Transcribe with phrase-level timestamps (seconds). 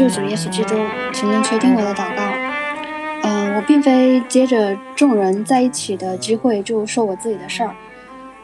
[0.00, 0.74] 救主耶稣基督，
[1.12, 2.22] 请您垂听我的祷告。
[3.22, 7.74] 嗯，我并非接着众人在一起的机会就说我自己的事儿。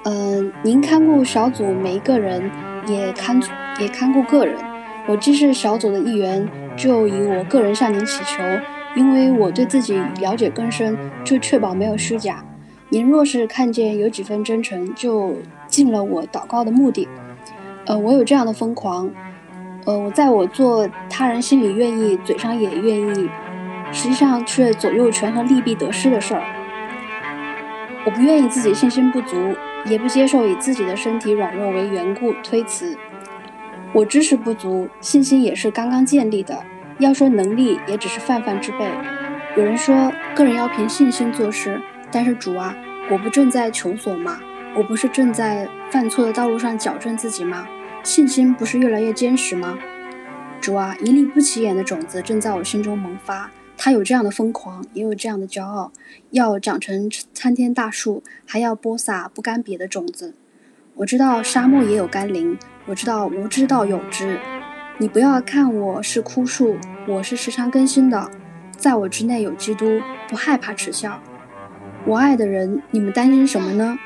[0.02, 2.50] 嗯，您看顾小组每一个人，
[2.86, 3.40] 也看
[3.80, 4.54] 也看顾个人。
[5.08, 6.46] 我既是小组的一员，
[6.76, 8.42] 就以我个人向您祈求，
[8.94, 12.44] 因为我对自己了解更深，就确保没有虚假。
[12.90, 15.36] 您若是看见有几分真诚，就
[15.68, 17.08] 尽了我祷告的目的。
[17.86, 19.08] 呃，我有这样的疯狂。
[19.86, 23.30] 呃，我在我做他人心里愿意，嘴上也愿意，
[23.90, 26.42] 实际上却左右权衡利弊得失的事儿。
[28.04, 29.56] 我不愿意自己信心不足，
[29.86, 32.98] 也不接受以自己的身体软弱为缘故推辞。
[33.94, 36.62] 我知识不足，信心也是刚刚建立的。
[36.98, 38.86] 要说能力，也只是泛泛之辈。
[39.56, 41.80] 有人说个人要凭信心做事，
[42.12, 42.76] 但是主啊，
[43.10, 44.38] 我不正在求索吗？
[44.76, 47.66] 我不是正在犯错的道路上矫正自己吗？
[48.02, 49.78] 信心不是越来越坚实吗？
[50.66, 53.48] 主啊，一粒不起眼的种子正在我心中萌发。
[53.78, 55.92] 它有这样的疯狂，也有这样的骄傲，
[56.30, 60.34] 要长成参天大树，还要播撒不干瘪的种子。
[60.96, 64.40] 我知道沙漠也有甘霖，我知道无知道有知。
[64.98, 66.76] 你不要看我是枯树，
[67.06, 68.28] 我是时常更新的。
[68.76, 71.22] 在我之内有基督，不害怕耻笑。
[72.04, 73.96] 我爱的人，你们担心什么呢？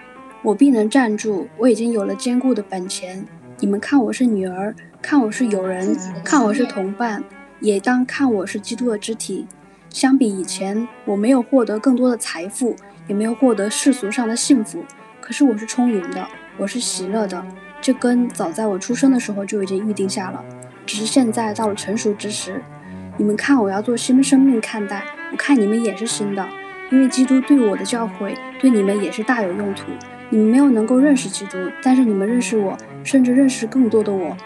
[0.42, 3.24] 我必能站住，我已经有了坚固的本钱。
[3.60, 7.24] 你们看我是女儿，看我是友人，看我是同伴，
[7.60, 9.46] 也当看我是基督的肢体。
[9.88, 12.76] 相比以前，我没有获得更多的财富，
[13.08, 14.84] 也没有获得世俗上的幸福，
[15.20, 16.26] 可是我是充盈的，
[16.58, 17.42] 我是喜乐的。
[17.80, 20.44] 这根早在我出生的时候就已经预定下了，
[20.84, 22.62] 只是现在到了成熟之时。
[23.16, 26.46] 你们看，我要做新生命看待，我看你们也是新的，
[26.92, 29.90] 因为基督对我的教诲，对你们也是大有用途。
[30.28, 34.36] 你们没有能够认识基督，但是你们认识我，甚至认识更多的我。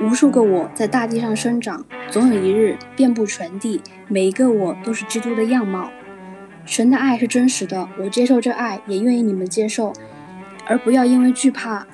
[0.00, 3.80] 无数个我在大地上生长，总有一日遍布全地。
[4.06, 5.90] 每一个我都是基督的样貌。
[6.64, 9.92] 神的爱是真实的，我接受这爱，也愿意你们接受，
[10.66, 11.84] 而不要因为惧怕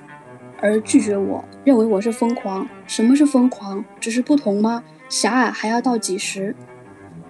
[0.61, 2.69] 而拒绝我，认为我是疯狂。
[2.87, 3.83] 什么是疯狂？
[3.99, 4.85] 只是不同吗？
[5.09, 6.55] 狭隘还要到几时？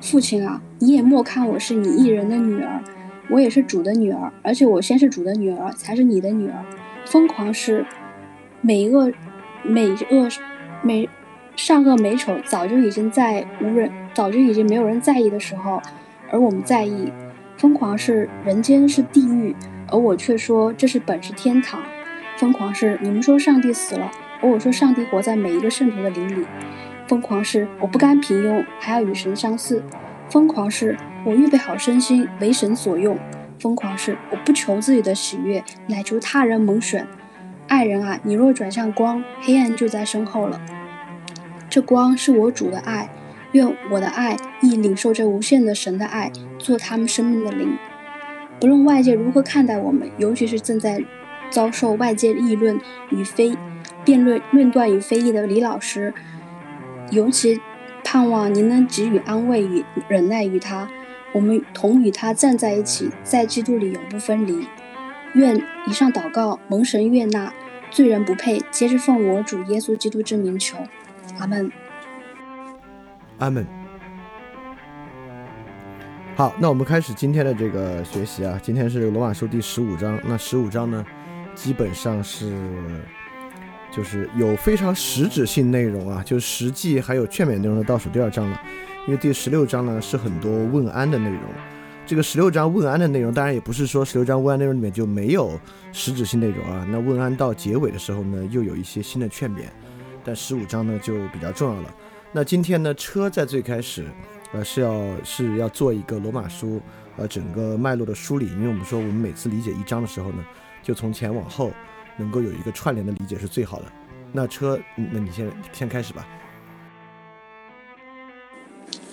[0.01, 2.83] 父亲啊，你也莫看我是你一人的女儿。
[3.31, 6.65] 我也是主的女儿，而且我先是主的女儿，才是你的女儿。
[7.07, 7.87] 疯狂是
[8.61, 9.13] 美恶、
[9.63, 10.29] 美恶、
[10.85, 11.09] 美
[11.57, 15.81] 善恶美丑，早就已经在无人，早就已经没有人在意的时候，
[16.31, 17.11] 而我们在意。
[17.57, 19.57] 疯狂是人间是地狱，
[19.89, 21.81] 而我却说这是本是天堂。
[22.37, 26.47] 疯狂是你们说上帝死了，而我说上帝活在每一个圣徒的灵里。
[27.09, 29.83] 疯狂是我不甘平庸，还要与神相似。
[30.29, 30.97] 疯狂是。
[31.27, 33.17] 我预备好身心为神所用，
[33.59, 37.07] 疯狂是我不求自己的喜悦，乃求他人蒙选。
[37.67, 40.61] 爱人啊，你若转向光，黑暗就在身后了。
[41.69, 43.09] 这光是我主的爱，
[43.53, 47.77] 愿我的爱亦领受这无限的神的爱，做他们生命的灵。
[48.61, 51.03] 不论外界如何看待我们，尤其是正在
[51.51, 52.81] 遭受外界议论
[53.11, 53.57] 与非
[54.05, 56.15] 辩论论断与非议的李老师，
[57.11, 57.61] 尤其
[58.05, 60.89] 盼望您能给予安慰与忍耐于他。
[61.33, 64.69] 我们同与他站在一起，在基督里永不分离。
[65.35, 67.53] 愿以上祷告蒙神悦纳，
[67.91, 70.77] 罪人不配，皆是奉我主耶稣基督之名求。
[71.39, 71.71] 阿门。
[73.39, 73.67] 阿门。
[76.37, 78.59] 好，那我们开始今天的这个学习啊。
[78.63, 80.19] 今天是罗马书第十五章。
[80.25, 81.05] 那十五章呢，
[81.55, 82.53] 基本上是
[83.91, 88.61] 就是有非常实质性内容啊，就实际还有劝勉内容的倒数第二章了。
[89.07, 91.41] 因为第十六章呢是很多问安的内容，
[92.07, 95.61] 这个十六章问安的内容，当然也不是说十六章问安内容里面就没有
[95.93, 96.87] 实质性内容啊。
[96.91, 99.65] 那问安到结尾的时候呢，又有一些新的劝勉，
[100.25, 101.95] 但十五章呢就比较重要了。
[102.33, 104.05] 那今天呢，车在最开始，
[104.53, 106.81] 呃是要是要做一个罗马书
[107.17, 110.45] 呃整个脉络的梳理，因为我们说我们每次理解一章的时候呢，
[110.83, 111.71] 就从前往后
[112.17, 113.85] 能够有一个串联的理解是最好的。
[114.33, 116.27] 那车，那你先先开始吧。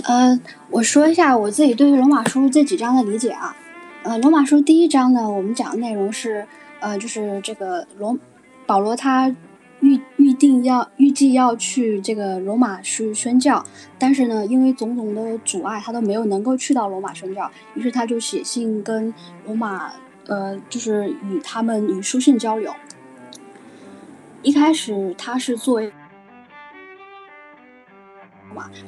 [0.04, 0.40] 呃，
[0.72, 3.56] 我说一下我自己对于罗马书这几章的理解啊。
[4.02, 6.48] 呃，罗马书第一章呢，我们讲的内容是，
[6.80, 8.18] 呃，就是这个罗
[8.66, 9.36] 保罗他
[10.22, 13.66] 预定要预计要去这个罗马去宣教，
[13.98, 19.14] 但是呢，因为种种的阻碍，他都没有能够去到罗马宣教，于是他就写信跟
[19.46, 19.92] 罗马，
[20.28, 22.74] 呃，就是与他们与书信交流。
[24.42, 25.92] 一开始他是作为。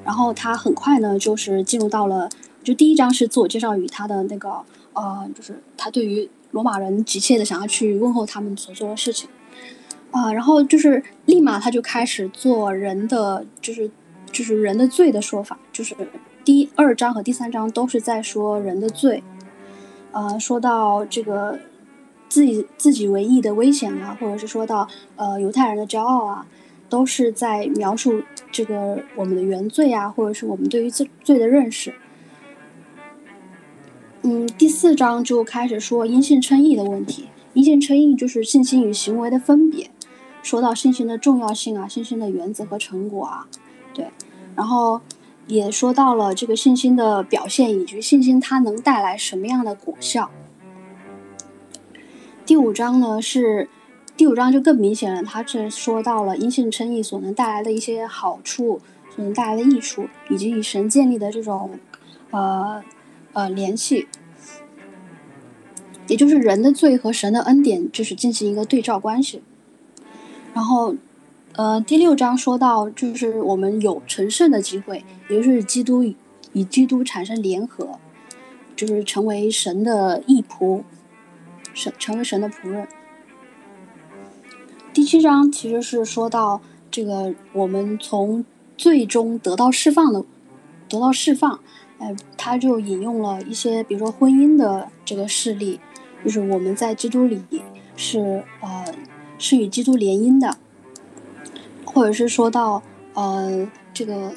[0.04, 2.30] 然后他很快呢，就是进入到了，
[2.64, 9.30] 就第一章是自我介绍与他的那个，呃，就是他对于罗马人急切的想要去问候他们所做的事情，
[10.14, 13.92] 啊，然后就是立马他就开始做人的，就是
[14.32, 15.94] 就是人的罪的说法，就是
[16.46, 19.22] 第二章和第三章都是在说人的罪，
[20.14, 21.60] 呃，说到这个
[22.30, 24.88] 自己自己为义的危险啊，或者是说到
[25.18, 26.46] 呃犹太人的骄傲啊。
[26.90, 28.22] 都是在描述
[28.52, 31.96] 这个我们的原罪啊，或者是我们对于罪罪的认识。
[34.22, 37.30] 嗯，第四章就开始说因信称义的问题。
[37.54, 39.90] 因信称义就是信心与行为的分别，
[40.44, 43.48] 说到信心的重要性啊，信心的原则和成果啊，
[43.96, 44.12] 对。
[44.56, 45.02] 然后
[45.48, 50.30] 也说到了这个信心的表现，以及信心它能带来什么样的果效。
[52.46, 53.68] 第五章呢是。
[54.16, 58.80] 第五章就更明显了，他是说到了因信称义所能带来的一些好处，
[59.10, 61.80] 所能带来的益处，以及与神建立的这种，
[62.30, 62.84] 呃，
[63.34, 64.08] 呃联系，
[66.08, 69.42] 也就是人的罪和神的恩典，就是进行一个对照关系。
[70.54, 70.96] 然后，
[71.56, 76.04] 呃，第六章说到就是我们有成圣的机会，也就是基督
[76.54, 78.00] 与基督产生联合，
[78.76, 80.84] 就是成为神的义仆，
[81.74, 82.88] 神成为神的仆人。
[84.94, 86.62] 第七章其实是说到
[86.92, 88.46] 这个，我们从
[88.78, 90.24] 最终得到释放的，
[90.88, 91.60] 得到释放，
[91.98, 95.80] 呃，他就引用了一些，比如说婚姻的这个事例，
[96.24, 97.42] 就是我们在基督里
[97.96, 98.86] 是呃
[99.44, 100.56] 是与基督联姻的，
[101.84, 102.82] 或者是说到
[103.14, 104.34] 呃这个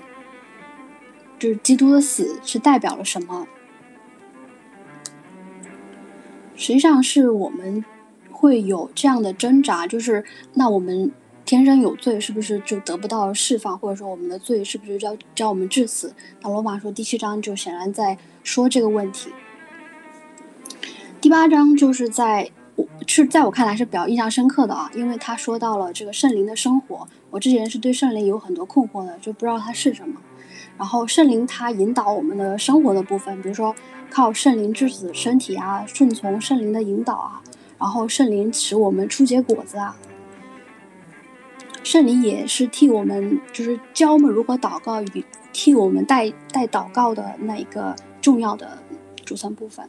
[1.39, 3.47] 就是基督的死是代表了什么，
[6.57, 7.85] 实际上是我们。
[8.39, 10.23] 会有这样的挣扎，就是
[10.53, 11.11] 那我们
[11.47, 13.79] 天生有罪，是不是就得不到释放？
[13.79, 16.13] 或者说我们的罪是不是要叫我们致死？
[16.43, 19.31] 那罗马书第七章就显然在说这个问题。
[21.19, 27.09] 第八章就是在我是在我看来是比较印象深刻的啊，因为他说到了这个圣灵的生活。
[27.31, 30.21] 我之前是对圣灵有很多困惑的，就不知道它是什么。
[30.79, 33.75] 然后圣灵它引导我们的生活的部分，比如说
[34.11, 37.43] 靠圣灵致死身体啊，顺从圣灵的引导啊。
[37.79, 39.97] 然后圣灵使我们出结果子啊，
[41.83, 48.79] 圣灵也是替我们，就是教我们如何祷告与替我们带带祷告的那一个重要的
[49.25, 49.89] 组成部分。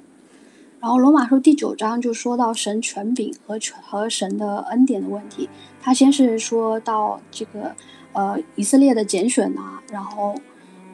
[0.88, 5.50] 然后罗马书第九章就说到神权柄和权和神的恩典的问题。
[5.82, 7.76] 他先是说到这个
[8.14, 10.34] 呃以色列的拣选呐，然后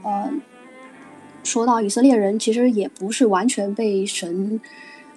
[0.02, 0.34] 呃
[1.44, 4.60] 说到以色列人其实也不是完全被神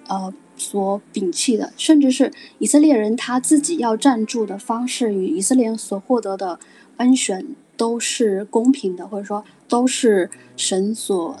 [0.07, 0.31] 呃。
[0.59, 6.59] 所摒弃的，甚至是以色列人他自己要站住的方式，与以色列人所获得的
[6.97, 11.37] 恩选都是公平的，或者说都是神所，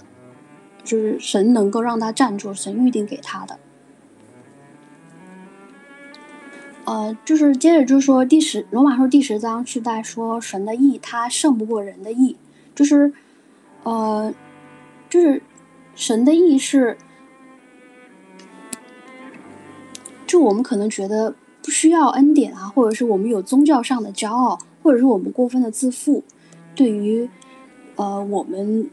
[0.87, 3.59] 就是神能够让他站住，神预定给他的。
[6.85, 12.37] 呃，就是接着就是说第十罗马书第十章是在说神的意，他胜不过人的意，
[12.73, 13.11] 就是，
[13.83, 14.33] 呃，
[15.09, 15.41] 就是
[15.93, 16.97] 神的意是。
[20.25, 26.23] 就我们可能觉得不需要恩典啊，或者是我们有宗教上的骄傲，或者是我们过分的自负，
[26.75, 27.29] 对于
[27.95, 28.89] 呃我们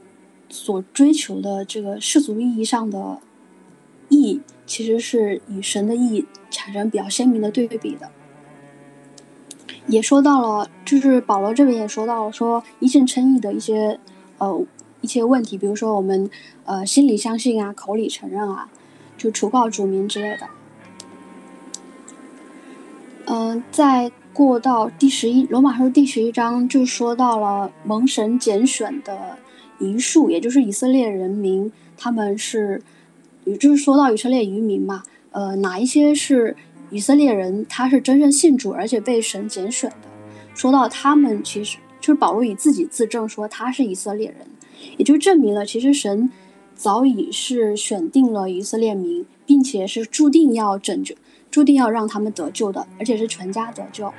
[0.55, 3.19] 所追求的这个世俗意义上的
[4.09, 8.13] 义，其实是与神的义产生比较鲜明的对比的。
[9.89, 13.99] 也说到了，就是保罗这边也说到了，说一信称义的一些
[14.39, 14.65] 呃
[15.01, 16.31] 一些问题，比如说我们
[16.65, 18.71] 呃心里相信啊，口里承认啊，
[19.19, 20.47] 就除告主名之类的。
[23.27, 29.37] 嗯，再过到第十一罗马书第十一章，就说到了蒙神拣选的
[29.79, 32.81] 遗数，也就是以色列人民，他们是，
[33.45, 36.57] 也就是说到以色列渔民嘛，呃，哪一些是
[36.91, 39.97] 以色列人，他是真正信主而且被神拣选的。
[40.55, 44.47] 说到他们，其实就是保罗以自己自证说他是以色列人，
[44.97, 46.31] 也就证明了其实神
[46.75, 51.15] 早已是选定了以色列民，并且是注定要拯救。
[51.51, 54.13] 注定要让他们得救的，而且是全家得救。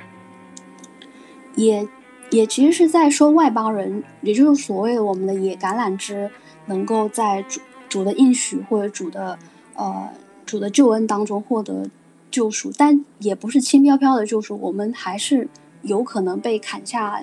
[1.54, 1.86] 也
[2.30, 6.30] 也其实是在说外邦人，也就是所谓的我们的野橄榄枝，
[6.66, 9.38] 能够在主主的应许或者主的
[9.74, 10.08] 呃
[10.44, 11.88] 主的救恩当中获得
[12.30, 15.48] 救赎，但也不是轻飘飘的救赎，我们还是
[15.82, 17.22] 有可能被砍下，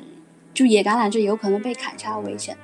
[0.53, 2.57] 就野橄榄枝有可能被砍下的危险，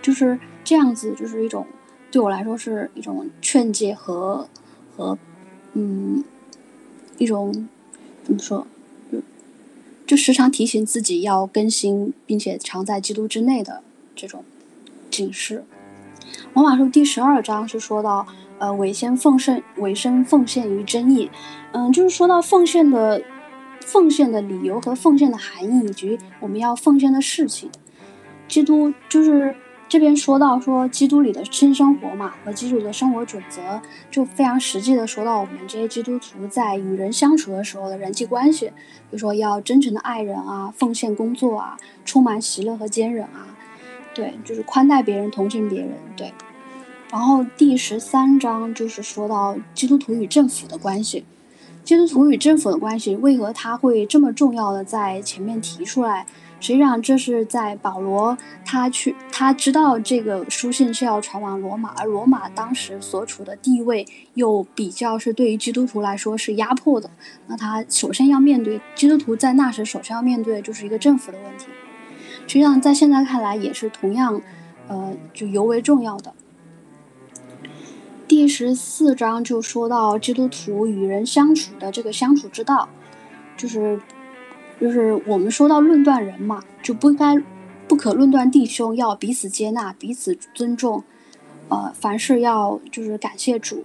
[0.00, 1.66] 就是这样子，就是一种
[2.10, 4.48] 对我来说是一种劝诫和
[4.96, 5.18] 和
[5.74, 6.22] 嗯
[7.18, 7.68] 一种
[8.22, 8.66] 怎么说？
[10.10, 13.80] 就时常提醒自己要更新，并且常在基督之内的
[14.16, 14.42] 这种
[15.08, 15.64] 警示。
[16.52, 18.26] 罗马书第十二章是说到，
[18.58, 21.30] 呃，委先奉献，委身奉献于真义，
[21.70, 23.22] 嗯，就是说到奉献的
[23.82, 27.70] 奉献的理由和奉献的含义，以及我们要奉献的事情。
[28.48, 29.54] 基督就是。
[29.90, 38.72] 这边说到说基督里的新生活嘛，和基督的生活准则，就非常实际的说到我们这些基督徒在与人相处的时候的人际关系，比
[39.10, 43.48] 如说要真诚的爱人啊，奉献工作啊，充满喜乐和坚忍啊，
[44.14, 46.32] 对，就是宽待别人，同情别人，对。
[47.10, 51.24] 然后第十三章就是说到基督徒与政府的关系，
[51.82, 56.26] 基督徒与政府的关系为何他会这么重要的在前面提出来？
[56.60, 58.36] 实际上，这是在保罗
[58.66, 67.08] 他去，他知道这个书信是要传往罗马，而罗马当时所处的地位又比较是对于基督徒来说是压迫的。
[67.46, 71.68] 那他首先要面对基督徒在那时首先要面对的就是一个政府的问题。
[72.46, 74.42] 实际上，在现在看来也是同样，
[74.86, 76.34] 呃，就尤为重要的。
[78.28, 82.86] 第十四章就说到基督徒与人相处的这个相处之道，
[83.56, 83.98] 就是。
[84.80, 87.36] 就是我们说到论断人嘛，就不该
[87.86, 91.04] 不可论断弟兄，要彼此接纳，彼此尊重，
[91.68, 93.84] 呃，凡事要就是感谢主。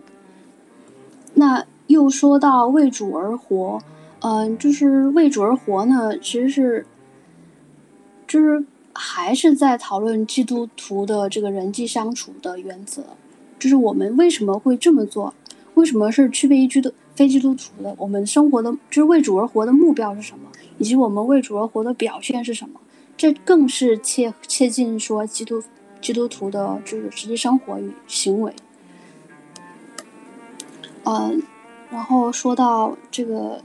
[1.33, 3.81] 那又说到为主而活，
[4.21, 6.85] 嗯，就是为主而活呢，其实是
[8.25, 13.03] 就是还是在讨论基督徒的这个人际相处的原则，
[13.59, 15.33] 就是我们为什么会这么做，
[15.73, 20.49] 为什么是区别于基督非基督徒的，我们生活的就是为主而活的目标是什么？
[20.77, 22.79] 以及我们为主而活的表现是什么？
[23.17, 25.63] 这更是切切近说基督
[26.01, 28.53] 基督徒的就是实际生活与行为。
[31.05, 31.41] 嗯，
[31.89, 33.63] 然后说到这个，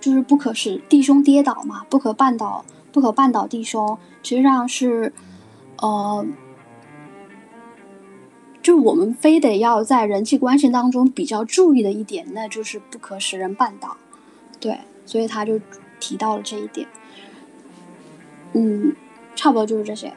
[0.00, 3.96] 就是不可使弟兄跌倒嘛，不可绊倒，不可绊倒弟兄。
[4.22, 5.12] 实际上是，
[5.78, 6.26] 呃，
[8.62, 13.96] 就我们非得要在人际关系当中比较注意的一点，那就是不可使人绊倒。
[14.64, 15.60] 对，所以他就
[16.00, 16.88] 提到了这一点。
[18.54, 18.96] 嗯，
[19.36, 20.10] 差不多就是这些。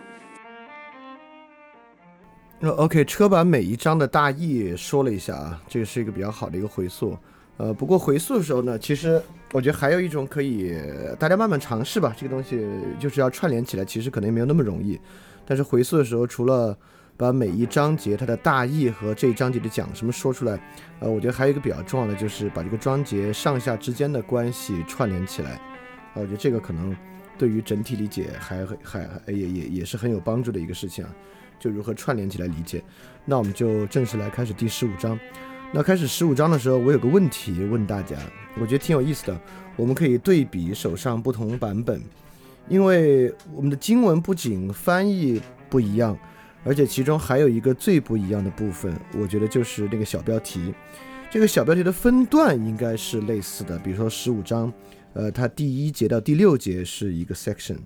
[2.58, 7.18] 那 OK，车版每一章的大意说了一下啊，这个是一个比较好的一个回溯。
[7.58, 10.74] 呃，不过回溯的时候呢，其实我觉得还有一种可以
[11.20, 12.16] 大家慢慢尝试吧。
[12.18, 12.66] 这个东西
[12.98, 14.98] 就是要串联起来，其实可能也没有那么容易。
[15.46, 16.78] 但是回溯的时候，除了
[17.18, 20.58] 把每一章节它的大意和这一章节的讲什么说出来，
[21.00, 25.60] 呃，我觉得还有一个比较重要的就是把这个章节上下之间的关系串联起来，
[26.14, 26.96] 呃，我觉得这个可能
[27.36, 31.10] 对于整体理解还还还也也也是很有帮助的一个事情啊，
[31.60, 32.84] 就如何串联起来理解。
[33.26, 35.20] 那我们就正式来开始第十五章。
[35.74, 38.16] 那开始十五章的时候，我有个问题问大家，
[38.62, 39.42] 我觉得挺有意思的，
[39.76, 42.00] 我们可以对比手上不同版本，
[42.70, 46.16] 因为我们的经文不仅翻译不一样。
[46.68, 50.74] 而且其中还有一个最不一样的部分，我觉得就是那个小标题。
[51.32, 54.72] 这个小标题的分段应该是类似的，比如说十五章，
[55.14, 57.78] 呃，它第一节到第六节是一个 section，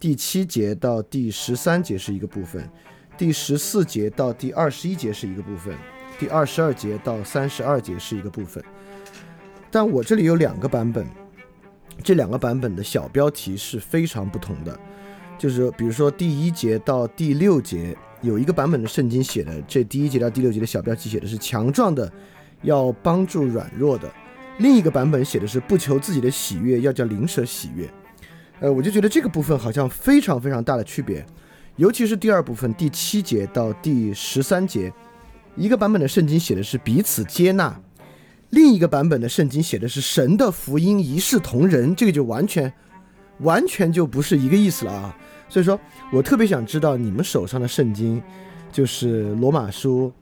[0.00, 2.68] 第七节到第十三节是一个部分，
[3.16, 5.72] 第十四节到第二十一节是一个部分，
[6.18, 8.62] 第二十二节到三十二节是一个部分。
[9.70, 11.06] 但我这里有两个版本，
[12.02, 14.76] 这两个版本的小标题是非常不同的，
[15.38, 17.96] 就是比如说第一节到第六节。
[18.24, 22.10] 有一个版本的圣经写的，这第一节到第六节的小标题写的是强壮的，
[22.62, 24.08] 要帮助软弱的；
[24.58, 27.88] 另一个版本写的是不求自己的喜悦，要叫灵舍喜悦。
[28.60, 31.24] 呃，我就觉得这个部分好像非常非常大的区别，
[31.76, 34.92] 尤其是第二部分第七节到第十三节，
[35.54, 37.78] 一个版本的圣经写的是彼此接纳，
[38.50, 42.72] 另一个版本的圣经写的是神的福音一视同仁，这个就完全
[43.40, 45.16] 完全就不是一个意思了啊。
[45.54, 45.78] 所以说
[46.10, 48.20] 我特别想知道你们手上的圣经，
[48.72, 50.12] 就是罗马书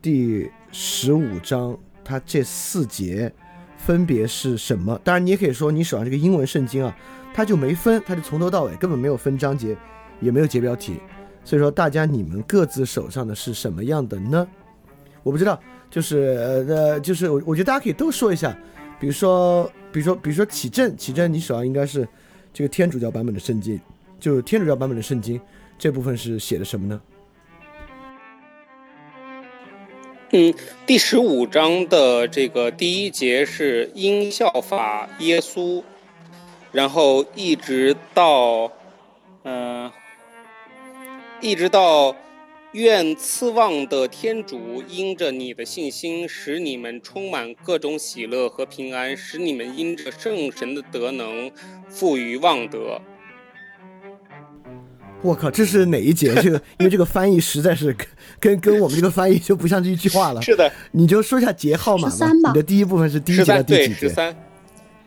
[0.00, 3.30] 第十五章，它这四节
[3.76, 4.98] 分别是什么？
[5.04, 6.96] 当然，你也可以说你手上这个英文圣经啊，
[7.34, 9.76] 它就没分，它就从头到尾根本没有分章节，
[10.20, 10.98] 也没有节标题。
[11.44, 14.48] 所以说，大家你们各自手上的是什么样的呢？
[15.22, 18.56] 我不知道，就是呃，就是我我觉得大家可以都说一下，
[18.98, 22.08] 比如说，比如说，比如说启正，启正，你手上应该是
[22.54, 23.78] 这个天主教版本的圣经，
[24.20, 25.40] 就天主教版本的圣经
[25.78, 27.00] 这部分是写的什么呢？
[30.30, 30.52] 嗯，
[30.86, 35.82] 第十五章的这个第一节是因效法耶稣，
[36.70, 38.70] 然后一直到，
[39.44, 39.90] 嗯，
[41.40, 42.14] 一直到
[42.72, 51.50] 愿赐望的天主因着你的信心，使你们充满各种喜乐和平安，使你们因着圣神的德能，
[51.88, 53.00] 富于望德。
[55.20, 56.32] 我靠，这是哪一节？
[56.40, 58.06] 这个因为这个翻译实在是跟
[58.38, 60.40] 跟跟我们这个翻译就不像这一句话了。
[60.40, 62.32] 是的，你就说一下节号码吧。
[62.32, 63.94] 你的第一部分是第一节的第几节？
[63.94, 64.36] 十三。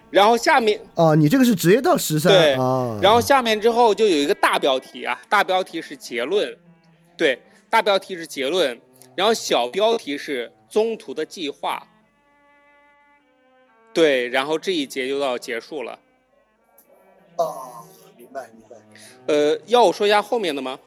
[0.09, 2.33] 然后下面哦，你这个是直接到十三。
[2.33, 2.99] 对啊。
[3.01, 6.53] 然后下面之后就有一个大标题啊，大标题是结论，
[7.15, 8.77] 对，大标题是结论，
[9.15, 11.87] 然后小标题是中途的计划。
[13.93, 15.97] 对，然后这一节就到结束了。
[17.37, 17.85] 哦，
[18.17, 18.70] 明白明白。
[19.27, 20.79] 呃，要我说一下后面的吗？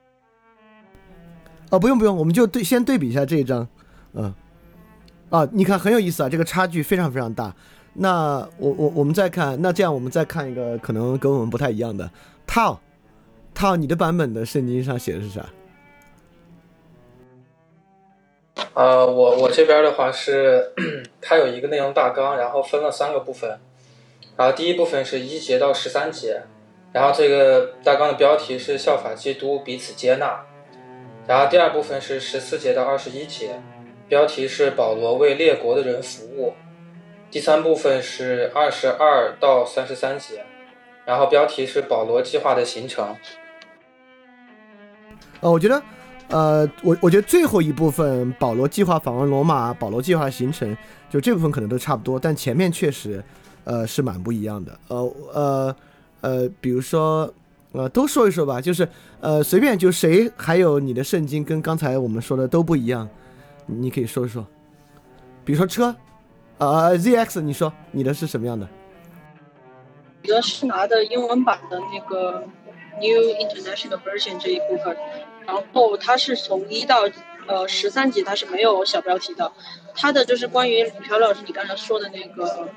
[1.71, 3.67] 哦，不用不用，我们就对先对比一下这一张，
[4.12, 4.33] 嗯，
[5.31, 7.55] 啊，你看很有意思啊，这个差距非常非常大。
[7.95, 12.11] 那我我我们再看，那这样我们再看一个可能跟我们不太一样的
[12.47, 12.81] 套
[13.55, 15.47] 套，你的版本的圣经上写的是啥？
[18.75, 20.73] 呃，我我这边的话是
[21.21, 23.59] 它有一个内容大纲，然后分了三个部分，
[24.37, 26.43] 然后第一部分是一节到十三节。
[26.94, 30.40] 然后这个大纲的标题是效法基督，彼此接纳。
[31.26, 33.61] 然后第二部分是十四节到二十一节，
[34.07, 36.54] 标题是保罗为列国的人服务。
[37.33, 40.44] 第三部分是二十二到三十三节，
[41.04, 43.16] 然后标题是保罗计划的行程。
[45.40, 45.83] 呃，我觉得，
[46.28, 50.76] 呃，我我觉得最后一部分保罗计划访问罗马，保罗计划行程，
[51.11, 53.20] 就这部分可能都差不多，但前面确实，
[53.64, 54.78] 呃，是蛮不一样的。
[54.87, 55.76] 呃呃。
[56.24, 57.32] 呃，比如说，
[57.72, 58.88] 呃，都说一说吧，就是，
[59.20, 63.06] 呃，随便就谁还有你的圣经跟刚才我们说的都不一样，
[63.66, 64.46] 你可以说一说。
[65.44, 65.94] 比如说车，
[66.56, 68.66] 啊，ZX，你说你的是什么样的？
[70.22, 72.42] 我的是拿的英文版的那个
[72.96, 74.96] New International Version 这一部分，
[75.46, 76.96] 然后它是从一到。
[77.46, 79.52] 呃，十三集它是没有小标题的，
[79.96, 82.68] 它的就是关于朴老师你刚才说的那个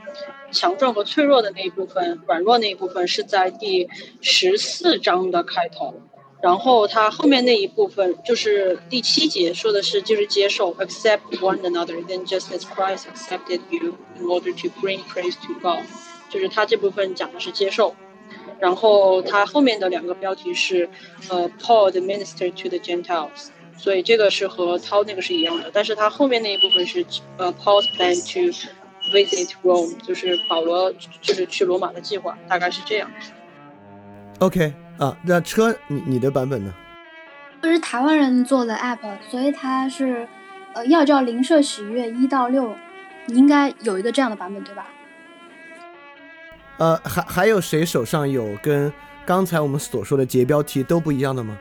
[0.52, 3.90] 强壮和脆弱的那一部分，软弱那一部分是在第
[4.22, 6.00] 十四章的开头，
[6.42, 15.84] 然后它后面那一部分就是第七节说的是就是接受，accept one another，then just as Christ accepted you in order to bring praise to God，
[16.30, 17.96] 就是它这部分讲的是接受，
[18.60, 20.90] 然后它后面的两个标题是
[21.30, 23.50] 呃，Paul the minister to the Gentiles。
[23.78, 27.06] 所以这个是和涛那个是一样的，但是它后面那一部分是
[27.38, 28.52] 呃，Paul's plan to
[29.16, 33.10] visit Rome，就是保罗就是去罗马的计划，大概是这样。
[34.40, 36.74] OK 啊，那车你你的版本呢？
[37.62, 40.28] 这是台湾人做的 app，所以它是
[40.74, 42.76] 呃要叫灵社喜悦一到六，
[43.28, 44.88] 你应该有一个这样的版本对吧？
[46.78, 48.92] 呃，还还有谁手上有跟
[49.26, 51.58] 刚才我们所说的节标题都不一样的吗？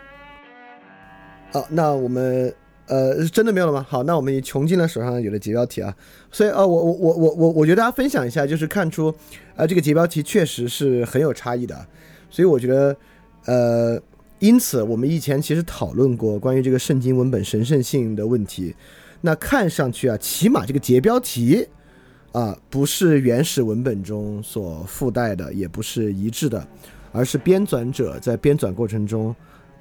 [1.52, 2.52] 好，那我们
[2.86, 3.86] 呃真的没有了吗？
[3.88, 5.96] 好，那我们也穷尽了手上有的节标题啊，
[6.30, 9.14] 所以呃我我我我我我觉得大家分享一下，就是看出
[9.54, 11.86] 啊这个节标题确实是很有差异的，
[12.28, 12.96] 所以我觉得
[13.46, 13.98] 呃
[14.40, 18.74] 因此我们以前其实讨论过关于这个圣经文本神圣性的问题，
[19.22, 21.66] 那看上去啊起码这个节标题
[22.32, 26.66] 啊不是原始文本中所附带的，也不是一致的，
[27.12, 29.34] 而是编纂者在编纂过程中。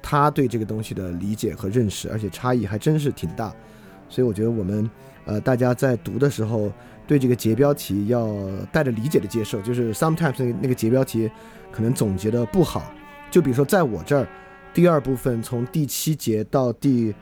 [0.08, 3.52] 他对这个东西的理解和认识，而且差异还真是挺大，
[4.08, 4.88] 所以我觉得我们，
[5.24, 6.72] 呃，大家在读的时候，
[7.08, 8.32] 对这个节标题要
[8.70, 9.60] 带着理解的接受。
[9.62, 11.28] 就是 sometimes 那那个节标题
[11.72, 12.92] 可能总结的不好，
[13.32, 14.28] 就比如说在我这儿，
[14.72, 17.12] 第二部分从第七节到第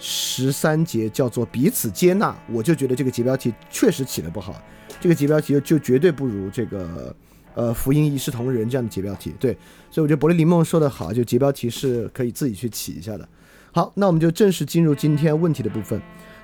[0.00, 4.60] 十三节叫做彼此接纳，我就觉得这个节标题确实起的不好，
[5.00, 7.14] 这个节标题就绝对不如这个。
[7.54, 9.52] 呃，福音一视同仁这样的节标题，对，
[9.90, 13.28] 所以我觉得伯利林梦说的好，就节标题是可以自己去起一下的。
[13.72, 16.00] 好，那我们就正式进入今天问题的部分。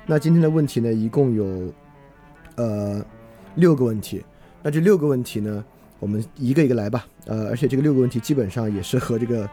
[0.06, 1.72] 那今天的问题呢，一共有
[2.56, 3.04] 呃
[3.56, 4.22] 六个问题。
[4.62, 5.64] 那这六个问题呢，
[5.98, 7.06] 我们一个一个来吧。
[7.26, 9.48] 呃，而且这个六个问题基本上也是和这个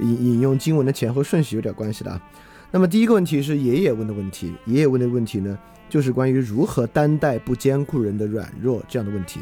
[0.00, 2.20] 引引用经文的前后顺序有点关系的啊。
[2.70, 9.40] 那么第一个问题是爷爷问的问题，爷爷问的问题呢，就是关于如何担待不坚固人的软弱这样的问题。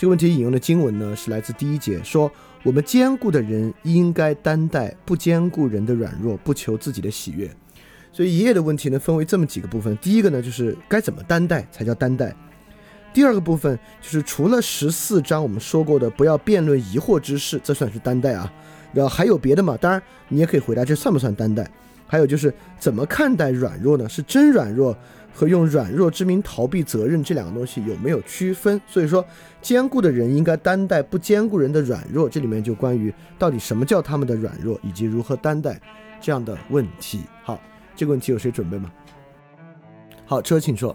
[0.00, 2.32] 这个问题引用的经文呢，是来自第一节，说
[2.62, 7.46] 我们坚固的人应该担待不坚固人的软弱，不求自己的喜悦。
[8.10, 9.94] 所以爷爷的问题呢，分为这么几个部分。
[9.98, 12.30] 第一个呢，就是该怎么担待才叫担待；
[13.12, 18.50] 第二个部分就是除了十四章我们说过的不要辩论疑惑之事，这算是担待啊。
[18.94, 19.76] 然后还有别的吗？
[19.78, 21.70] 当然，你也可以回答这算不算担待。
[22.06, 24.08] 还有就是怎么看待软弱呢？
[24.08, 24.96] 是真软弱
[25.40, 28.78] 和用软弱之名逃避责任这两个东西有没有区分？
[28.86, 29.24] 所以说，
[29.62, 35.80] 坚固的人应该担待不坚固人的软弱，这里面就关于到底什么叫他们的软弱，以及如何担待
[36.20, 37.22] 这样的问题。
[37.42, 37.58] 好，
[37.96, 38.92] 这个问题有谁准备吗？
[40.26, 40.94] 好，车请说。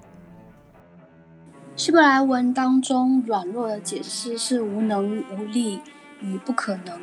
[1.75, 5.79] 希伯来文当中，软弱的解释是无能、无力
[6.21, 6.99] 与不可能，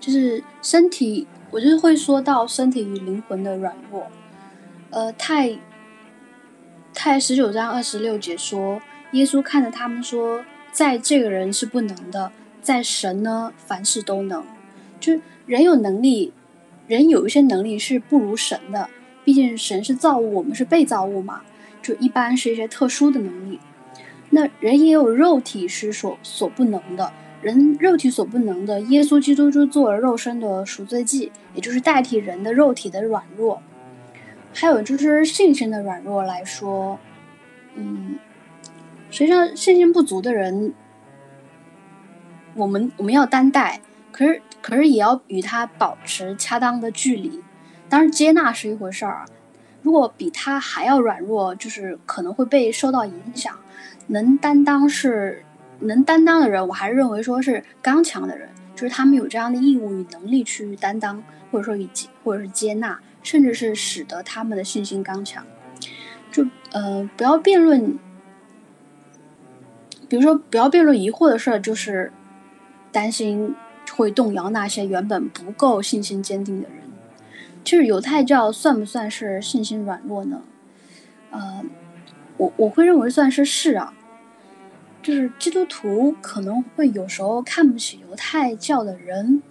[0.00, 1.28] 就是身体。
[1.52, 4.08] 我就是会说到身体与灵魂的软弱，
[4.90, 5.56] 呃，太
[7.00, 8.82] 太十九章二十六节说，
[9.12, 14.44] 耶稣看着他们说，在这个人是不能的，在神呢，凡事都能。
[14.98, 16.32] 就是人有能力，
[16.88, 18.90] 人有一些能力是不如神的，
[19.24, 21.42] 毕竟神是造物，我们是被造物嘛，
[21.80, 23.60] 就一般是一些特殊的能力。
[24.30, 27.12] 那人也有肉体是所所不能的。
[27.40, 33.62] 人肉体所不能的，耶稣基督就做了肉身的赎罪祭，也就是代替人的肉体的软弱。
[34.52, 36.98] 还有就是信心的软弱来说，
[37.74, 38.18] 嗯，
[39.10, 40.74] 实际上信心不足的人，
[42.54, 43.80] 我们我们要担待，
[44.10, 47.42] 可是可是也要与他保持恰当的距离。
[47.88, 49.26] 当然，接纳是一回事儿啊，
[49.82, 53.56] 如果比他还要软弱，就是可能会被受到影响。
[54.08, 55.44] 能担当是。
[55.80, 61.88] 能担当的人，我还是认为说是刚强的人，就是他们有这样的义务与能力去担当，或者说以
[62.24, 65.44] 或者是接纳，甚至是使得他们的信心刚强。
[66.30, 67.98] 就呃，不要辩论，
[70.08, 72.12] 比如说不要辩论疑惑的事儿，就是
[72.92, 73.54] 担心
[73.96, 76.78] 会动摇那些原本不够信心坚定的人。
[77.64, 80.42] 就是犹太教算不算是信心软弱呢？
[81.30, 81.62] 呃，
[82.36, 83.94] 我我会认为算是是啊。
[85.00, 89.42] 就是基督徒可能会有时候看不起犹太教的人，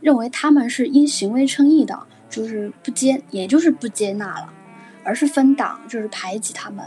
[0.00, 4.52] 认为他们是因行为称义的，就是不接，也就是不接纳了，
[5.02, 6.84] 而是分党，就是排挤他们。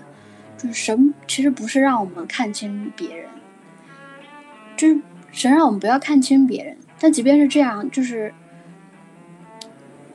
[0.56, 3.28] 就是神其实不是让我们看清别人，
[4.78, 5.00] 就是
[5.32, 6.78] 神让我们不要看清别人。
[7.00, 8.32] 但即便是这样，就是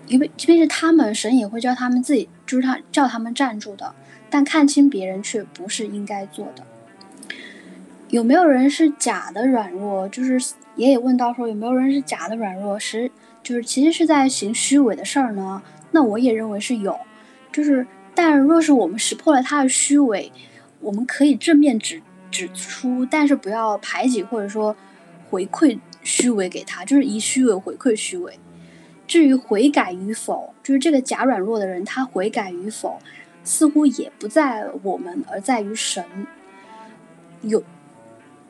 [0.06, 3.92] 因为即便是他们，神也会叫他们自己，就是他叫他们站住的。
[4.30, 6.64] 但看清别人却不是应该做的。
[8.10, 10.08] 有没有人是假的软弱？
[10.08, 13.10] 就是爷爷问到说有没有人是假的软弱，实
[13.44, 15.62] 就是其实是在行虚伪的事儿呢？
[15.92, 16.98] 那我也认为是有，
[17.52, 20.32] 就是但若是我们识破了他的虚伪，
[20.80, 24.74] 我们可以正面指指出，但是不要排挤或者说
[25.30, 28.38] 回馈虚伪给他，就是以虚伪回馈虚伪。
[29.06, 32.98] 至于悔改与否，就是这个假软弱的人他悔改与否，
[33.44, 36.02] 似乎也不在我们，而在于神。
[37.42, 37.62] 有。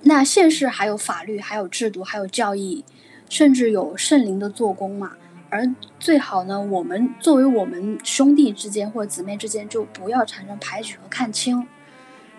[0.06, 2.84] 那现世还有法律，还有制度，还有教义，
[3.28, 5.12] 甚至有圣灵的做工嘛。
[5.50, 11.66] 而最好呢，我们作为我们兄弟之间或姊妹之间，就不要产生排挤和看清。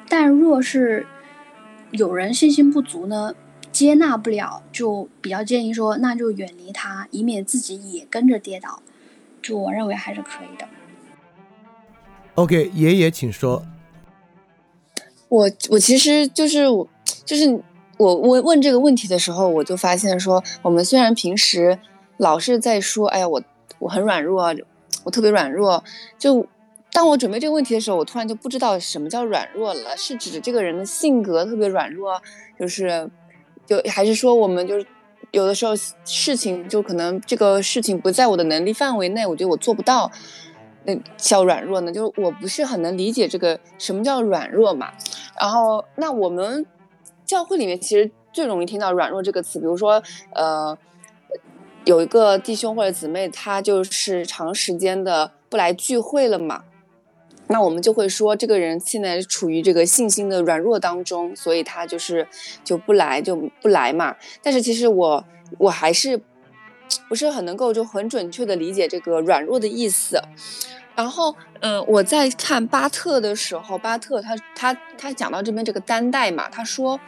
[0.10, 1.08] 但若是
[1.92, 3.34] 有人信心不足呢，
[3.72, 8.82] 接纳不了，就比较建议说，那就远离他，以免自己也跟着跌倒。
[9.42, 10.68] 就我认为还是可以的。
[12.36, 13.66] OK，爷爷请说。
[15.30, 16.90] 我我其实就是我。
[17.24, 17.60] 就是
[17.98, 21.80] 我问问这个问题的时候，我就发现说，我们虽然平时
[22.18, 23.42] 老是在说，哎呀，我
[23.80, 24.54] 我很软弱，
[25.06, 25.82] 我特别软弱。
[26.20, 26.46] 就
[26.92, 32.22] 当我准备这个问题的时候，我突然就不知道什么叫软弱了，是指这个人的性格特别软弱，
[32.60, 33.10] 就是
[33.66, 34.86] 就还是说我们就是
[35.32, 40.12] 有的时候事情就可能这个事情不在我的能力范围内，我觉得我做不到，
[40.84, 41.94] 那叫软弱呢？
[41.94, 44.92] 就是我不是很能理解这个什么叫软弱嘛。
[45.40, 46.66] 然后那我们。
[47.26, 50.02] 教会里面其实最容易听到“软弱”这个词，比如说，
[50.34, 50.78] 呃，
[51.84, 56.64] 有一个弟兄或者姊妹，他就是长时间的不来聚会了嘛，
[57.48, 62.28] 那我们就会说，这个人现在处于这个信心的软弱当中，所以他就是
[62.64, 64.16] 就不来就不来嘛。
[64.42, 65.26] 但是其实我
[65.58, 66.20] 我还是
[67.08, 70.20] 不是很能够就很准确的理解这个软弱的意思。
[70.96, 77.00] 然后，嗯，我在看巴特的时候，巴特他他他讲到这边这个担待嘛，他说，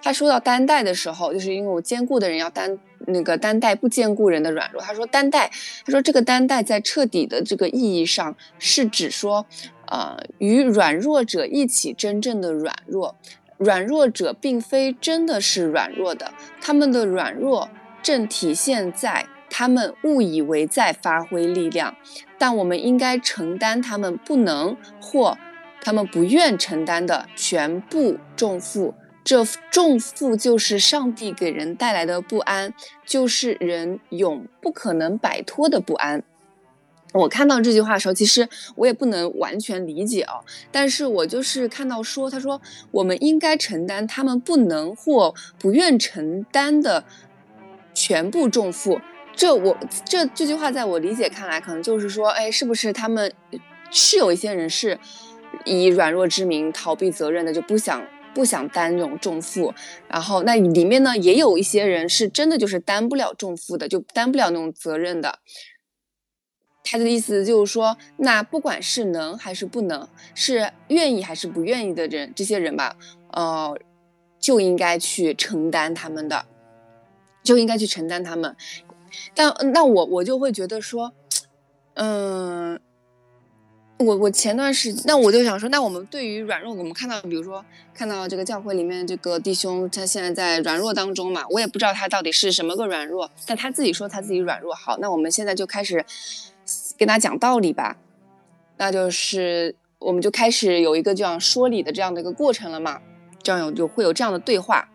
[0.00, 4.80] 他说到担待的时候，就是因为我坚固的人要担那个担待不坚固人的软弱。
[4.80, 5.50] 他说担待，
[5.84, 9.44] 他说这个担待在彻底的这个意义上是指说，
[9.88, 13.16] 呃，与软弱者一起真正的软弱，
[13.58, 17.68] 软弱者并非真的是软弱的，他们的软弱
[18.00, 19.26] 正体现在。
[19.58, 21.96] 他们误以为在发挥力量，
[22.36, 25.38] 但我们应该承担他们不能或
[25.80, 28.92] 他们不愿承担的全部重负。
[29.24, 32.74] 这重负就是上帝给人带来的不安，
[33.06, 36.22] 就是人永不可能摆脱的不安。
[37.14, 40.34] 我看到这句话的时候，其实我也不能完全理解啊，
[40.70, 47.04] 但是我就是看到说，他说我们应该承担他们不能或不愿承担的
[47.94, 49.00] 全部重负。
[49.36, 53.32] 这我这这句话在我理解看来，可能就是说，哎，是不是他们
[53.92, 54.98] 是有一些人是
[55.64, 58.04] 以软弱之名逃避责任的，就不想。
[58.34, 59.72] 不想担这种重负，
[60.08, 65.38] 然后那里面呢也有一些人是真的就是担不了重负的，就担不了那种责任的。
[66.84, 72.98] 他的意思就是说，那不管是能还是不能，是愿意还是不愿意的人，这些人吧，
[73.32, 73.74] 呃，
[74.38, 76.44] 就应该去承担他们的，
[77.42, 78.54] 就应该去承担他们。
[79.34, 81.12] 但那我我就会觉得说，
[81.94, 82.78] 嗯。
[83.98, 94.74] 我我前段时间，那我就想说，那我们对于软弱，我们看到，比如说看到这个教会里面这个弟兄，他现在在软弱当中嘛，我也不知道他到底是什么个软弱，但他自己说他自己软弱。
[94.74, 96.04] 好，那我们现在就开始
[96.98, 97.96] 跟他讲道理吧，
[98.76, 103.00] 那就是我们就开始有一个这样说理的这样的一个过程了嘛，
[103.42, 104.86] 这样有就会有这样的对话。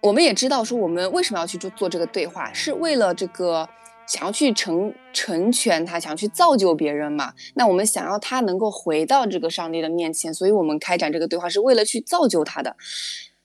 [0.00, 3.68] 我们也知道说，我们为什么要去做做这个对话，是为了这个。
[4.06, 7.32] 想要去成成全他，想要去造就别人嘛？
[7.54, 12.74] 那我们想要他能够回到这个上帝的面前，所以我们开展这个对话是为了去造就他的。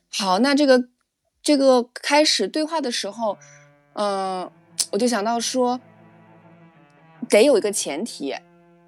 [0.09, 0.85] 好，那这个
[1.43, 3.37] 这个开始对话的时候，
[3.93, 4.49] 嗯，
[4.91, 5.79] 我就想到说，
[7.29, 8.33] 得有一个前提，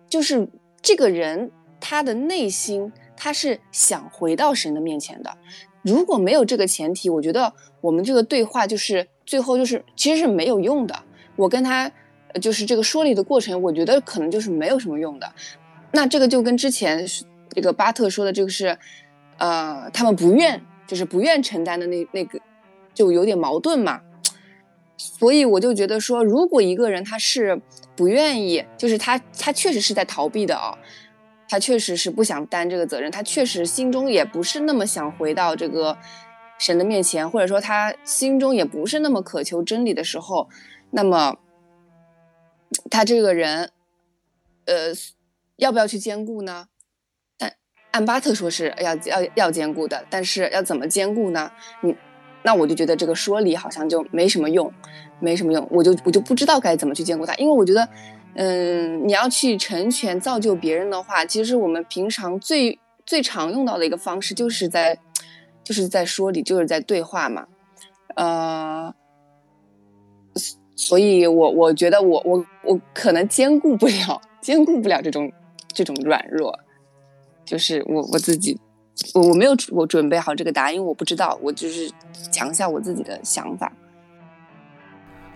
[0.09, 0.49] 就是
[0.81, 5.37] 这个人他的内心他是想回到神的面前的。
[5.81, 10.95] 如果没有这个前提，我觉得我们这个对话就是最后就是其实是没有用的。
[11.35, 11.91] 我跟他，
[12.41, 15.31] 就是这个说理的过程，我觉得可能就是没有什么用的。
[15.91, 17.05] 那这个就跟之前
[17.49, 18.77] 这个巴特说的这个是，
[19.37, 22.39] 呃，他们不愿，就是不愿承担的那那个，
[22.93, 24.01] 就有点矛盾嘛。
[24.97, 27.61] 所以我就觉得说，如果一个人他是
[27.95, 30.75] 不愿意，就是他他确实是在逃避的啊，
[31.49, 35.97] 他确实是不想担这个责任，他确实心中也不是那么想回到这个
[36.57, 40.49] 神的面前，或者说他心中也不是那么渴求真理的时候。
[40.91, 41.37] 那么，
[42.89, 43.71] 他这个人，
[44.65, 44.93] 呃，
[45.57, 46.67] 要不要去兼顾呢？
[47.37, 47.53] 但
[47.91, 51.51] 按巴特说是要要要兼顾的，但是要怎么兼顾呢？
[51.81, 51.95] 你，
[52.43, 54.71] 那我就觉得这个说理好像就没什么用，
[55.19, 57.87] 没什么用，我就我就不知道该怎么去兼顾他，因为我觉得，
[58.37, 64.97] 嗯，你要去成全造就别人的话，其实我们平常最最常用到的一个方式，就是在
[65.63, 67.47] 就是在说理，就是在对话嘛，
[68.15, 68.93] 呃。
[70.79, 75.31] 所以，我我觉得我我我可能兼顾不了，兼顾不了这种
[75.73, 76.55] 这种软弱，
[77.43, 78.55] 就是我我自己，
[79.15, 81.91] 我我没有我准备好这个答案，因为我不知道，我就是
[82.31, 83.73] 讲一下我自己的想法。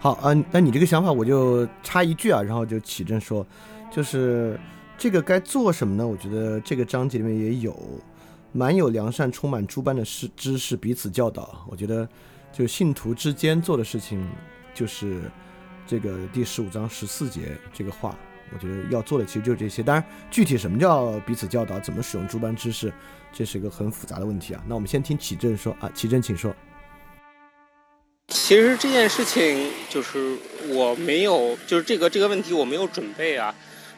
[0.02, 3.46] 好啊，那你这个想法我就插一句啊，然后就启正说，
[3.92, 4.60] 就是
[4.98, 6.08] 这个该做什么呢？
[6.08, 7.78] 我觉得这个章节里面也有，
[8.52, 11.64] 满有良善，充满诸般的知知识，彼此教导。
[11.70, 12.10] 我觉得
[12.52, 14.28] 就信徒之间做的事情。
[14.74, 15.30] 就是
[15.86, 18.18] 这个第十五章十四节这个话，
[18.54, 19.84] 我觉得要做的其实就是这些。
[19.84, 22.92] 当然，具体什么叫彼此教导，怎么使用诸般知识，
[23.34, 24.64] 这是一个很复杂的问题啊。
[24.66, 26.56] 那我们先听启正说啊，启正请说。
[28.32, 30.38] 其实这件事情就是
[30.70, 33.54] 我没有，就是这个这个问题我没有准备啊。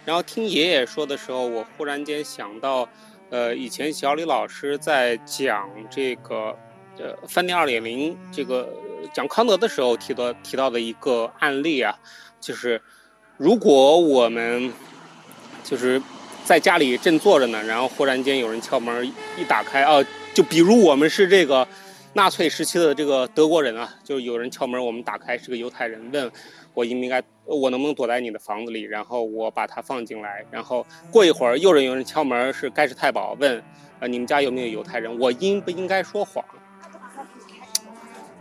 [0.05, 2.89] 然后听爷爷说的时候，我忽然间想到，
[3.29, 6.57] 呃，以前小李老师在讲这个
[6.97, 8.67] 呃饭店二点零这个。
[9.13, 11.93] 讲康德的时候提到提到的一个案例啊，
[12.39, 12.81] 就是
[13.35, 14.71] 如果我们
[15.61, 16.01] 就是
[16.45, 19.05] 在家里正坐着呢，然后忽然间有人敲门
[19.37, 20.01] 一打开啊，
[20.33, 21.67] 就比如我们是这个
[22.13, 26.31] 纳粹时期的这个德国人啊，就是有人敲门，我们打开是个犹太人，问
[26.75, 33.63] 我应不应该，我能不能躲在你的房子里，然后我把他放进来，然后过一会儿又有人敲门，是盖世太保问，
[33.99, 36.43] 呃你们家有没有犹太人，我应不应该说谎？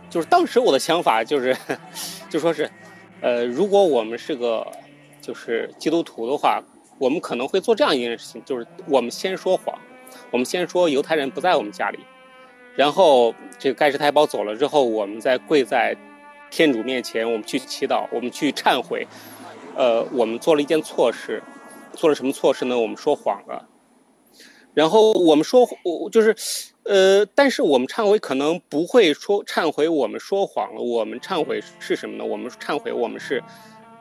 [0.09, 1.57] 就是当时我的想法就是，
[2.29, 2.69] 就说是，
[3.21, 4.65] 呃，如果我们是个
[5.19, 6.61] 就是基督徒的话，
[6.99, 9.75] 我们可能会做这样一件事情，就是我们先说谎，
[10.29, 11.97] 我们先说犹太人不在我们家里，
[12.75, 15.95] 然后这个盖世太保走了之后，我们再跪在
[16.51, 19.07] 天主面前，我们去祈祷，我们去忏悔，
[19.77, 21.41] 呃，我们做了一件错事，
[21.93, 22.77] 做了什么错事呢？
[22.77, 23.69] 我们说谎了。
[24.73, 26.35] 然后我们说，我就是，
[26.83, 32.25] 呃，但是我们忏悔可能不会说忏悔我们说谎了，我们忏悔是什么呢？
[32.25, 33.41] 我们忏悔我们是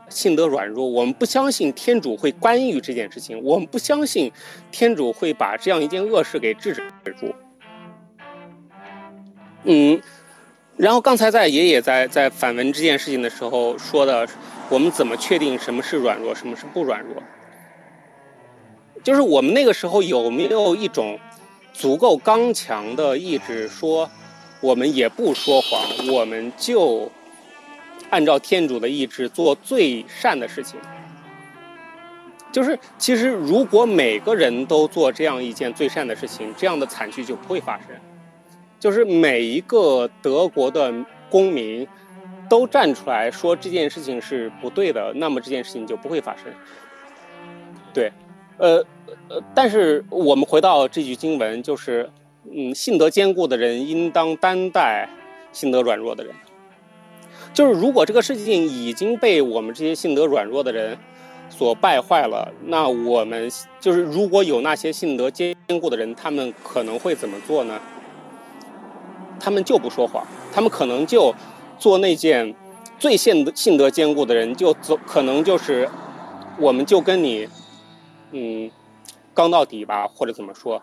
[0.09, 4.33] 性德软弱，我们不相信天主会干预这件事情，我们不相信
[4.73, 7.33] 天主会把这样一件恶事给制止住。
[9.65, 10.01] 嗯，
[10.77, 14.29] 然后刚才在爷爷在在反问这件事情的时候说的，
[14.69, 17.23] 我们怎么确定什么是软弱，什么是不软弱？
[19.05, 21.19] 就是我们那个时候有没有一种
[21.73, 24.11] 足够刚强的意志，说
[24.61, 25.81] 我们也不说谎，
[26.13, 27.11] 我们就
[28.11, 30.79] 按照天主的意志做最善的事情。
[32.51, 37.87] 就是其实如果每个人都做这样一件最善的事情，这样的惨剧就不会发生。
[38.83, 40.93] 就是每一个德国的
[41.31, 41.87] 公民
[42.49, 46.47] 都站出来说这件事情是不对的，那么这件事情就不会发生。
[47.95, 48.11] 对。
[48.59, 48.85] 呃
[49.29, 52.11] 呃，但是我们回到这句经文，就是，
[52.53, 55.09] 嗯，性德坚固的人应当担待
[55.53, 56.35] 性德软弱的人。
[57.55, 60.99] 就是如果这个事情已经被我们这些性德软弱的人
[61.49, 67.81] 所败坏了，那我们就是如果有那些性德坚固的人，他们可能会怎么做呢？
[69.39, 71.35] 他们就不说谎，他们可能就
[71.79, 72.55] 做那件
[72.99, 75.89] 最信德信德坚固的人就走，可能就是
[76.59, 77.49] 我们就跟你。
[78.35, 78.71] 嗯，
[79.35, 80.83] 刚到底吧，或者怎么说？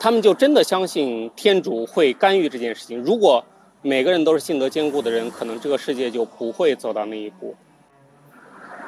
[0.00, 3.00] 他们就真的相信天主会干预这件事情。
[3.00, 3.44] 如果
[3.82, 7.54] 每个人都是性德坚固的人，可能这个世界就不会走到那一步。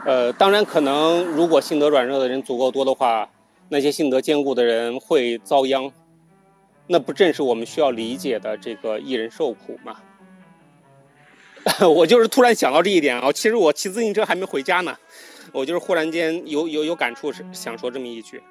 [0.05, 3.31] 呃，当然，可能如果性德软弱的人足够多的话，
[3.69, 5.93] 那些性德坚固的人会遭殃。
[6.87, 9.97] 那不正是我们需要理解的这个一人受苦吗？
[11.89, 13.33] 我就是突然想到这一点啊！
[13.33, 14.95] 其实我骑自行车还没回家呢。
[15.53, 18.43] 我就是忽然间有有有感触，是想说这么一句。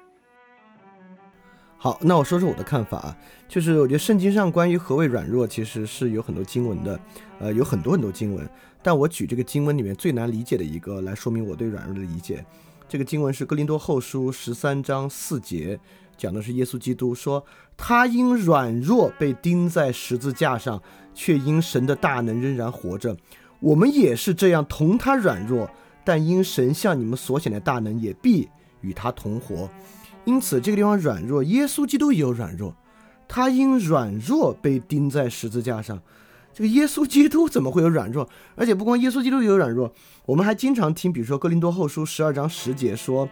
[1.76, 3.16] 好，那我说说我的看法啊，
[3.46, 6.98] 就是我觉得圣经上关于何谓软弱，其实是有很多经文的，
[7.38, 8.48] 呃，有很多很多经文。
[8.82, 12.44] 但我举这个经文里面最难理解的一个来说明我对软弱的理解。
[12.88, 15.78] 这个经文是哥林多后书十三章四节，
[16.16, 17.44] 讲的是耶稣基督说，
[17.76, 20.82] 他因软弱被钉在十字架上，
[21.14, 23.16] 却因神的大能仍然活着。
[23.60, 25.70] 我们也是这样，同他软弱。
[26.06, 28.46] 但因神向你们所显的大能，也必
[28.82, 29.70] 与他同活。
[30.26, 32.76] 因此，这个地方软弱，耶稣基督也有软弱，
[33.26, 35.98] 他因软弱被钉在十字架上。
[36.52, 38.28] 这个耶稣基督怎么会有软弱？
[38.54, 39.90] 而且不光耶稣基督有软弱，
[40.26, 43.26] 我们还经常听，比如说哥林多后书十二章十节说：“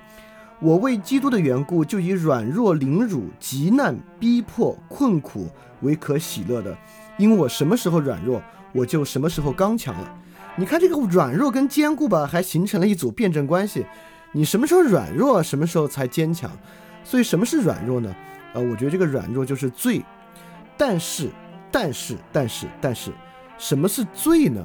[0.62, 5.48] 我为基督的缘故，就以软弱、凌辱、极难、逼迫、困苦
[5.80, 6.78] 为可喜乐的，
[7.18, 8.40] 因我什么时候软弱，
[8.72, 10.18] 我就什么时候刚强了。”
[10.54, 13.84] 你看这个软弱跟坚固吧，还形成了一组辩证关系。
[14.30, 16.48] 你什么时候软弱，什么时候才坚强。
[17.02, 18.14] 所以什么是软弱呢？
[18.54, 20.00] 呃，我觉得这个软弱就是罪。
[20.76, 21.28] 但是，
[21.72, 23.10] 但是，但是，但是，
[23.58, 24.64] 什么是罪呢？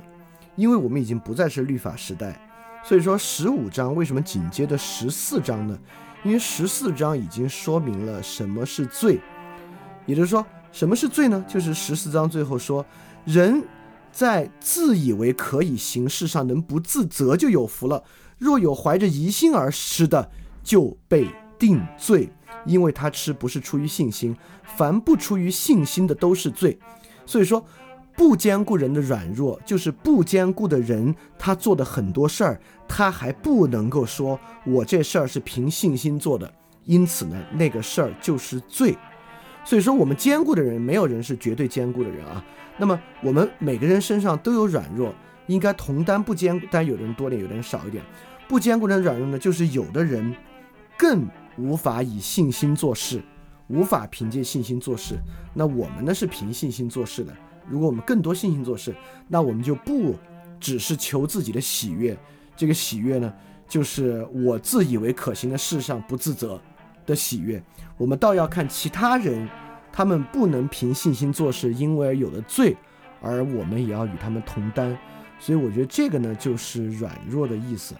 [0.55, 2.39] 因为我们已经不再是律法时代，
[2.87, 5.77] 所以说十五章为什么紧接着十四章呢？
[6.23, 9.19] 因为十四章已经说明了什么是罪。
[10.05, 11.43] 也就是说，什么是罪呢？
[11.49, 12.85] 就是十四章最后说
[13.25, 13.63] 人。
[14.09, 18.03] 在自以为可以行事上能不自责就有福了。
[18.39, 20.31] 若有怀着疑心而吃的，
[20.63, 21.27] 就被
[21.59, 22.31] 定罪，
[22.65, 26.79] 因为他吃不是出于信心，凡不出于信心的都是罪。
[27.27, 27.63] 所以说，
[28.17, 36.51] 不兼顾人的软弱，就是不兼顾的人，他做的很多事儿，他还不能够说我这事儿是凭信心做的，
[36.85, 38.97] 因此呢，那个事儿就是罪。
[39.63, 42.43] 所以说，我们兼顾的人，没有人是绝对兼顾的人啊。
[42.77, 45.13] 那么我们每个人身上都有软弱，
[45.45, 48.03] 应该同担不坚固，但有的人多点，有的人少一点。
[48.47, 50.33] 不坚固的软弱呢，就是有的人
[50.97, 53.21] 更无法以信心做事，
[53.67, 55.19] 无法凭借信心做事。
[55.53, 57.35] 那我们呢是凭信心做事的。
[57.69, 58.95] 如果我们更多信心做事，
[59.27, 60.15] 那我们就不
[60.59, 62.17] 只是求自己的喜悦，
[62.55, 63.33] 这个喜悦呢，
[63.67, 66.61] 就是我自以为可行的事上不自责
[67.05, 67.61] 的喜悦。
[67.97, 69.47] 我们倒要看其他人。
[69.89, 72.77] 他们不能凭信心做事，因为有了罪，
[73.19, 74.95] 而我们也要与他们同担。
[75.39, 77.95] 所以我觉得这个呢，就是软弱的意思。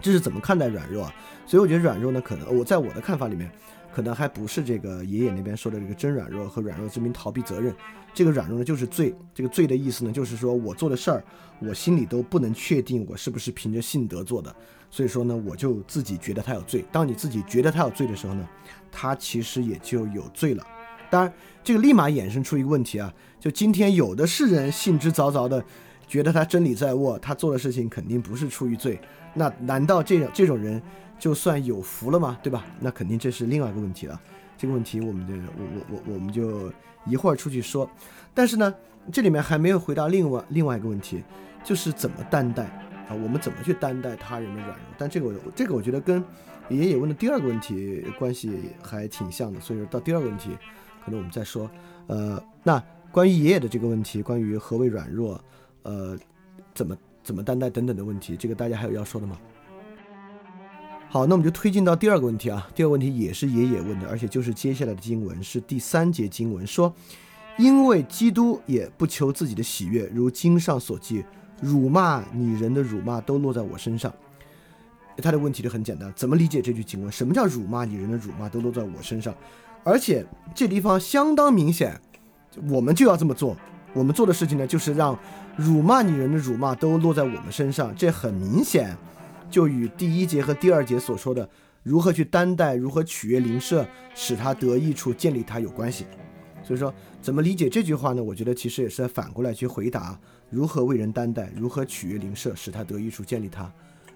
[0.00, 1.14] 这是怎么看待软弱啊？
[1.44, 3.50] 所以我觉得软弱呢，可能我在我的看法里面，
[3.92, 7.74] 可能还不是这个爷爷那边说的这个真软弱和软弱之名逃避责任。
[8.14, 9.14] 这个软弱呢，就是罪。
[9.34, 11.24] 这个罪的意思呢，就是说我做的事儿，
[11.60, 14.54] 我心里都不能确定我是不是凭着信德做的。
[14.90, 16.84] 所以说呢，我就自己觉得他有罪。
[16.90, 18.48] 当你自己觉得他有罪的时候呢，
[18.90, 20.66] 他其实也就有罪了。
[21.10, 21.32] 当然，
[21.62, 25.64] 这个立马衍生出一个问题啊，就今天有的是人信之凿凿的，
[26.06, 29.00] 觉得他真理在握，他做的事情肯定不是出于罪。
[29.34, 30.82] 那难道这样这种人
[31.18, 32.38] 就算有福了吗？
[32.42, 32.66] 对吧？
[32.80, 34.20] 那肯定这是另外一个问题了。
[34.58, 36.70] 这个问题我们就我我我我们就
[37.06, 37.88] 一会儿出去说。
[38.34, 38.74] 但是呢，
[39.12, 41.22] 这里面还没有回答另外另外一个问题，
[41.64, 42.64] 就是怎么担待
[43.08, 43.14] 啊？
[43.14, 44.86] 我们怎么去担待他人的软弱？
[44.98, 46.22] 但这个我这个我觉得跟
[46.68, 49.60] 爷爷问的第二个问题关系还挺像的。
[49.60, 50.50] 所以说到第二个问题，
[51.04, 51.70] 可能我们再说。
[52.08, 52.82] 呃，那
[53.12, 55.40] 关于爷爷的这个问题，关于何为软弱，
[55.84, 56.18] 呃，
[56.74, 59.38] 怎么怎么担待等等的问题，这个大家还有要说的吗？
[61.10, 62.68] 好，那我们就推进到第二个问题啊。
[62.74, 66.92] 第二个问题也是爷爷问的，而且就是接下来的经文是第三节经文说，
[67.56, 71.24] 因为基督也不求自己的喜悦，如经上所记，
[71.62, 74.12] 辱骂你人的辱骂都落在我身上。
[75.22, 77.10] 他的问题就很简单，怎么理解这句经文？
[77.10, 79.34] 什么叫辱骂你人的辱骂都落在我身上？
[79.84, 81.98] 而且这地方相当明显，
[82.68, 83.56] 我们就要这么做。
[83.94, 85.18] 我们做的事情呢，就是让
[85.56, 87.94] 辱骂你人的辱骂都落在我们身上。
[87.96, 88.94] 这很明显。
[89.50, 91.48] 就与第一节和第二节所说的
[91.82, 96.06] 如何去担待、如何取悦邻舍，使他得益处、建立他有关系。
[96.62, 96.92] 所以说，
[97.22, 98.22] 怎么理解这句话呢？
[98.22, 100.18] 我觉得其实也是反过来去回答
[100.50, 103.72] 如何为人担待、如何取悦邻舍，使他得益处、建立他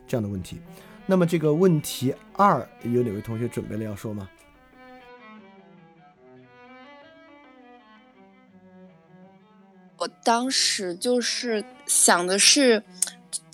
[0.06, 0.60] 这样的问题。
[1.06, 4.28] 那么这个问题二，有哪位同学准备了要说吗？
[9.96, 12.82] 我当时就是想的是。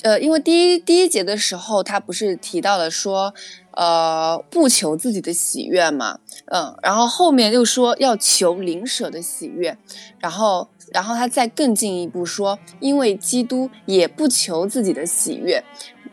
[0.02, 3.34] 呃，因为第一第一节的时候，他不是提到了说，
[3.72, 9.76] 呃，不求自己的喜悦嘛，嗯，然后后面又说要求邻舍的喜悦，
[10.20, 15.62] 然后，然后他再更进一步说，因为基督也不求自己的喜悦，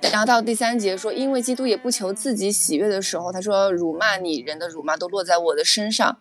[0.02, 6.18] 然后到第三节说，因为基督也不求自己喜悦的时候，他说辱骂你人的辱骂都落在我的身上，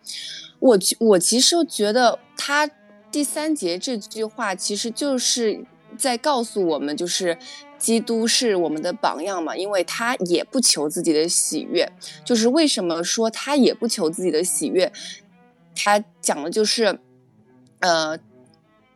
[0.59, 2.69] 我我其实觉得他
[3.11, 5.65] 第三节这句话其实就是。
[5.95, 7.37] 在告诉我们，就是
[7.77, 11.91] 基督是我们的榜样嘛，因为他也不求自己的喜悦。
[12.23, 14.91] 就是为什么说他也不求自己的喜悦？
[15.75, 16.99] 他讲的就是，
[17.79, 18.19] 呃。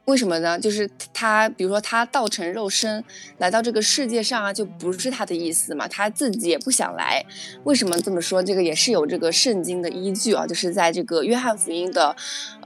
[0.10, 0.60] 为什么呢？
[0.60, 3.04] 就是他，比如说他道成肉身
[3.38, 7.24] 来到这个世界上啊，就不是他的意思嘛，他自己也不想来。
[7.64, 8.42] 为什么这么说？
[8.42, 12.16] 这个也是有这个圣经的依据啊，就是在这个约翰福音的，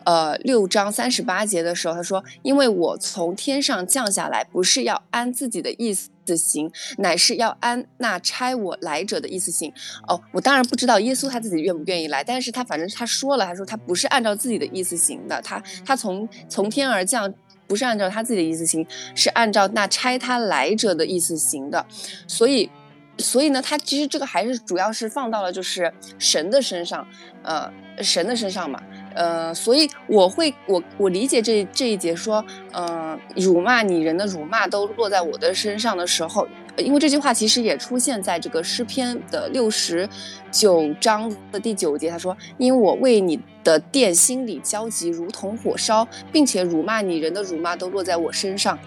[0.05, 9.71] 呃六章三十八节的时候，他说：“因为我从天上降下来，不是要按自己的意思行，乃是要按那差我来者的意思行。”
[10.07, 17.34] 哦，我当然不知道耶稣他自己愿不愿意来，但是他反正他说了，他说他不是按照自己的意思行的，他他从从天而降。
[17.65, 21.84] 不是按照他自己的意思行，是按照那差他来者的意思行的，
[22.28, 22.69] 所以，
[23.17, 27.07] 所以呢，他其实这个还是主要是放到了就是神的身上，
[27.41, 27.71] 呃，
[28.03, 28.80] 神的身上嘛，
[29.16, 36.47] 呃，所以我会我我理解这这一节说，呃，辱骂你人的辱骂都落在我的身上的时候。
[36.76, 40.09] 因为这句话其实也出现在这个诗篇的六十
[40.51, 48.80] 九章的第九节，他说：“因为我为你的殿心里焦急，如同火烧，并且辱骂你人的辱骂都落在我身上。”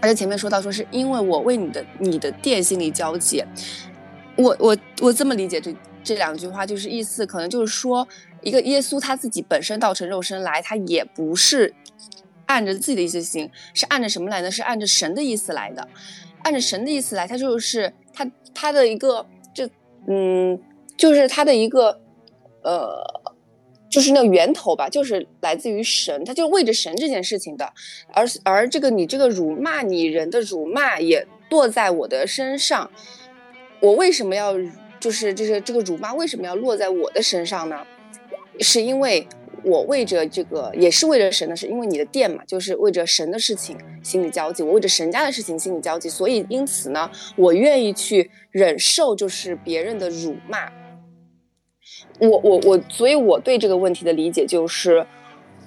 [0.00, 3.42] 而且前面说到说是因为我为你的你的殿心里焦急，
[4.36, 5.74] 我我我这么理解这
[6.04, 8.06] 这两句话，就是意思可能就是说，
[8.42, 11.74] 一个耶稣他自己本身道成肉身来，他也不是
[12.46, 14.50] 按着自己的意思行，是按着什么来呢？
[14.50, 15.86] 是按着神的意思来的。
[16.42, 19.68] 按着神的意思来，他就是他他的一个，就
[20.08, 20.58] 嗯，
[20.96, 22.00] 就是他的一个，
[22.62, 23.04] 呃，
[23.90, 27.70] 就是那个源头吧，就是来自于神，他就为着神这件事情的。
[28.14, 32.90] 而而这个你这个辱骂你人的辱骂也落在我的身上，
[33.80, 34.54] 我为什么要
[34.98, 37.86] 就是就是这个辱骂为什么要落在我的身上呢？
[38.60, 39.26] 是因为。
[39.62, 44.62] 我为着这个，也是为着神的事，因为你的店嘛，就是为着神的事情心里焦急。
[44.62, 50.72] 我为着神家的事情心里焦急，所以因此呢，我愿意去忍受，就是别人的辱骂。
[52.20, 55.06] 我我我，所以我对这个问题的理解就是，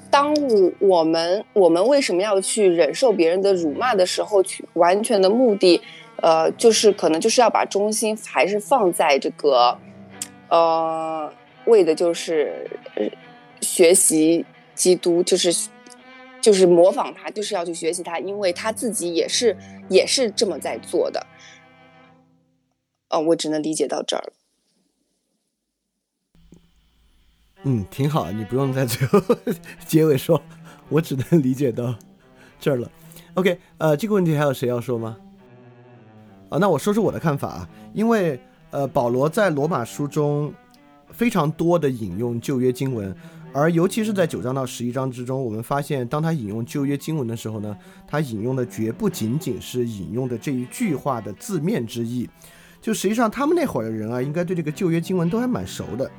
[0.10, 0.34] 当
[0.80, 5.80] 我们我们为什么要去忍受别人的辱骂的时候，去完全的目的，
[6.16, 9.78] 呃，就是可能就是要把中心还是放在这个，
[10.50, 11.32] 呃，
[11.66, 12.70] 为的就是。
[13.62, 14.46] 学习
[14.76, 15.70] 基督就是
[16.42, 19.56] 就是模仿他，就是要去学习他，因为他自己也是
[19.90, 21.26] 也是这么在做的。
[23.10, 24.34] 哦，我只能理解到这儿了。
[27.64, 29.18] 嗯，挺好，你不用在最后
[29.88, 30.44] 结尾说，
[30.90, 31.96] 我只能理解到
[32.60, 32.92] 这儿了。
[33.36, 35.18] OK，呃，这个问题还有谁要说吗？
[36.50, 38.38] 啊，那我说说我的看法啊，因为
[38.72, 40.54] 呃，保罗在罗马书中
[41.14, 43.16] 非常多的引用旧约经文。
[43.56, 52.28] 而尤其是在九章到十一章之中，我们发现，当他引用旧约经文的时候呢，他引用的绝不仅仅是引用的这一句话的字面之意，
[52.82, 56.10] 就实际上他们那会儿的人啊，应该对这个旧约经文都还蛮熟的。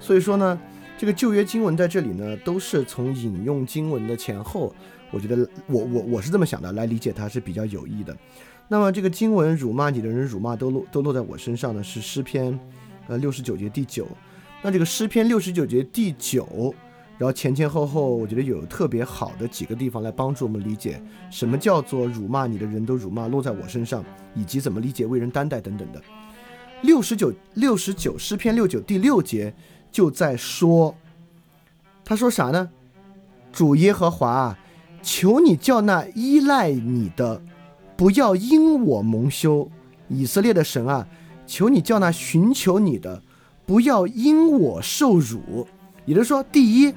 [0.00, 0.60] 所以说呢，
[0.98, 4.74] 这个旧约经文在这里呢，都是从引用经文的前后，
[5.12, 8.16] 我觉得我我我是这么想的，来理解它是比较有益的。
[8.66, 12.58] 那么这个经文辱骂你的人，辱骂都落都落在我身上呢，是诗篇，
[13.06, 14.08] 呃六十九节第九。
[14.62, 16.74] 那这个诗篇六十九节第九，
[17.16, 24.04] 然后前前后后，我觉得有特别好的几个地方来帮助我们理解什么叫做辱骂你的人都辱骂落在我身上，
[24.34, 26.02] 以及怎么理解为人担待等等的。
[26.82, 29.54] 六十九六十九诗篇六九第六节
[29.90, 30.94] 就在说，
[32.04, 32.70] 他说啥呢？
[33.52, 34.58] 主耶和华啊，
[35.02, 37.42] 求你叫那依赖你的
[37.96, 39.70] 不要因我蒙羞，
[40.08, 41.08] 以色列的神啊，
[41.46, 43.22] 求你叫那寻求你的。
[43.70, 45.64] 不要因我受辱，
[46.04, 46.92] 也就是说，第一，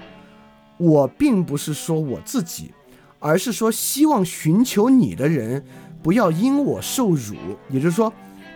[0.78, 2.74] 我并不是说我自己，
[3.20, 5.64] 而是说希望寻求你的人
[6.02, 7.36] 不要因我受辱，
[7.70, 8.12] 也就是说，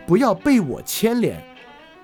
[0.08, 1.40] 不要被我牵连，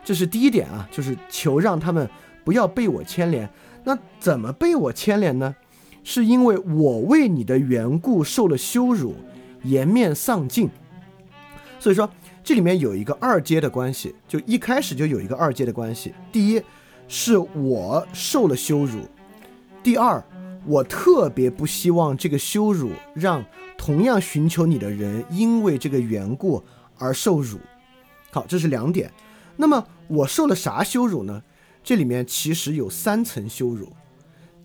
[0.03, 2.07] 这是第一点啊，就是求让他们
[2.45, 3.49] 不要被我牵连。
[3.83, 5.55] 那怎么被我牵连呢？
[6.03, 9.15] 是因为我为你的缘故受了羞辱，
[9.63, 10.69] 颜面丧尽，
[11.79, 12.07] 所以说。
[12.43, 16.13] 这里面有一个二阶的关系，就一开始就有一个二阶的关系。
[16.29, 16.61] 第一，
[17.07, 18.99] 是我受了羞辱；
[19.81, 20.21] 第二，
[20.65, 23.43] 我特别不希望这个羞辱让
[23.77, 26.61] 同样寻求你的人因为这个缘故
[26.97, 27.57] 而受辱。
[28.29, 29.09] 好，这是两点。
[29.55, 31.41] 那么我受了啥羞辱呢？
[31.81, 33.87] 这里面其实有三层羞辱。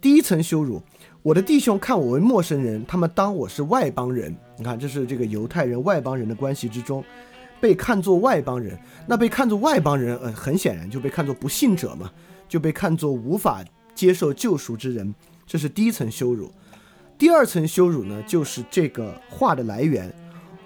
[0.00, 0.82] 第一层羞辱，
[1.22, 4.36] 我的弟兄看我为陌生人，他们当我是外邦人。
[4.56, 7.04] 你看，这是这个犹太人外邦人的关系之中。
[7.60, 12.10] 被看作外邦人，那被看作外邦人，呃，很显然就被看作不信者嘛，
[12.48, 15.14] 就被看作无法接受救赎之人，
[15.46, 16.50] 这是第一层羞辱。
[17.16, 20.12] 第二层羞辱呢，就是这个话的来源，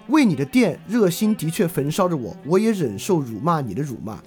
[0.09, 4.21] 为你的殿热心的确焚烧着我，我也忍受辱骂你的辱骂。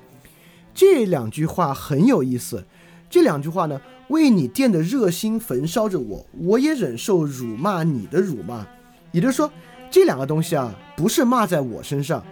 [0.74, 2.64] 这两句话很有意思，
[3.08, 8.66] 这两句话呢，为你殿的热心焚烧着我，我也忍受辱骂你的辱骂。
[9.12, 9.50] 也就是说，
[9.88, 12.22] 这两个东西啊，不是骂在我身上。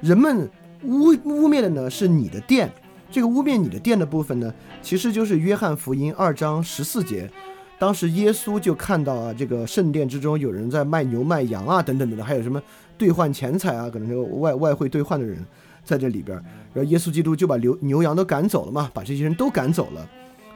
[0.00, 0.48] 人们
[0.82, 2.70] 污污蔑的呢是你的殿，
[3.10, 7.30] 这个污蔑你的殿的部分呢，其实就是约翰福音二章十四节，
[7.78, 12.62] 当时耶稣就看到啊，这个圣殿之中有人在卖牛卖羊啊，等等等等，还有什么
[12.98, 15.44] 兑换钱财啊，可能这个外外汇兑换的人
[15.82, 16.36] 在这里边，
[16.74, 20.08] 然后耶稣基督就把牛牛羊都赶走了嘛，把这些人都赶走了，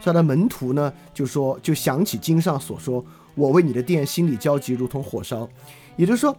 [0.03, 5.49] 他的门徒呢就说就想起经上所说，我为你的殿心里焦急如同火烧，
[5.97, 6.36] 也就是说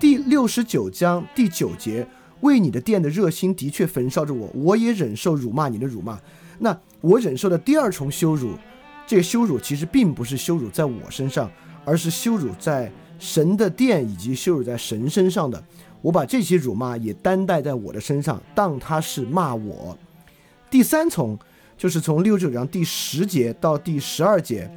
[0.00, 2.06] 第六十九章第九节。
[2.40, 6.18] 为你的殿的热心的确焚烧着我，我也忍受辱骂你的辱骂。
[6.58, 8.52] 那我忍受的第二重羞辱，
[9.06, 11.50] 这个羞辱其实并不是羞辱在我身上，
[11.84, 15.62] 而是羞辱在神的殿以及羞辱在神身上的。
[16.00, 19.96] 我把这些辱骂也担待在我的身上，当他是骂我。
[20.70, 21.38] 第三重
[21.76, 24.70] 就是从六九章第十节到第十二节，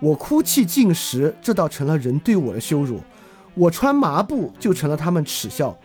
[0.00, 2.98] 我哭泣进食，这倒成了人对我的羞辱；
[3.54, 5.78] 我穿麻布，就成了他们耻笑。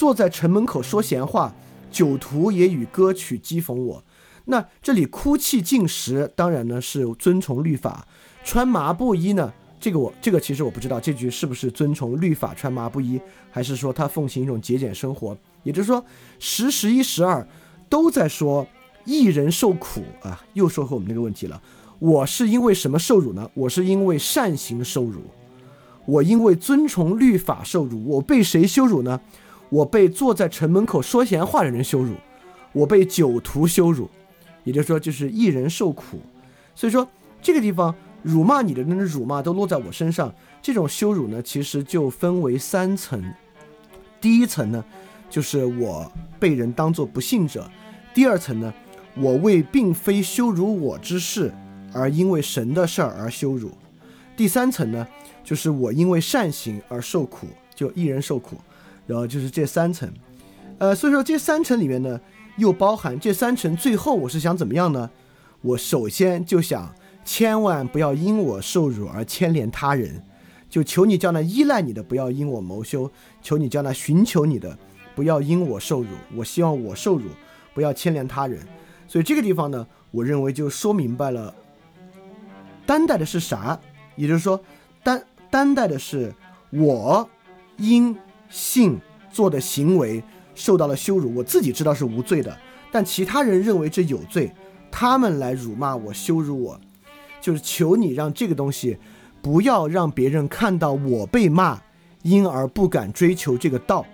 [0.00, 1.54] 坐在城门口说闲话，
[1.90, 4.02] 酒徒也与歌曲讥讽我。
[4.46, 8.06] 那这里哭泣进食，当然呢是遵从律法；
[8.42, 13.20] 穿麻布衣呢，这个我这个其实我不知道这句是不是遵从律法穿麻布衣，
[13.50, 15.36] 还是说他奉行一种节俭生活。
[15.64, 16.02] 也就是说，
[16.38, 17.46] 十、十一、十二
[17.90, 18.66] 都在说
[19.04, 20.42] 一人受苦啊。
[20.54, 21.60] 又说回我们这个问题了，
[21.98, 23.50] 我是因为什么受辱呢？
[23.52, 25.20] 我是因为善行受辱，
[26.06, 28.02] 我因为遵从律法受辱。
[28.08, 29.20] 我被谁羞辱呢？
[29.70, 32.14] 我被坐在城门口说闲话的人羞辱，
[32.72, 34.10] 我被酒徒羞辱，
[34.64, 36.20] 也就是说，就是一人受苦。
[36.74, 37.08] 所以说，
[37.40, 40.32] 这个地方辱骂你的那种辱骂都落在我身上。
[40.60, 43.22] 这种羞辱呢，其实就分为三层。
[44.20, 44.84] 第一层呢，
[45.30, 47.62] 就是我被人当作不幸者；
[48.12, 48.74] 第二层呢，
[49.16, 51.50] 我为并非羞辱我之事，
[51.94, 53.70] 而因为神的事儿而羞辱；
[54.36, 55.06] 第三层呢，
[55.42, 58.56] 就是我因为善行而受苦，就一人受苦。
[59.10, 60.08] 然后就是这三层，
[60.78, 62.20] 呃，所以说这三层里面呢，
[62.58, 63.76] 又包含这三层。
[63.76, 65.10] 最后我是想怎么样呢？
[65.62, 66.94] 我首先就想，
[67.24, 70.22] 千万不要因我受辱而牵连他人，
[70.68, 73.10] 就求你叫那依赖你的不要因我谋羞，
[73.42, 74.78] 求你叫那寻求你的
[75.16, 76.10] 不要因我受辱。
[76.36, 77.24] 我希望我受辱，
[77.74, 78.60] 不要牵连他人。
[79.08, 81.52] 所以这个地方呢，我认为就说明白了，
[82.86, 83.76] 担待的是啥？
[84.14, 84.60] 也就是说，
[85.02, 86.32] 担担待的是
[86.70, 87.28] 我
[87.76, 88.16] 因。
[88.50, 89.00] 性
[89.32, 90.22] 做的行为
[90.54, 92.54] 受到了羞辱，我自己知道是无罪的，
[92.92, 94.52] 但其他人认为这有罪，
[94.90, 96.78] 他们来辱骂我、羞辱我。
[97.40, 98.98] 就是求你让这个东西
[99.40, 101.80] 不要让别人看到我被骂，
[102.20, 104.04] 因而不敢追求这个道。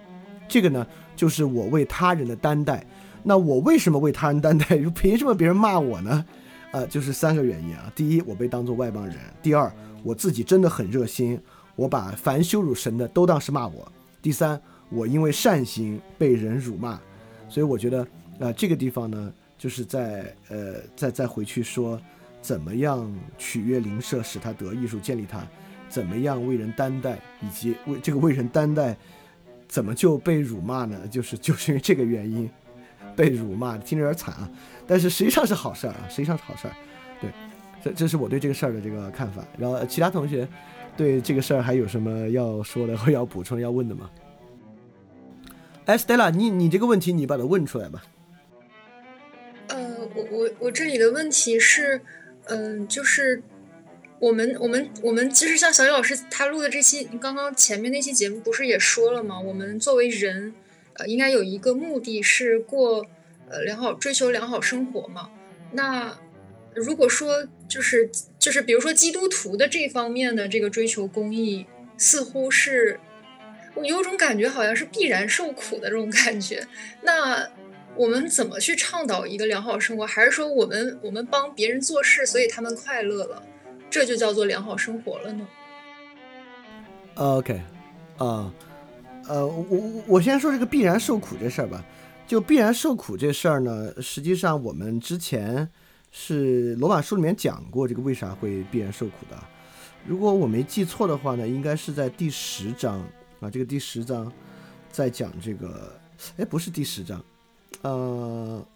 [0.46, 2.86] 这个呢，就是我为他人的担待。
[3.24, 4.76] 那我为什么为他人担待？
[4.94, 6.24] 凭什么别人骂我呢？
[6.70, 7.90] 呃，就是三个原因啊。
[7.96, 9.72] 第一，我被当作外邦人；第二，
[10.04, 11.40] 我自己真的很热心，
[11.74, 13.84] 我把凡羞辱神的都当是骂我；
[14.26, 16.98] 第三，我因为善行被人辱骂。
[17.48, 18.04] 所以我觉得，
[18.40, 21.96] 呃，这个地方呢，就是在呃，再再回去说，
[22.42, 23.08] 怎么样
[23.38, 25.46] 取悦邻舍，使他得艺术，建立他，
[25.88, 28.96] 怎么样为人担待，以及为这个为人担待，
[29.68, 31.06] 怎么就被辱骂呢？
[31.06, 32.50] 就是就是因为这个原因。
[33.14, 34.50] 被辱骂听着有点惨啊，
[34.88, 36.74] 但是实际上是好事儿啊，实际上是好事儿。
[37.20, 37.30] 对，
[37.80, 39.44] 这这是我对这个事儿的这个看法。
[39.56, 40.46] 然后其他同学
[40.96, 44.10] 对这个事儿还有什么要说的或要补充要问的吗？
[45.84, 48.02] 哎，Stella，你你这个问题你把它问出来吧。
[49.68, 52.00] 呃，我我我这里的问题是，
[52.46, 53.42] 嗯，就是
[54.18, 59.38] 我们我们我们其实像小雨老师他录的这期，刚刚前面那期节目不是也说了吗？
[59.38, 60.54] 我们作为人。
[60.98, 63.04] 呃，应该有一个目的是过，
[63.50, 65.28] 呃，良好追求良好生活嘛。
[65.72, 66.16] 那
[66.76, 68.08] 如果说就是
[68.38, 71.66] 就是，比如说基督徒的这方面的这个追求公益，
[71.96, 73.00] 似乎是
[73.74, 76.66] 我有种感觉，好像是必然受苦的这种感觉。
[77.02, 77.48] 那
[77.96, 80.06] 我们怎么去倡导一个良好生活？
[80.06, 83.42] 还是说我们我们帮别人做事，所以他们快乐了，
[83.88, 85.48] 这就叫做良好生活了呢
[87.14, 87.60] ？OK，
[88.18, 88.52] 啊。
[89.28, 91.84] 呃，我我我先说这个必然受苦这事儿吧。
[92.28, 95.68] 就必然受苦这事儿呢，实际上我们之前
[96.18, 99.36] 是罗马书里面讲过这个为啥会必然受苦的。
[100.06, 103.00] 如果我没记错的话呢，应该是在第十章
[103.38, 103.50] 啊。
[103.50, 104.32] 这个第十章
[104.90, 105.92] 在讲这个，
[106.38, 107.22] 哎，不是第十章，
[107.82, 108.66] 呃，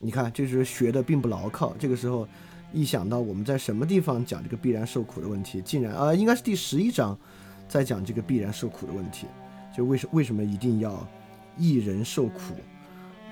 [0.00, 1.74] 你看，就是学的并不牢靠。
[1.78, 2.28] 这个时候
[2.74, 7.18] 一想到我们在什么地方讲这个必然受苦的问题，竟然啊，应该是第十一章
[7.66, 9.26] 在讲这个必然受苦的问题。
[9.74, 11.08] 就为什为什么一定要
[11.56, 12.54] 一人受苦？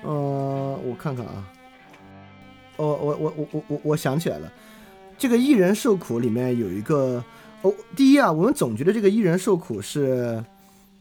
[0.01, 1.47] 呃，我看看啊，
[2.87, 4.51] 我我我我我我我想起来了，
[5.17, 7.23] 这个一人受苦里面有一个
[7.61, 10.43] 哦，第一啊，我们总觉得这个一人受苦是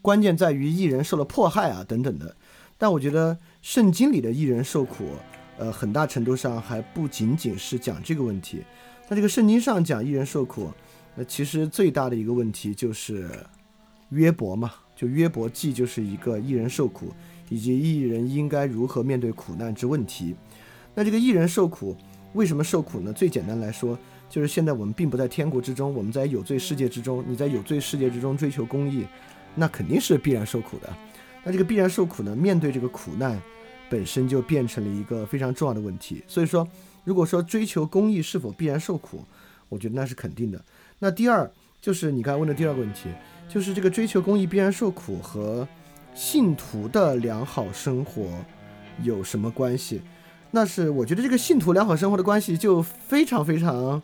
[0.02, 2.36] 关键在于一人受了迫害啊等等的，
[2.76, 5.10] 但我觉得圣经里的一人受苦，
[5.58, 8.62] 呃，很大程度上还不仅仅是讲这个问题。
[9.08, 10.70] 那这个圣经上讲一人受苦，
[11.14, 13.30] 那其实最大的一个问题就是
[14.10, 14.72] 约伯嘛。
[14.94, 17.10] 就约伯记就是一个一人受苦，
[17.48, 20.36] 以及一人应该如何面对苦难之问题。
[20.94, 21.96] 那这个一人受苦，
[22.32, 23.12] 为什么受苦呢？
[23.12, 27.24] 最简单来说，就是现在我们并不在天国之中，我们在有罪世界之中。
[27.26, 29.06] 你在有罪世界之中追求公义，
[29.54, 30.88] 那肯定是必然受苦的。
[31.44, 32.34] 那这个必然受苦呢？
[32.34, 33.40] 面对这个苦难，
[33.88, 36.22] 本身就变成了一个非常重要的问题。
[36.26, 36.66] 所以说，
[37.04, 39.24] 如果说追求公义是否必然受苦，
[39.68, 40.62] 我觉得那是肯定的。
[40.98, 43.08] 那第二就是你刚才问的第二个问题。
[43.48, 45.66] 就是这个追求公益必然受苦和
[46.14, 48.30] 信徒的良好生活
[49.02, 50.00] 有什么关系？
[50.52, 54.02] 那是我觉得这个信徒良好生活的关系就非常非常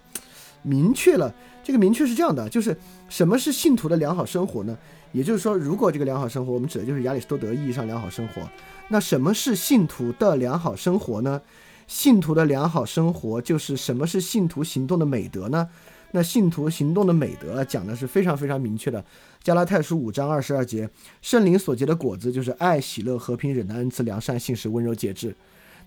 [0.63, 1.35] 明确了。
[1.65, 2.77] 这个明确是这样的，就是
[3.09, 4.79] 什么是信徒的良好生活呢？
[5.13, 8.43] 也就是说，如果这个良好生活，我们指的就是亚里士多德意义上良好生活，
[8.89, 11.41] 那什么是信徒的良好生活呢？
[11.89, 15.69] 信徒的良好生活就是什么是信徒行动的美德呢？
[16.13, 19.05] 那信徒行动的美德讲的是非常非常明确的。
[19.43, 20.89] 加拉太书五章二十二节，
[21.23, 25.35] 圣灵所结的果子就是爱、喜乐、和平、忍耐、恩慈、良善、信实、温柔、节制。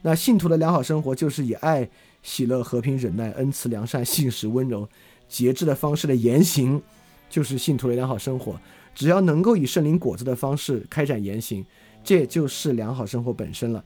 [0.01, 1.89] 那信徒的良好生活就是以爱、
[2.23, 4.87] 喜乐、和平、忍耐、恩慈、良善、信实、温柔、
[5.27, 6.81] 节制的方式的言行，
[7.29, 8.59] 就是信徒的良好生活。
[8.95, 11.65] 只要能够以圣灵果子的方式开展言行，
[12.03, 13.83] 这就是良好生活本身了。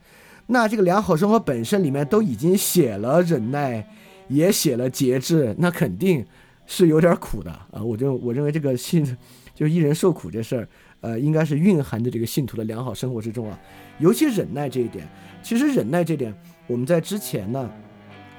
[0.48, 3.88] 那这个良好生活本身里面都已经写了忍耐，
[4.28, 6.26] 也写了节制，那肯定
[6.66, 7.82] 是有点苦的啊！
[7.84, 9.18] 我就我认为这个信。
[9.56, 10.68] 就一人受苦这事儿，
[11.04, 13.60] 呃，应该是蕴含着这个信徒的良好生活之中啊。
[14.00, 15.06] 尤其忍耐这一点，
[15.44, 16.34] 其实忍耐这点，
[16.66, 17.70] 我们在之前呢，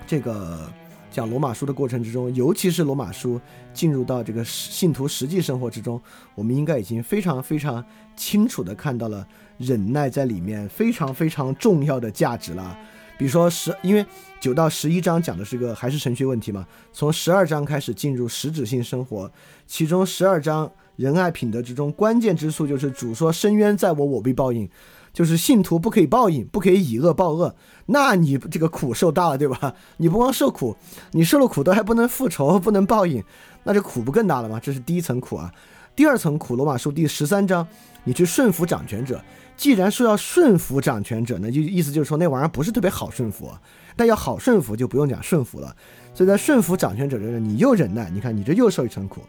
[0.07, 0.73] 这个
[1.11, 3.39] 讲罗马书的过程之中，尤其是罗马书
[3.75, 6.01] 进入到这个信徒实际生活之中，
[6.35, 7.85] 我们应该已经非常非常
[8.17, 12.75] 清楚的看到了忍耐在里面非常非常重要的价值了。
[13.19, 14.05] 比如说十，因为
[14.41, 19.31] 九到十一章讲的是个还是神学问题嘛，从十二章开始进入实质性生活，
[19.67, 20.73] 其中十二章。
[20.97, 24.69] 仁爱品德之中，关键之处就是主说：“深渊在我，我必报应。”
[25.15, 27.55] 就是信徒不可以报应，不可以以恶报恶。
[27.87, 29.73] 那你这个苦受大了，对吧？
[29.99, 30.77] 你不光受苦，
[31.13, 33.23] 你受了苦都还不能复仇，不能报应，
[33.63, 34.59] 那这苦不更大了吗？
[34.61, 35.53] 这是第一层苦啊。
[35.95, 37.65] 第二层苦，罗马书第十三章，
[38.03, 39.23] 你去顺服掌权者。
[39.57, 43.49] 既然说要顺服掌权者，那就意思就是说那玩意儿不是特别好顺服。
[43.95, 45.77] 但要好顺服就不用讲顺服了。
[46.13, 49.21] 所以在顺服掌权者这儿，你又忍耐，你看你这又受一层苦。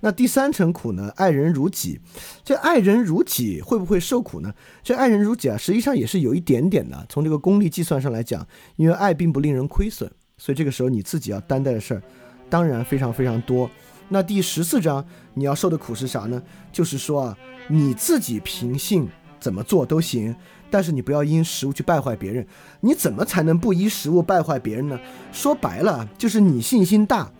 [0.00, 1.12] 那第三层苦呢？
[1.16, 2.00] 爱人如己。
[2.42, 4.52] 这爱人如己会不会受苦呢？
[4.82, 7.06] 这爱人如己啊，实际上也是有一点点的。
[7.08, 8.46] 从这个功利计算上来讲，
[8.76, 12.02] 因为爱并不令人亏损，所以这个时候你自己要担待的事儿，
[12.48, 13.70] 当然非常非常多。
[14.08, 16.42] 那第十四章你要受的苦是啥呢？
[16.72, 17.38] 就是说啊，
[17.68, 20.34] 你自己凭性怎么做都行，
[20.70, 22.46] 但是你不要因食物去败坏别人。
[22.80, 24.98] 你怎么才能不依食物败坏别人呢？
[25.30, 27.30] 说白了，就是你信心大，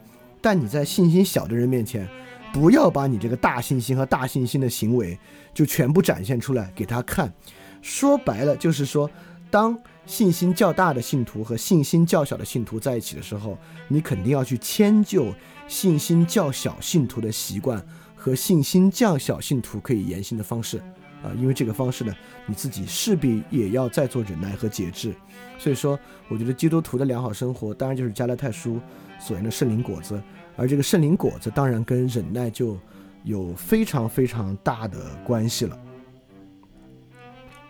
[0.40, 2.08] 但你在信心小的人面前。
[2.52, 5.18] 不要把你这个大信心和大信心的行为
[5.54, 7.32] 就全部展现出来给他看。
[7.80, 9.10] 说白了就是说，
[9.50, 13.56] 当信心较大的信徒和信心较小的信徒在一起的时候，
[13.88, 15.32] 你肯定要去迁就
[15.68, 17.84] 信心较小信徒的习惯
[18.16, 20.78] 和信心较小信徒可以言行的方式
[21.22, 22.12] 啊，因为这个方式呢，
[22.46, 25.14] 你自己势必也要再做忍耐和节制。
[25.58, 25.98] 所以说，
[26.28, 28.80] 我觉得基督徒的良好生活，当然就是加拉太书
[29.20, 30.20] 所言的圣灵果子。
[30.56, 32.76] 而这个圣灵果子当然跟忍耐就
[33.24, 35.78] 有非常非常大的关系了。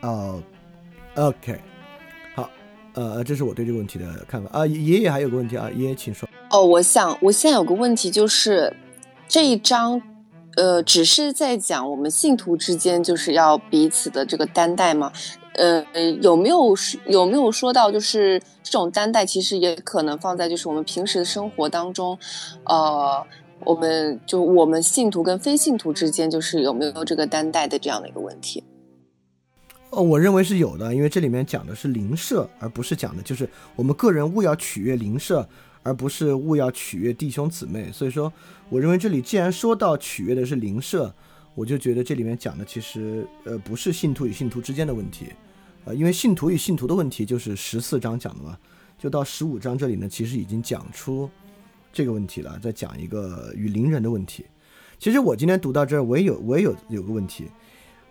[0.01, 0.43] 哦
[1.15, 1.61] ，OK，
[2.35, 2.51] 好，
[2.95, 4.67] 呃，这是我对这个问题的看法啊。
[4.67, 6.29] 爷爷还有个问题啊，爷爷请说。
[6.51, 8.75] 哦，我想我现在有个问题就是
[9.29, 10.01] 这一章，
[10.57, 15.13] 呃，只是在讲我们信徒之间就是要彼此的这个担待吗？
[15.61, 15.85] 呃，
[16.23, 16.75] 有没有
[17.07, 22.19] 有没有说到，就是这种担待，其实也可能放在就是我们平时的生活当中，
[22.65, 23.23] 呃，
[23.67, 28.65] 我们就我们信徒跟非信徒之间，就是有没有这个担待的这样的一个问题？
[29.91, 33.47] 哦，我认为是有的，因为这里面讲的是灵舍，而不是讲的就是
[33.77, 35.47] 我们个人勿要取悦灵舍，
[35.83, 37.93] 而不是勿要取悦弟兄姊妹。
[37.93, 38.33] 所以说，
[38.71, 41.15] 我认为这里既然说到取悦的是灵舍。
[41.57, 45.27] 我就觉得这里面讲的其实呃不是信徒与信徒之间的问题，
[45.85, 48.59] 呃，因为信徒与信徒的问题就是十四章讲的嘛，
[48.99, 51.29] 就到十五章这里呢，其实已经讲出
[51.93, 54.45] 这个问题了，在讲一个与邻人的问题。
[54.99, 57.47] 其实我今天读到这儿，我也有我也有有个问题，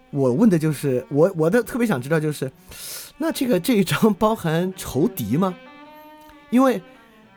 [0.10, 2.52] 我问的就是我我的特别想知道就是，
[3.20, 5.56] 那这个这一章包含仇敌吗？
[6.50, 6.82] 因为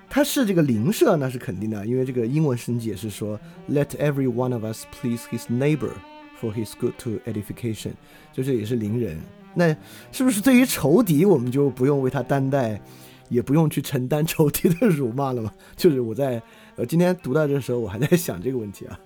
[0.08, 5.92] 它是这个邻舍，那是肯定的，因为这个英文圣经也是说，Let every one of us please his neighbor
[6.40, 7.92] for his good to edification，
[8.32, 9.20] 就这也是邻人。
[9.54, 9.74] 那
[10.10, 12.80] 是不是对于仇敌，我们就不用为他担待，
[13.28, 15.52] 也不用去承担仇敌的辱骂了吗？
[15.76, 16.42] 就是我在
[16.76, 18.98] 呃今天读到这时候，我还在想这个问题啊。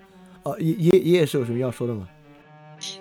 [0.45, 2.09] 哦，也也也也是有什么要说的吗？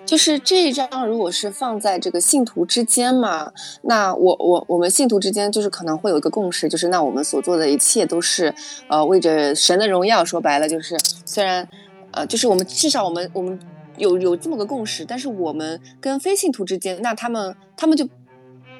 [0.06, 8.54] 就是这一章，如果是放在这个信徒之间嘛，那我我我们信徒之间就是可能会有一个共识，就是那我们所做的一切都是
[8.88, 10.24] 呃为着神的荣耀。
[10.24, 11.68] 说白了就是，虽然
[12.12, 13.58] 呃就是我们至少我们我们
[13.98, 18.08] 有有这么个共识，但是我们跟非信徒之间，那他们他们就。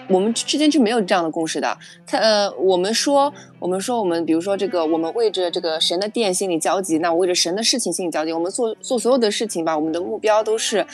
[0.08, 1.76] 我们之间是没有这样的共识的。
[2.06, 8.32] 他呃，我们说，我们说，我们比如说这个，我们为着这个神的殿心里焦急，那我为着神的事情心里焦急。
[8.32, 10.86] 我们做做所有的事情吧，我们的目标都是，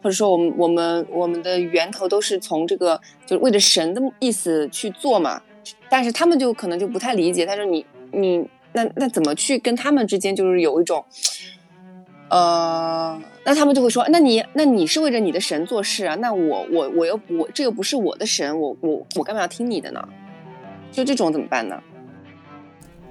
[0.00, 5.42] 或者说我们我们我们的源头都是从这个，就是为着神的意思去做嘛。
[5.88, 7.44] 但是他们就可能就不太理解。
[7.44, 11.04] 他说你你那那怎么去跟他们之间就是有一种。
[12.28, 16.14] 呃，那他们就会说，那你那你是为着你的神做事啊？
[16.16, 20.08] 那我我我又我这又不是我的神，我我我干嘛要听你的呢？
[20.92, 21.82] 就这种怎么办呢？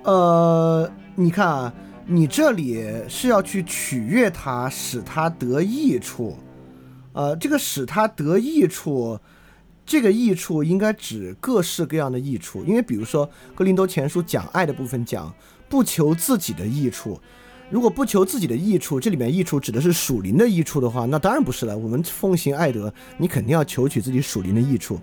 [0.03, 1.73] 呃，你看啊，
[2.05, 6.38] 你这里是要去取悦他，使他得益处。
[7.13, 9.19] 呃，这个使他得益处，
[9.86, 15.34] 这个益处应该指各式各样的益处，因为比如说《格林多前书》讲爱的部分讲
[15.67, 17.19] 不求自己的益处。
[17.70, 21.78] 如果不求自己的益处，这里面益处指的是属灵的益处的话，那当然不是了。
[21.78, 24.99] 我们奉行爱德，你肯定要求取自己属灵的益处。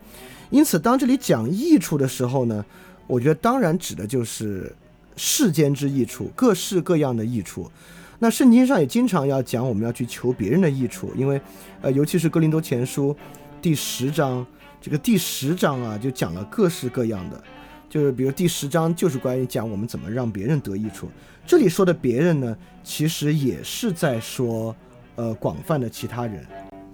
[0.50, 2.64] 因此，当这里讲益处的时候呢，
[3.06, 4.74] 我觉得当然指的就是
[5.16, 7.70] 世间之益处，各式各样的益处。
[8.18, 11.40] 那圣经上也经常要讲我们要去求别人的益处，因为，
[11.82, 13.14] 呃，尤其是哥林多前书
[13.62, 14.44] 第十章，
[14.80, 17.40] 这个第十章啊，就讲了各式各样的，
[17.88, 21.08] 就是比如第十章就是关于讲我们怎么让别人得益处。
[21.46, 24.74] 这里说的别人呢，其实也是在说，
[25.14, 26.44] 呃，广泛的其他人，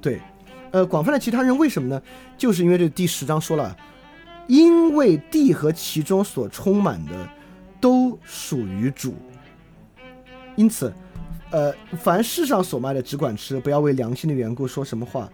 [0.00, 0.20] 对，
[0.70, 2.00] 呃，广泛的其他人为什么呢？
[2.36, 3.74] 就是因为这第十章说了，
[4.46, 7.28] 因为地和其中所充满的
[7.80, 9.14] 都属于主，
[10.54, 10.92] 因此，
[11.50, 15.26] 呃，凡世上所卖的只管吃，不要为良心的缘故说什么话，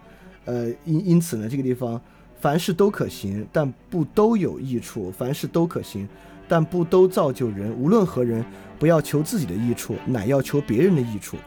[0.45, 2.01] 呃，因因此呢，这个地方
[2.39, 6.07] 凡事都可行，但不都有益处；凡事都可行。
[6.47, 8.43] 但不都造就人，无论何人，
[8.79, 11.37] 不要求自己的益处，乃要求别人的益处。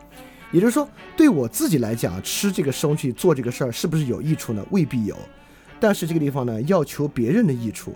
[0.53, 4.65] 也就是说，对我自己来讲，吃这个东西做这个事儿是不是有益处呢？
[4.71, 5.17] 未必有。
[5.81, 7.93] 但是这个地方呢，要求别人的益处，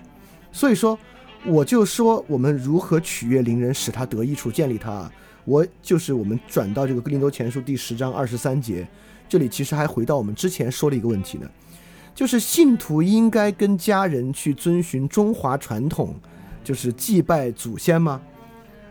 [0.51, 0.99] 所以说
[1.45, 5.09] 我就说我们如何取悦邻人，使他得益处，建立他。
[5.45, 8.85] 我就是我们转到这个《格林多前书》第十章二十三节，
[9.29, 11.49] 这里其实还回到我们之前说的一个问题呢，
[12.17, 16.13] 就是信徒应该跟家人去遵循中华传统，
[16.65, 18.21] 就是祭拜祖先吗？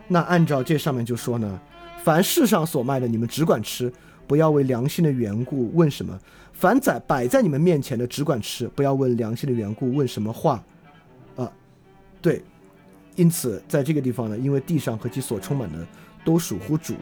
[0.08, 1.60] 那按照这上面就说呢，
[2.02, 3.92] 凡世上所卖的，你们只管吃，
[4.26, 6.16] 不要为良心的缘故问什么；
[6.54, 10.64] 凡在摆在你们面前的，只管吃，不要问良心的缘故问什么话。
[11.34, 11.52] 啊，
[12.22, 12.42] 对，
[13.16, 15.84] 因此在这个地方呢，因为地上和其所充满的。
[16.24, 16.96] 都属乎主，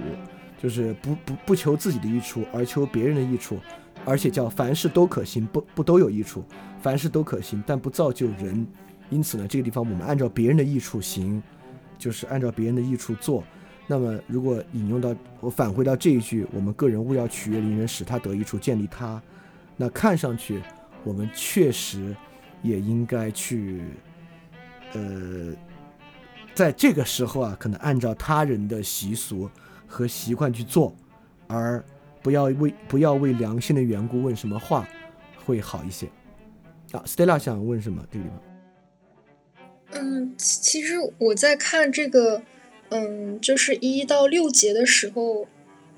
[0.63, 3.59] 就是不不不求自己的益处，而求别人的益处，
[4.05, 6.45] 而且叫凡事都可行，不不都有益处，
[6.81, 8.67] 凡事都可行，但不造就人。
[9.11, 11.43] 因此呢，这个地方我们按照别人的益处行，
[11.99, 13.45] 就是按照别人的益处做。
[13.87, 19.23] 那么如果引用到我返回到这一句，我们个人勿要取悦邻人，使他得益处，建立他。
[19.77, 20.63] 那看上去
[21.03, 22.17] 我们确实
[22.63, 23.83] 也应该去，
[24.93, 25.53] 呃。
[26.55, 29.51] 在这个时候啊，可能按照他人的习俗
[29.89, 30.95] 和习惯去做，
[31.49, 31.85] 而
[32.25, 34.89] 不要为不要为良心的缘故问什么话，
[35.45, 36.07] 会好一些。
[36.93, 38.03] 啊，Stella 想问什么？
[38.11, 40.03] 这个地方？
[40.03, 42.41] 嗯，其实我在看这个，
[42.89, 45.47] 嗯，就是一到六节的时候，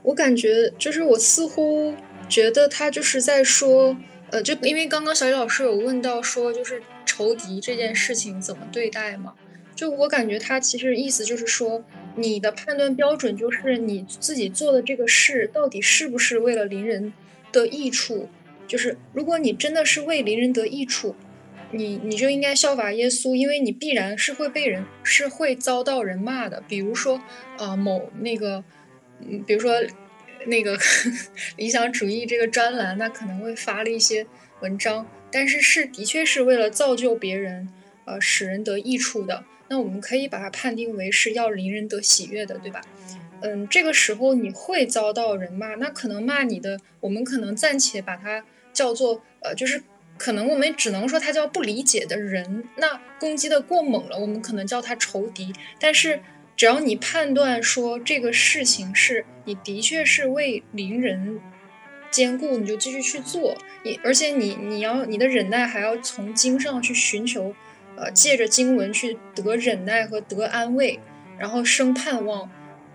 [0.02, 1.94] 我感觉就是我似乎
[2.28, 3.96] 觉得他就是在说，
[4.30, 9.32] 呃，就因为刚刚小雨老师有问到说，就是仇敌这件事情怎么对待嘛？
[9.76, 11.84] 就我感觉，他其实意思就是说，
[12.16, 17.12] 你的判断标准就是你自己做的这个事到底是不是为了邻人
[17.52, 18.28] 的益处。
[18.66, 21.14] 就是如果你真的是为邻人得益处，
[21.70, 26.64] 你你就应该效法耶稣，因为你必然是会被人是会遭到人骂的。
[26.66, 27.20] 比如说，
[27.58, 28.64] 呃，某那个，
[29.20, 29.72] 嗯，比如说
[30.46, 30.76] 那个
[31.56, 34.26] 理想主义这个专栏，那可能会发了一些
[34.62, 37.68] 文章，但是是的确是为了造就别人，
[38.06, 39.44] 呃，使人得益处的。
[39.68, 42.80] 那我们可以把它判定为是要邻人得喜悦的，对吧？
[43.42, 48.42] 嗯，这个时候你会遭到人骂，那可能骂你的，我们可能暂且把它
[48.72, 49.82] 叫做，呃，就是
[50.16, 52.64] 可能我们只能说他叫不理解的人。
[52.76, 55.52] 那攻击的过猛了，我们可能叫他仇敌。
[55.78, 56.20] 但是
[56.56, 61.38] 只要你判断说这个事情是你的确是为邻人
[62.10, 63.54] 兼顾，你就继续去做。
[63.84, 67.54] 你而且你你要你的忍耐还要从经上去寻求。
[67.96, 71.00] 呃，借着经文去得忍耐和得安慰，
[71.38, 72.50] 然后生盼望，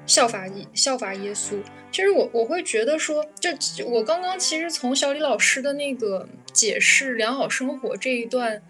[0.05, 1.55] 效法效法耶稣。
[1.91, 8.61] 其实我我会觉得说，就我刚刚其实从小李老师的那个解释良好生活这一段，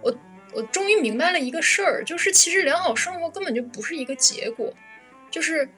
[0.00, 0.16] 我
[0.54, 4.72] 我终于明白了一个事儿，就是其实良好生活根本就不是一个结果，
[5.30, 5.68] 就是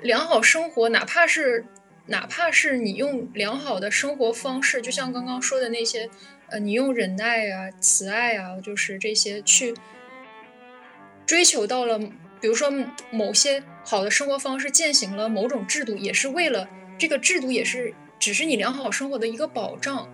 [0.00, 1.64] 良好生活，哪怕是
[2.06, 6.10] 哪怕是你用良好的生活方式，就像刚刚说的那些。
[6.52, 9.74] 呃，你用忍耐啊、慈爱啊，就是这些去
[11.24, 12.70] 追求到了，比如说
[13.10, 20.06] 某些好的生活方式，践行了某种制度，也是为了这个制度，也是只是你良好生活的一个保障。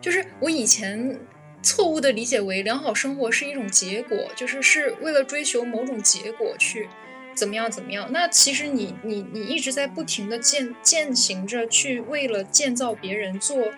[0.00, 1.18] 就是我以前
[1.60, 6.88] 错误的理解为良好生活是一种结果，就是是为了追求某种结果去
[7.34, 8.08] 怎么样怎么样。
[8.12, 13.72] 那其实你你你一直在不停的践践行着，去为了建造别人做。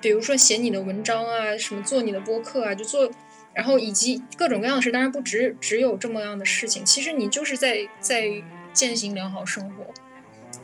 [0.00, 3.10] 比如说写你的文章啊，什么做你的播客啊，就做，
[3.54, 6.84] 然后以及各种各样的事，当然不只只有这么样的事情。
[6.84, 8.30] 其实你就是在在
[8.72, 9.86] 践行良好生活，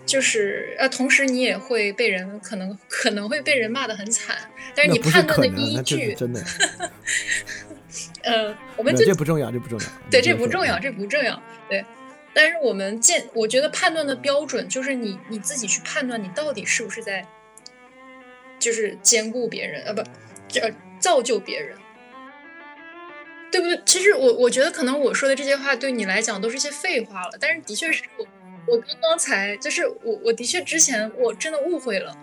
[0.04, 4.36] 就是呃，同时你也会被人可能可能会被人骂的很惨，
[4.74, 6.44] 但是你判断的依据真的，
[8.22, 11.84] 呃，我们就这不重要，这不重要，对，这不重要，这不重要，对。
[12.34, 17.26] 但是我们见，我觉得判断的标准就是你你自己去判断你到底是不是在。
[18.62, 20.00] 就是兼顾别人，呃，不，
[20.60, 21.76] 呃，造就别人，
[23.50, 23.82] 对不对？
[23.84, 28.24] 其实我我觉得可能我说的这些话对你来讲都是些废话了，但是的确是我
[28.68, 32.16] 我刚刚才就是我我的确之前我真的误会了。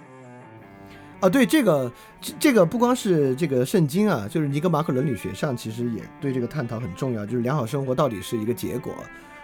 [1.20, 1.92] 啊，对这个
[2.40, 8.96] 这个不光是这个圣经啊，就是尼格马可伦理学上其实也对这个探讨很重要，就是良好生活到底是一个结果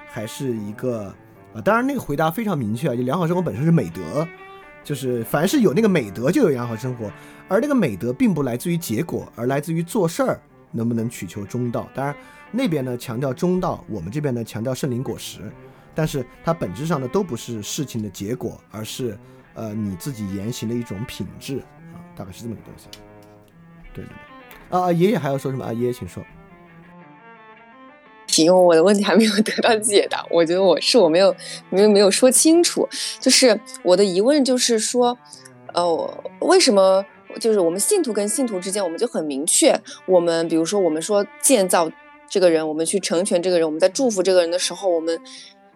[0.08, 1.14] 还是一个
[1.54, 1.60] 啊？
[1.60, 4.26] 当然那个回答非常明确啊，就良好生活本身是美德。
[4.86, 7.12] 就是凡是有那个美德，就有良好生活，
[7.50, 10.40] 而那个美德并不来自于结果，而来自于做事儿
[10.72, 11.90] 能不能取求中道。
[11.96, 12.16] 当然，
[12.52, 15.52] 那边呢强调中道，我们这边呢强调圣灵果实，
[15.96, 19.18] 但是它本质上呢都不是事情的结果，而是
[19.56, 21.58] 呃你自己言行的一种品质
[21.94, 22.88] 啊，大概是这么个东西。
[23.92, 24.10] 对对
[24.70, 25.74] 对，啊爷爷还要说什么啊？
[25.74, 26.24] 爷爷请说。
[28.36, 30.26] 题，因为我的问题还没有得到解答。
[30.30, 31.34] 我觉得我是我没有
[31.70, 32.88] 没有没有说清楚，
[33.20, 35.18] 就是我的疑问就是说，
[35.74, 37.06] 呃，为什么
[37.40, 41.90] 就是我们信徒跟信徒之间，我们就很明确，我们比如说我们说建造
[42.30, 45.20] 这个人，我们去成全这个人，我们在祝福这个人的时候，我们。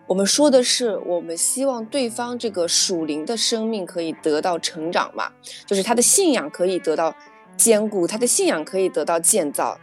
[0.10, 5.30] 我们说的是，我们希望对方这个属灵的生命可以得到成长嘛，
[5.68, 7.16] 就是他的信仰可以得到
[7.56, 9.80] 坚固，他的信仰可以得到建造。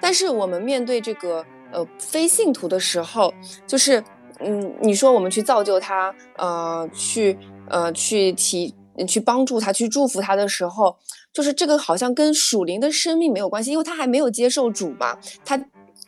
[0.00, 3.32] 但是我们面对这个呃非信徒的时候，
[3.66, 4.02] 就是
[4.40, 8.74] 嗯，你说我们去造就他，呃，去呃去提
[9.06, 10.96] 去帮助他，去祝福他的时候，
[11.32, 15.62] 就是这个好像跟属灵的生命没有关系，因为他还没有接受主嘛，他。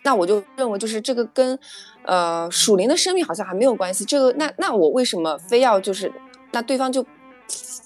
[0.04, 1.56] 那我就认为，就是这个跟，
[2.04, 4.04] 呃，属灵的生命好像还没有关系。
[4.04, 6.12] 这个，那那我为什么非要就是，
[6.50, 7.06] 那对方就，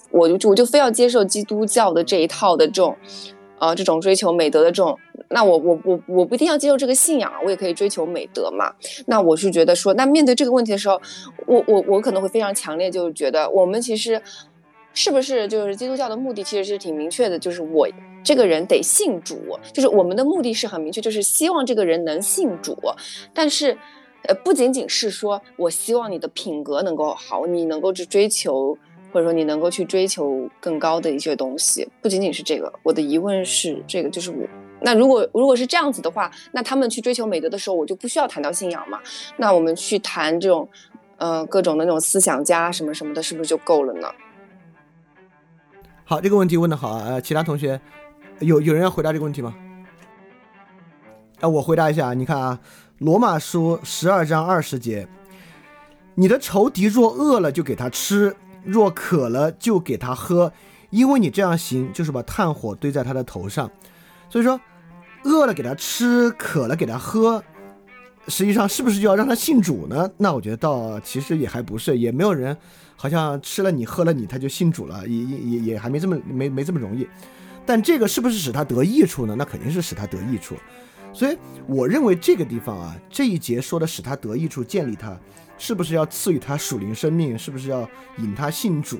[0.09, 2.97] 我就我就非要接受基督教的这一套的这种，
[3.59, 4.97] 呃，这种追求美德的这种，
[5.29, 8.73] 那我我我我不一定要接受这个信仰啊，我也可以追求美德嘛。
[9.07, 11.01] 那我是觉得说，那面对这个问题的时候，
[11.45, 14.21] 我我我可能会非常强烈，就是觉得我们其实。
[14.99, 17.87] 是不是就是基督教的目的其实是挺明确的，就是我
[18.23, 19.37] 这个人得信主，
[19.71, 22.75] 就是我们的目的是很明确，就是希望这个人能信主。
[23.31, 23.77] 但是，
[24.23, 28.75] 呃，不仅仅是说我希望你的品格能够好，你能够去追求，
[29.11, 32.71] 或者说你能够去追求更高的一些东西，不仅仅是这个。
[32.83, 34.45] 我的疑问是这个，就是我
[34.81, 38.99] 那如果如果是这样子的话，那他们去追求美德的时候，我就不需要谈到信仰嘛？
[39.37, 40.67] 那我们去谈这种，
[41.17, 44.07] 呃，各种的那种思想家什么什么的，是不是就够了呢？
[46.05, 47.05] 好，这个问题问的好啊！
[47.07, 47.81] 呃，其他同学
[48.39, 49.55] 有有人要回答这个问题吗？
[51.41, 52.13] 啊，我回答一下啊！
[52.13, 52.59] 你看啊，
[52.99, 55.07] 《罗马书》十二章二十节，
[56.15, 58.35] 你的仇敌若饿了就给他吃，
[58.67, 60.51] 若渴了就给他喝，
[60.89, 63.71] 因为你这样行，就是把炭火堆在他的头上。
[64.29, 64.59] 所以说，
[65.23, 67.43] 饿了给他吃，渴了给他喝，
[68.27, 70.11] 实际上是不是就要让他信主呢？
[70.17, 72.55] 那我觉得倒其实也还不是，也没有人。
[72.99, 77.07] 好像吃了你喝了你他就信主了，也也也也还没这么没没这么容易，
[77.63, 79.35] 但这个是不是使他得益处呢？
[79.37, 80.55] 那肯定是使他得益处。
[81.13, 81.37] 所以
[81.67, 85.15] 我认为这个地方啊，这一节说的使他得益处，建立他，
[85.57, 87.37] 是不是要赐予他属灵生命？
[87.37, 88.99] 是不是要引他信主？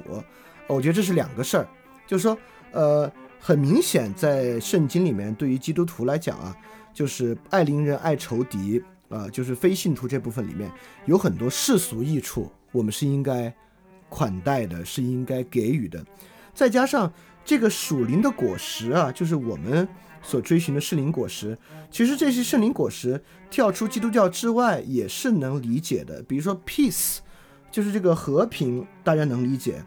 [0.68, 1.68] 我觉得这是两个事儿。
[2.06, 2.38] 就是说，
[2.72, 6.56] 呃，很明显在圣经里面，对于基督徒来讲啊，
[6.94, 10.72] 就是爱邻人爱仇敌啊，就是非信徒这部分里面
[11.06, 13.54] 有很多世俗益处，我们是应该。
[14.10, 16.02] 款待的是应该给予的，
[16.54, 17.12] 再加上
[17.44, 19.86] 这个属灵的果实啊，就是我们
[20.28, 21.58] 所追寻的圣灵果实。
[21.90, 26.22] 其实这些圣灵果实跳出基督教之外也是能理解的。
[26.24, 27.20] 比如说 peace，
[27.72, 29.82] 就是这个和平，大家能理解。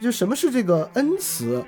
[0.00, 1.64] 就什么是这个恩慈，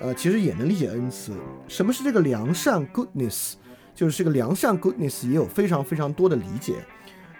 [0.00, 1.34] 呃，其实也能理解恩慈。
[1.68, 3.52] 什么是这个良善 goodness，
[3.94, 6.76] 就是这个良善 goodness 也有非常非常多的理解。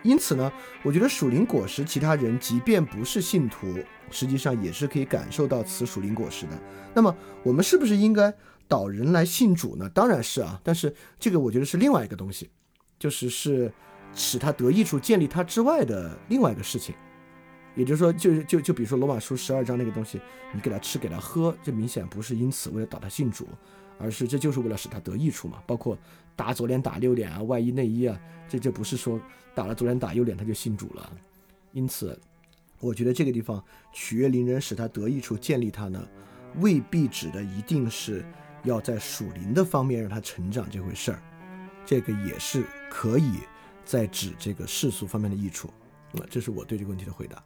[0.02, 0.52] 因此呢，
[0.82, 3.66] 我觉得属灵果实，其他人即便不是信徒。
[4.10, 6.52] 实际上也是可以感受到此属灵果实的。
[6.94, 8.32] 那么我们是不是应该
[8.68, 9.88] 导人来信主呢？
[9.88, 12.50] 当然是啊，但是这个我觉得是另外一个东西，
[12.98, 13.72] 就是是
[14.14, 16.94] 使他得益处、建立他之外的另外一个事情。
[17.74, 20.20] 也就是说，就就就比如说罗马书十二章那个东西，
[20.52, 23.48] 你给他吃、给他喝，这明显不是因此为了导他信主，
[23.98, 25.62] 而是这就是为了使他得益处嘛。
[25.66, 25.96] 包括
[26.36, 29.20] 打左脸打右脸啊、外衣内衣啊，这这不是说
[29.54, 31.12] 打了左脸打右脸他就信主了。
[31.72, 32.18] 因此。
[32.80, 33.60] 我觉得这个地方
[33.92, 36.00] 取悦邻人，使他得益处，建立他呢，
[36.60, 38.24] 未必指的一定是
[38.64, 41.22] 要在属灵的方面让他成长这回事儿，
[41.86, 43.38] 这个也是可以
[43.84, 45.70] 在指这个世俗方面的益处。
[46.12, 47.42] 那这是我对这个问题的回答。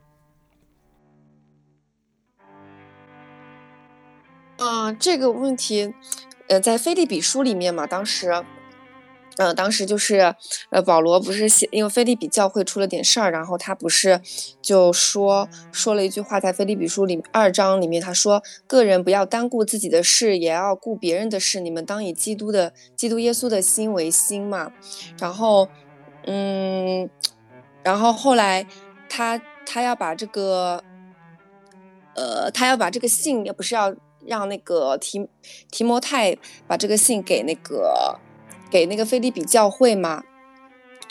[4.65, 5.95] 啊，这个问题，
[6.49, 8.45] 呃，在菲利比书里面嘛，当时。
[9.39, 10.35] 嗯，当时就是，
[10.69, 14.21] 呃，保罗不是写，因为菲利比教会出了点事儿，然后他不是
[14.61, 21.61] 就说说了一句话，在菲利比书里二章里面，他说：“个人不要单顾自己的事，也要顾别人的事。
[21.61, 24.71] 你们当以基督的基督耶稣的心为心嘛。”
[25.19, 25.67] 然后，
[26.27, 27.09] 嗯，
[27.83, 28.67] 然后后来
[29.09, 30.85] 他他要把这个，
[32.15, 33.95] 呃，他要把这个信，也不是要
[34.27, 35.27] 让那个提
[35.71, 38.21] 提摩太把这个信给那个。
[38.73, 40.25] 给那个菲利比教会嘛，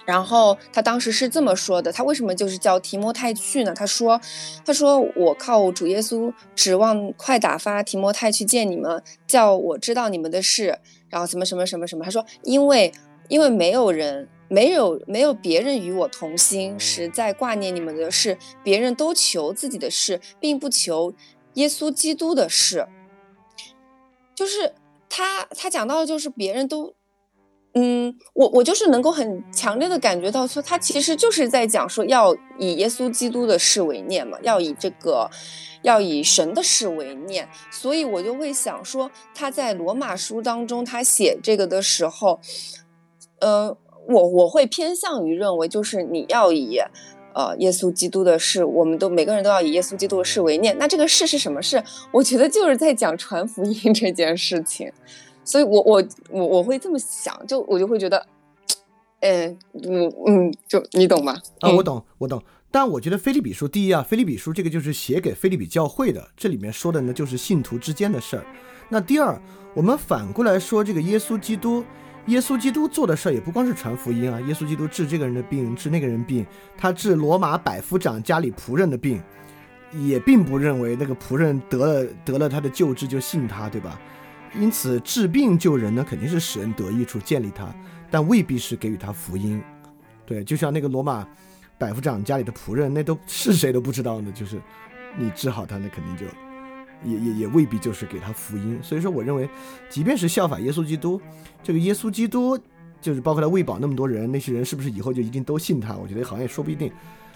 [0.03, 3.71] 然后他当时是这么说的，他为什么就是叫提摩太去呢？
[3.71, 4.19] 他说，
[4.65, 12.03] 他说我靠主耶稣指望快打发提摩太去见你们，叫我知道你们的事，然后什么什么什么什么。
[12.03, 12.91] 他说，因为
[13.27, 21.13] 因为没有人没有没有别人与我同心，实在挂念你们的事，别人都求自己的事，并不求
[21.53, 22.87] 耶稣基督的事。
[24.33, 24.73] 就是
[25.07, 26.95] 他他讲到的就是别人都。
[27.73, 35.29] 嗯，我我就是能够很强烈的感觉到说，他其实就是在讲说要以耶稣基督的事为念嘛，要以这个，
[35.81, 42.41] 要以神的事为念，所以我就会想说，他在罗马书当中他写这个的时候，
[43.39, 43.77] 呃，
[44.09, 46.77] 我我会偏向于认为就是你要以，
[47.33, 51.81] 呃，耶稣基督的事，我们都每个人都要以耶稣基督的事为念，那这个事是什么事？
[52.11, 54.91] 我觉得就是在讲传福音这件事情。
[55.43, 58.25] 所以，我我我我会这么想，就我就会觉得，
[59.21, 59.47] 呃
[59.83, 61.35] 嗯嗯，就你懂吗？
[61.61, 62.41] 啊，我懂，我懂。
[62.69, 68.45] 但我觉得《菲利比书》第一啊，《菲利比书》这个就是写给菲利比教会的，这里面说的呢就是信徒之间的事儿。
[68.87, 69.37] 那第二，
[69.73, 71.83] 我们反过来说，这个耶稣基督，
[72.27, 74.39] 耶稣基督做的事儿也不光是传福音啊。
[74.41, 76.45] 耶稣基督治这个人的病，治那个人病，
[76.77, 79.21] 他治罗马百夫长家里仆人的病，
[79.93, 83.99] 也并不认为那个仆人得了得了他的救治就信他，对吧？
[84.53, 87.73] 因此，治病救人呢，肯定是使人得益处，建立他，
[88.09, 89.61] 但未必是给予他福音。
[90.25, 91.25] 对，就像那个罗马
[91.77, 94.31] 百夫长家里的仆人，那都是谁都不知道呢。
[94.33, 94.61] 就是
[95.17, 96.25] 你治好他，那肯定就
[97.03, 98.77] 也也也未必就是给他福音。
[98.81, 99.49] 所以说，我认为，
[99.89, 101.19] 即便是效法耶稣基督，
[101.63, 102.59] 这个耶稣基督
[102.99, 105.95] 就是包括他喂饱那么多人，那些人是不是以后就一定都信他？
[105.95, 106.91] 我觉得好像也说不一定。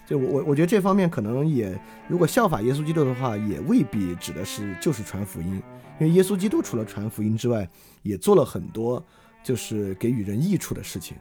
[0.05, 1.75] 就我我我觉得这方面可能也，
[2.07, 5.61] 如果效法耶稣基督的话，也未必指的是就是传福音。
[5.99, 7.67] 因为耶稣基督除了传福音之外，
[8.03, 9.03] 也做了很多
[9.43, 11.17] 就是给予人益处的事情，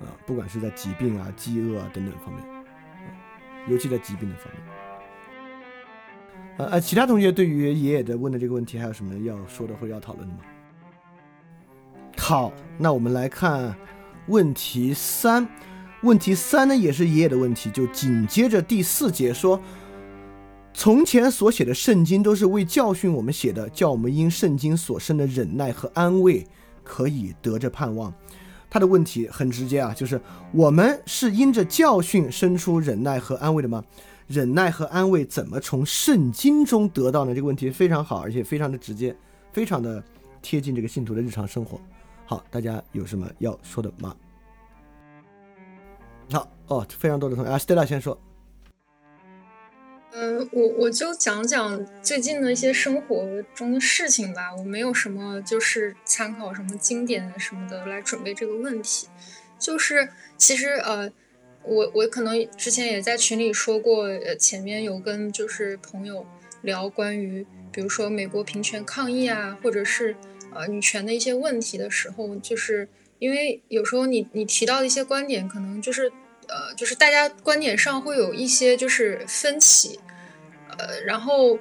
[0.00, 2.44] 啊，不管是在疾病啊、饥饿啊等等方面，
[3.68, 4.62] 尤其在疾病的方面。
[6.58, 10.40] 呃呃，其他同学对于爷爷的问的这个问题还有什么要说的或者要讨论的吗？
[12.18, 13.74] 好，那我们来看
[14.26, 15.48] 问题三。
[16.06, 19.60] 问题三呢，也是爷爷的问题，就紧接着第四节说。
[20.78, 26.46] 从前所写的圣经都是为教训我们写的，叫我们因圣经所生的忍耐和安慰，
[26.84, 28.12] 可以得着盼望。
[28.68, 30.20] 他的问题很直接啊，就是
[30.52, 33.82] 我们是因着教训生出忍耐和安慰的吗？
[34.26, 37.34] 忍耐和安慰怎么从圣经中得到呢？
[37.34, 39.16] 这个问题非常好，而且非常的直接，
[39.52, 40.04] 非常的
[40.42, 41.80] 贴近这个信徒的日常生活。
[42.26, 44.14] 好，大家有什么要说的吗？
[46.30, 48.20] 好哦，非常多的同学啊，Stella 先说。
[50.12, 54.54] 呃，我我就讲讲最近的一些生活中的事情吧。
[54.56, 59.08] 我没有什么就是参考什么经典什么的来准备这个问题。
[59.58, 60.08] 就是
[60.38, 61.12] 其实呃，
[61.62, 66.26] 我我可能之前也在群里说过，呃，前面有跟就是朋友
[66.62, 70.16] 聊关于比如说美国平权抗议啊，或者是
[70.54, 76.12] 呃女权的一些问题的时候，就是因为有时候你你提到的一些观点，可能就是
[76.48, 80.00] 呃就是大家观点上会有一些就是分歧。
[80.78, 81.58] 呃，然后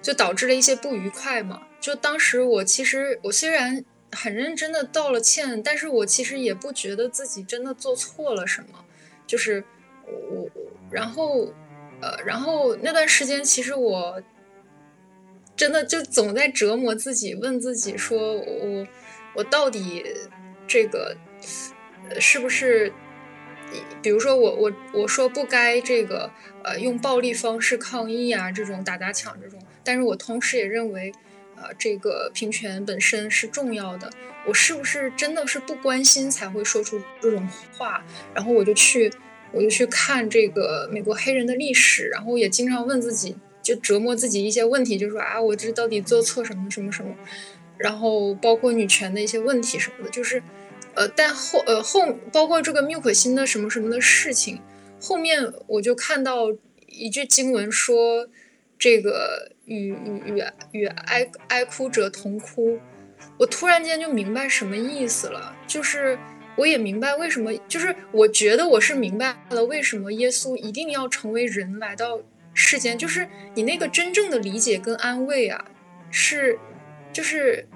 [0.00, 1.66] 就导致了一些不愉快嘛。
[1.80, 8.82] 就当时我其实我虽然很认真的道了歉，但是我其实也不觉得自己真的做错了什么。
[9.26, 9.62] 就是
[10.06, 10.50] 我我，
[10.90, 11.52] 然后
[12.00, 14.22] 呃，然后那段时间其实我
[15.54, 18.86] 真的就总在折磨自己，问自己说我
[19.34, 20.02] 我到底
[20.68, 21.16] 这个
[22.20, 22.92] 是不是？
[24.00, 26.30] 比如说我我我说不该这个
[26.64, 31.12] 呃用暴力方式抗议啊这种打砸抢这种，但是我同时也认为，
[31.54, 34.10] 呃这个平权本身是重要的。
[34.46, 37.46] 我是不是真的是不关心才会说出这种
[37.76, 38.02] 话？
[38.32, 39.12] 然后我就去
[39.52, 47.14] 我就去看这个美国黑人的历史，然后也经常问自己，就折磨自己一些问题，就说啊我这到底做错什么什么什么？
[47.76, 50.42] 然后包括女权的一些问题什么的，就是。
[50.98, 54.60] 呃，但后呃后包括这个缪可欣的什么什么的事情，
[55.00, 56.48] 后面我就看到
[56.88, 58.28] 一句经文说，
[58.76, 62.80] 这个与与与与哀哀哭者同哭，
[63.38, 66.18] 我突然间就明白什么意思了，就是
[66.56, 72.20] 我也明白为什么，就是我觉得我是明白了为什么耶稣一定要成为人来到
[72.54, 75.64] 世间，就是你那个真正的理解跟安慰啊，
[76.10, 76.58] 是
[77.12, 77.68] 就是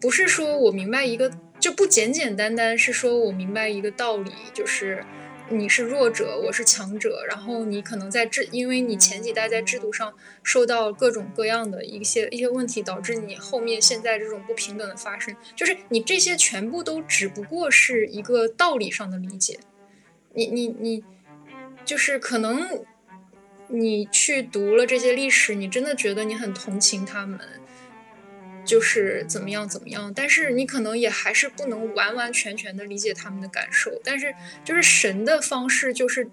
[0.00, 1.28] 不是说我明白一个。
[1.62, 5.04] 就不简简单单是说我明白一个道理，就是
[5.48, 10.12] 你是弱者，我是强者，然后你可能在制，因为你前几代在制度上
[10.42, 19.60] 受到各种各样的一些一些问题，导致你后面现在这种不平等的发生，就是你这些全部都只不过是一个道理上的理解，
[20.34, 21.04] 你你你，
[21.84, 22.84] 就是可能
[23.68, 27.38] 你去读了这些历史，你真的觉得你很同情他们。
[28.64, 34.00] 就是怎么样怎么样，但是你可能也还是不能完完全全的理解他们的感受。
[34.04, 34.34] 但是
[34.64, 36.28] 就是神的方式，就是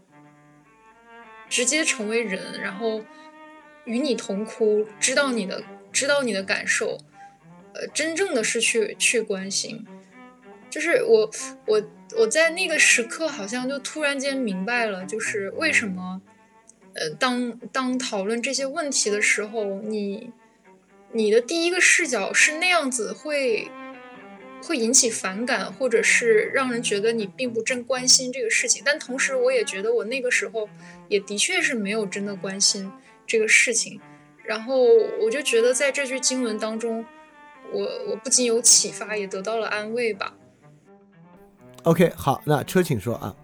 [1.50, 3.04] 直接成为人，然后
[3.86, 7.00] 与你同哭，知道你的知道你的感受，
[7.74, 9.86] 呃，真正的是去去关心。
[10.70, 11.32] 就是我
[11.66, 11.84] 我
[12.16, 16.22] 我在那个时刻好像就突然间明白了，就是为什么，
[16.94, 20.32] 呃，当当讨论这些问题的时候，你
[21.12, 23.70] 你的第一个视角是那样子，会
[24.64, 28.84] 会引起反感，或者是让人觉得你并不真关心这个事情。
[28.86, 30.70] 但同时，我也觉得我那个时候
[31.08, 32.92] 也的确是没有真的关心
[33.26, 34.00] 这个事情。
[34.44, 34.84] 然后
[35.22, 37.06] 我就觉得在这句经文当中，
[37.72, 40.34] 我我不仅有启发，也得到了安慰吧。
[41.84, 43.36] OK，好，那车请说啊。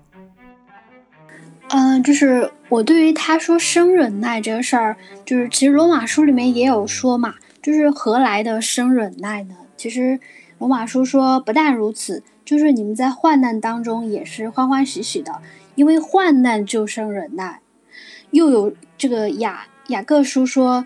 [1.69, 7.35] 嗯、就是我对于他说生忍耐这个事儿，就是其实罗马书里面也有说嘛，
[7.65, 9.55] 就是何来的生忍耐呢？
[9.75, 10.19] 其实
[10.59, 15.41] 罗马书说不但如此，就是你们在患难当中也是欢欢喜喜的，
[15.73, 17.61] 因为患难就生忍耐。
[18.29, 20.85] 又有这个雅雅各书说，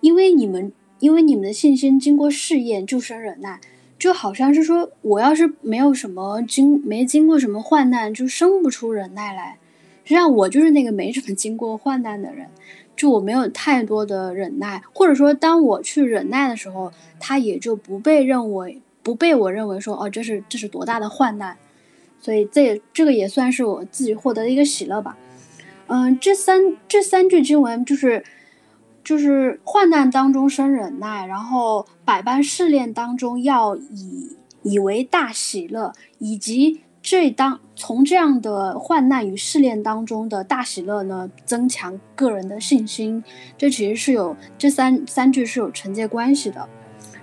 [0.00, 3.60] 因为你们因为你们的信心经过试验就生忍耐，
[3.96, 9.58] 就好像是说我要是没有什么经没经过什么患难，就生不出忍耐来。
[10.02, 12.48] 实际上我就是那个没什么经过患难的人，
[12.98, 21.56] 就我没有太多的忍耐，或者说当我去忍耐的时候，他也就不被认为不被我认为说哦这是这是多大的患难，
[22.20, 25.16] 所以这这个也算是我自己获得的一个喜乐吧。
[25.86, 28.24] 嗯，这三这三句经文就是
[29.04, 36.80] 就是患难当中生忍耐，然后百般试炼当中要以以为大喜乐，以及
[37.10, 43.24] 这当从这样的患难与试炼当中的大喜乐呢，增强个人的信心。
[43.56, 46.68] 这其实是有这三三句是有承接关系的，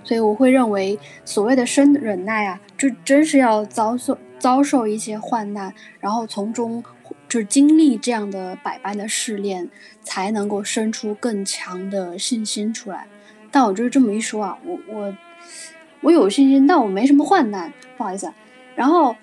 [0.02, 6.82] 所以我会认为所谓的生忍耐啊，就真是要遭受遭受一些患难，然后从中
[7.28, 9.70] 就是经历这样的百般的试炼，
[10.02, 13.06] 才能够生出更强的信心出来。
[13.52, 15.14] 但我就是这么一说啊，我我
[16.00, 18.34] 我有信心，但我没什么患难，不好意思啊。
[18.74, 19.14] 然后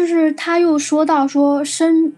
[0.00, 2.14] 就是他又说到说生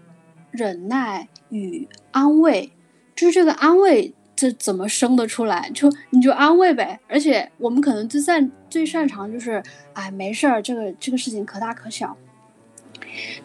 [0.51, 2.71] 忍耐与安慰，
[3.13, 5.69] 就是这个安慰这怎么生得出来？
[5.73, 6.97] 就你就安慰呗。
[7.09, 9.61] 而且我们可能最擅最擅长就是，
[9.91, 12.15] 哎，没事儿，这个这个事情可大可小，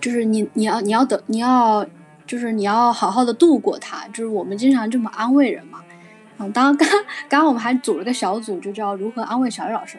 [0.01, 1.85] 就是你你要你要等你要
[2.25, 5.83] 就是你要好好的度过它，就是我们经常这么安慰人嘛。
[6.39, 9.99] 嗯，当然 刚刚刚我们还组了个小组，就叫如何安慰小雨老师。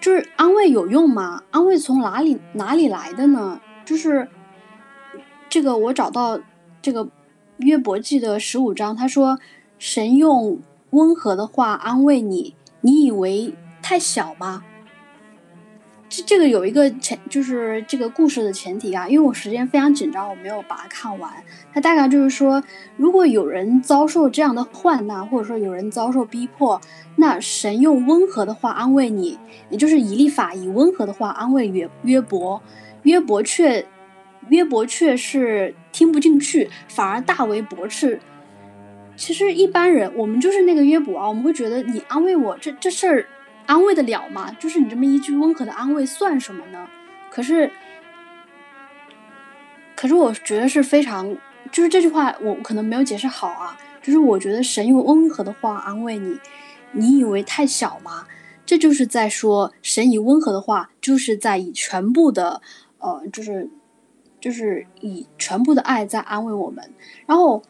[0.00, 1.42] 就是安慰有用吗？
[1.50, 3.60] 安慰从哪里哪里来的呢？
[3.84, 4.28] 就是
[5.48, 6.40] 这个我找到
[6.80, 7.08] 这个
[7.58, 9.38] 约伯记的十五章，他说
[9.78, 10.60] 神用
[10.90, 14.62] 温和的话安慰你，你以为太小吗？
[16.08, 21.30] 这这个有一个前，就是这个故事的前提啊，因为我时间非常紧张，我没有把它看完。
[21.72, 22.62] 它大概就是说，
[22.96, 26.80] 如果有人遭受这样的患难，或者说有人遭受逼迫，
[27.16, 32.62] 那神用温和的话安慰你，也就是以利法以温和的话安慰约约伯，
[33.02, 33.84] 约伯却
[34.48, 38.18] 约伯却是听不进去，反而大为驳斥。
[39.14, 43.26] 其实一般人，我们就是那个约伯啊，我们会觉得你安慰我这这事儿。
[43.68, 44.50] 安慰得了吗？
[44.58, 46.88] 就是你这么一句温和的安慰算什么呢？
[47.30, 47.70] 可是，
[49.94, 51.36] 可是我觉得是非常，
[51.70, 53.78] 就是这句话我可能没有解释好啊。
[54.00, 56.38] 就是我觉得神用温和的话安慰你，
[56.92, 58.26] 你以为太小吗？
[58.64, 62.62] 这就是在说神以温和的话，就是在以全部的，
[63.00, 63.68] 呃，就是
[64.40, 66.90] 就是以全部的爱在安慰我们。
[67.26, 67.62] 然后，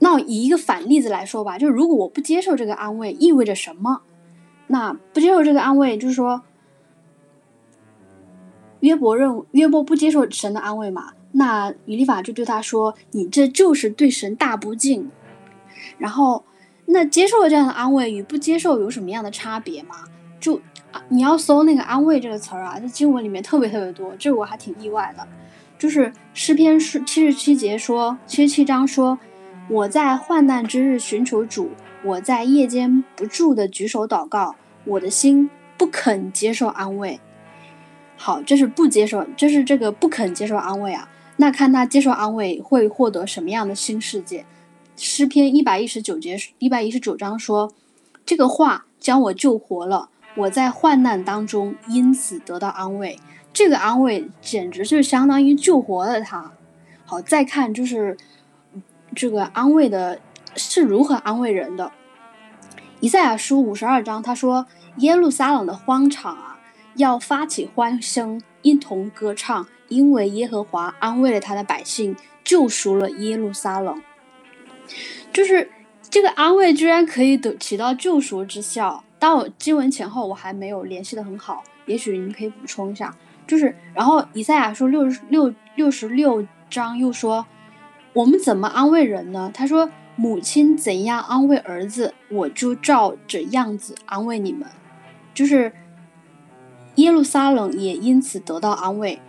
[0.00, 4.02] 那以一个反例子来说吧，就是如果我不接受这个安慰，意味着什么？
[4.66, 6.42] 那不接受这个安慰，就是说，
[8.80, 11.12] 约伯认约伯不接受神的安慰嘛？
[11.32, 15.10] 那以利法就对他说：“你这就是对神大不敬。”
[15.98, 16.44] 然后，
[16.86, 19.96] 那接受了这样的安慰与不接受有什么样的差别吗？
[20.38, 20.56] 就
[20.92, 25.26] 啊，你要搜那个“安慰”这个词儿啊，在经文里面特别特别多，这我还挺意外的。
[25.76, 29.18] 就是诗篇是七十七节说，七十七章说
[29.68, 31.70] ：“我在患难之日寻求主。”
[32.04, 35.48] 我在夜间不住的举手祷告，我的心
[35.78, 37.18] 不肯接受安慰。
[38.14, 41.08] 好，这是不接受，这是这个不肯接受安慰啊。
[41.38, 44.44] 那看他接受安慰会获得什么样的新世界？
[44.96, 47.72] 诗篇一百一十九节一百一十九章说
[48.26, 53.18] ：“这个话将我救活了，我在患难当中因此得到安慰。”
[53.54, 56.52] 这个安慰简直就相当于救活了他。
[57.06, 58.16] 好，再看就是
[59.14, 60.20] 这个安慰的。
[60.56, 61.92] 是如何安慰人的？
[63.00, 64.66] 以赛亚书五十二章，他说
[64.98, 66.58] ：“耶路撒冷的荒场啊，
[66.96, 74.00] 要发起欢声，一同歌唱，因为耶和华安慰了他的百姓，救赎了耶路撒冷。”
[75.32, 75.70] 就是
[76.08, 79.02] 这个安慰居然可以得起到救赎之效。
[79.18, 83.14] 到经文前后我还没有联系的很好，也许您可以补充一下。
[83.46, 87.44] 就是，然后以赛亚书六十六六十六章又说，
[88.12, 89.50] 我们怎么安慰人呢？
[89.52, 94.68] 他说，母亲怎样安慰儿子，我就照着样子安慰你们。
[95.34, 95.72] 就是
[96.94, 99.20] 耶路撒冷也因此得到安慰，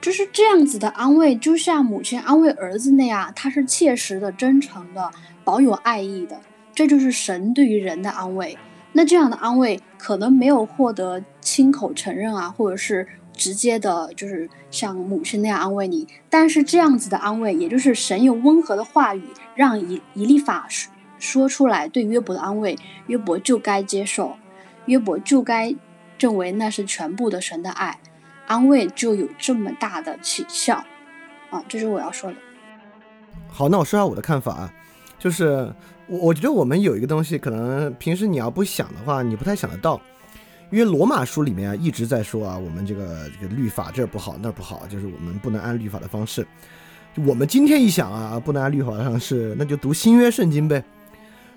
[0.00, 5.10] 就是这样子的安慰，就像母亲安慰儿子那样，他是切实的、真诚的、
[5.44, 6.38] 保有爱意的。
[6.74, 8.56] 这就是神对于人的安慰。
[8.92, 13.06] 那这样的安慰可能没有获得亲口承认啊，或者是。
[13.32, 19.22] 直接的，就是像母亲那样安慰你，但是这样子的安慰，也就是神用温和的话语
[19.60, 22.78] 让以以利法说说出来对约伯的安慰，
[23.08, 24.34] 约伯就该接受，
[24.86, 25.76] 约伯就该
[26.18, 28.00] 认为那是全部的神的爱，
[28.46, 30.82] 安慰就有这么大的起效，
[31.50, 32.36] 啊，这是我要说的。
[33.48, 34.72] 好，那我说下我的看法啊，
[35.18, 35.70] 就是
[36.06, 40.00] 我我觉得我们有一个东西，可能平时你要不想的话，你不太想得到。
[40.70, 46.46] 因为罗马书里面啊一直在说啊，我们这个这个律法这儿不好那儿不好，就是我们不能按律法的方式。
[47.16, 50.82] 我们今天一想啊，不能按律法的方式，那就读新约圣经呗。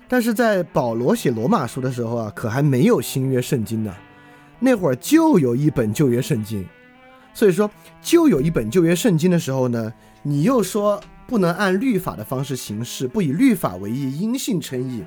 [0.08, 3.94] 但是在保罗写罗马书的时候啊，可还没有新约圣经呢，
[4.58, 6.64] 那会儿就有一本旧约圣经。
[7.32, 7.70] 所以说，
[8.02, 15.04] 就有一本旧约圣经的时候呢，你又说不能按律法的方式行事，不以律法为义，因信称义，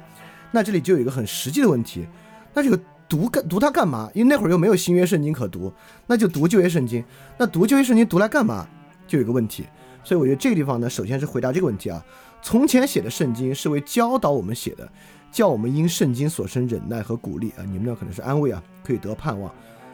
[0.51, 2.07] 那这里就有一个很实际的问题，
[2.53, 2.79] 那这个。
[3.09, 4.11] 读干读它干嘛？
[4.13, 5.71] 因为那会儿又没有新约圣经可读，
[6.07, 7.01] 那就读旧约圣经。
[7.37, 8.67] 那读旧约圣经读来干嘛？
[9.07, 9.65] 就有个问题。
[10.07, 12.01] 所以我觉得这个地方呢，首先是回答这个问题啊。
[12.41, 14.89] 从前写的圣经是为教导我们写的，
[15.33, 17.65] 叫我们因圣经所生忍耐和鼓励啊。
[17.67, 19.53] 你们那可能是安慰啊，可以得盼望。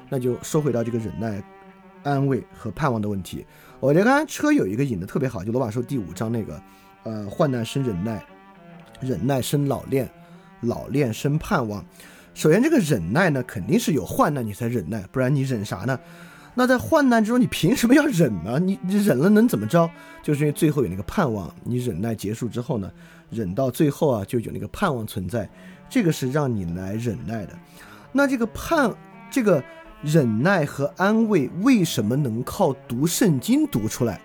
[0.10, 1.42] 那就说回到这个忍耐、
[2.04, 3.44] 安慰和盼望的问题。
[3.80, 6.62] 我觉得刚才车有一个引的特别好，就罗马书第五章那个，
[7.06, 8.24] 呃，患难生忍耐，
[9.02, 10.08] 忍耐生老练，
[10.62, 11.84] 老练生盼望。
[12.36, 16.00] 首先，这个忍耐呢，肯定是有患难你才忍耐，不然你忍啥呢？
[16.56, 18.60] 那在患难之中，你凭什么要忍呢？
[18.60, 19.90] 你你忍了能怎么着？
[20.22, 22.92] 就是因为最后有那个盼望，你忍耐结束之后呢，
[23.30, 25.50] 忍到最后啊，就有那个盼望存在，
[25.90, 27.54] 这个是让你来忍耐的。
[28.12, 28.94] 那这个盼，
[29.32, 29.64] 这个
[30.04, 34.22] 忍耐和安慰，为什么能靠读圣经读出来？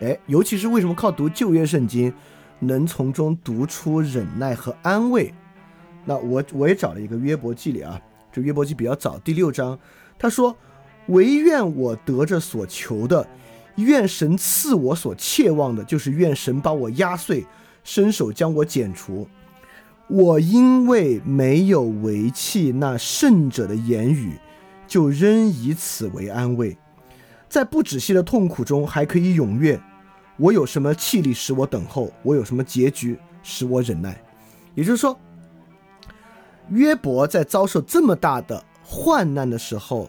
[0.00, 2.12] 哎，尤其是为什么靠读旧约圣经，
[2.60, 5.34] 能从中读出忍耐和安慰？
[6.04, 8.00] 那我我也找了一个约伯记里啊，
[8.32, 9.78] 这约伯记比较早，第六章，
[10.18, 10.56] 他说
[11.08, 13.26] ：“唯愿我得着所求的，
[13.76, 17.44] 愿神赐我所切望的，就是愿神把我压碎，
[17.84, 19.28] 伸手将我剪除。
[20.08, 24.38] 我因为没有为弃那圣者的言语，
[24.86, 26.76] 就仍以此为安慰，
[27.48, 29.80] 在不止息的痛苦中还可以踊跃。
[30.36, 32.12] 我有什么气力使我等候？
[32.22, 34.22] 我有什么结局使我忍耐？
[34.74, 35.18] 也就是说。”
[36.70, 40.08] 约伯在遭受这么大的患难的时候，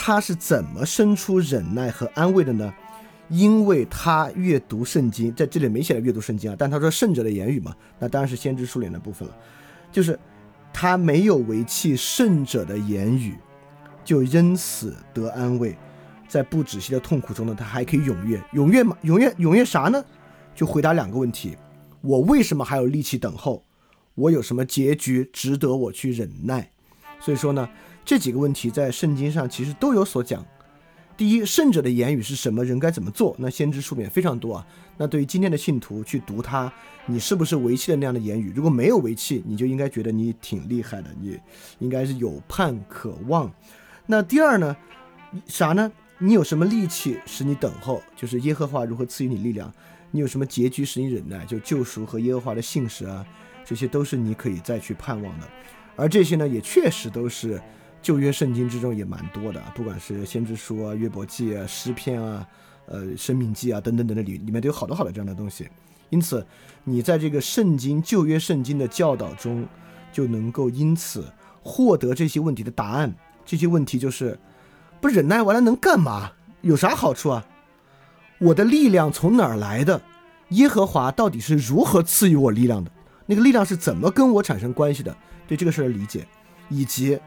[0.00, 2.72] 他是怎么生出忍耐和安慰的呢？
[3.28, 9.36] 因为他阅读圣经，在这里没写的阅读圣经啊，但他说圣者的言语嘛，那当然是先知书里的部分了。
[9.90, 10.18] 就是
[10.72, 13.36] 他没有违弃圣者的言语，
[14.04, 15.76] 就因此得安慰，
[16.28, 20.02] 在不止息的痛苦中呢，他还可以踊跃，踊跃嘛，踊跃踊跃啥呢？
[20.54, 21.58] 就回答两个问题：
[22.00, 23.64] 我为什么还有力气等候？
[24.14, 26.70] 我有什么结局值得我去忍耐？
[27.20, 27.68] 所以说呢，
[28.08, 30.42] 这几个问题在圣经上其实都有所讲。
[31.14, 32.64] 第一，圣者的言语是什么？
[32.64, 33.36] 人该怎么做？
[33.38, 34.66] 那先知书面非常多啊。
[34.96, 36.72] 那对于今天的信徒去读它，
[37.04, 38.50] 你是不是为弃了那样的言语？
[38.56, 41.38] 如果没有为弃，你就应该觉得你挺厉害的，你
[41.80, 43.52] 应该是有盼可望。
[44.06, 44.74] 那第二呢？
[45.46, 45.92] 啥呢？
[46.16, 48.02] 你有什么力气使你等候？
[48.16, 49.70] 就是耶和华如何赐予你力量？
[50.12, 51.44] 你有什么结局使你忍耐？
[51.44, 53.22] 就救赎和耶和华的信实啊。
[53.66, 55.46] 这些都是你可以再去盼望的，
[55.94, 57.60] 而这些呢，也确实都是
[58.00, 62.46] 旧约圣经之中也蛮多的，不管是先知书啊、约伯记啊、诗篇啊、
[62.86, 65.68] 呃、生命记啊等等等等里里面都有好多好多这样的东西。
[66.10, 66.46] 因此，
[66.84, 69.66] 你在这个圣经旧约圣经的教导中，
[70.10, 71.30] 就能够因此
[71.62, 73.14] 获得这些问题的答案。
[73.44, 74.38] 这些问题就是：
[75.00, 76.32] 不忍耐完了能干嘛？
[76.62, 77.46] 有啥好处啊？
[78.38, 80.00] 我的力量从哪儿来的？
[80.50, 82.90] 耶和华到底是如何赐予我力量的？
[83.26, 85.14] 那个力量是怎么跟我产生关系的？
[85.46, 86.26] 对这个事儿的理解，
[86.70, 87.18] 以及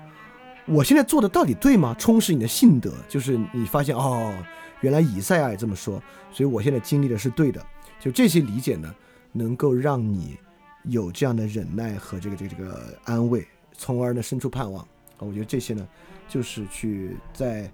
[0.72, 1.94] 我现在做的到底对吗？
[2.00, 4.34] 充实你的信德，就是你发现哦，
[4.80, 7.62] 原来以赛亚也这么说，所以我现在经历的是对的。
[8.00, 8.96] 就这些理解呢，
[9.34, 10.38] 能够让你
[10.86, 14.82] 有这样的忍耐和这个这个这个安慰，从而呢生出盼望。
[15.18, 15.86] 啊，我觉得这些呢，
[16.30, 17.70] 就是去在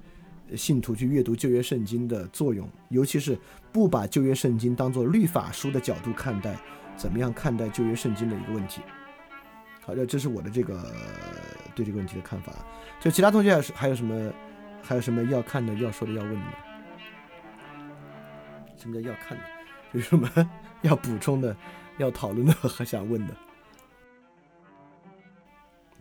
[0.56, 3.38] 信徒去阅读旧约圣经的作用，尤其是
[3.72, 6.58] 不把旧约圣经当做律法书的角度看待。
[6.96, 8.82] 怎么样看待旧约圣经的一个问题？
[9.88, 10.84] 好的，这是我的这个
[11.74, 12.52] 对这个问题的看法。
[13.00, 14.34] 就其他同学还是还有什么
[14.84, 16.46] 还有什么要看的、要说的、要问的？
[18.78, 19.44] 什么叫要看的？
[19.94, 20.30] 有什么
[20.84, 21.56] 要补充的、
[22.00, 23.34] 要讨论的和想问的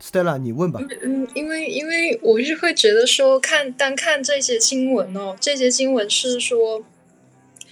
[0.01, 0.81] ？Stella，你问吧。
[1.01, 6.83] 嗯，因为因为我是会觉得说，看单看这些经文哦，这些经文是说，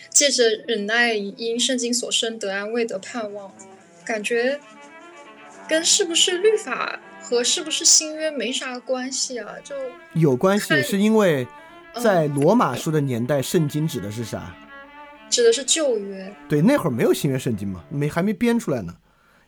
[0.10, 3.54] 借着忍耐因圣经所生得安慰的盼望，
[4.06, 4.62] 感觉
[5.68, 9.56] 跟是不是律法和是不是新约没啥关系啊？
[9.64, 9.76] 就
[10.14, 11.48] 有关系，是因为
[11.94, 14.56] 嗯在罗马书的年代，圣经指的是啥？
[15.30, 16.34] 指的是旧约。
[16.48, 18.96] 对，那会儿没有新约圣经嘛，没还没编出来呢。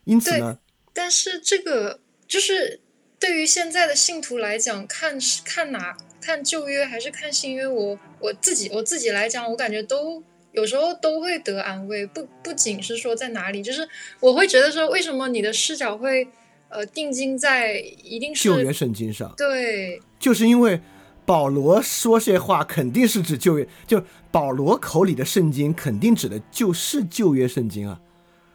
[0.06, 0.58] 因此呢，
[0.94, 2.80] 但是这个就是
[3.20, 10.24] 对于现在的信徒来讲，看是看哪看旧约还是看新约，我我自己我自己来讲，我感觉都
[10.58, 13.88] 有时候都会得安慰，不不仅是说在哪里，就是
[14.20, 16.28] 我会觉得说，为什么你的视角会
[16.70, 20.82] 呃定睛在一定是旧约圣经上，对就是因为
[21.28, 28.02] 保罗说这话肯定是指旧约，就保罗口里的圣经肯定指的就是旧约圣经啊。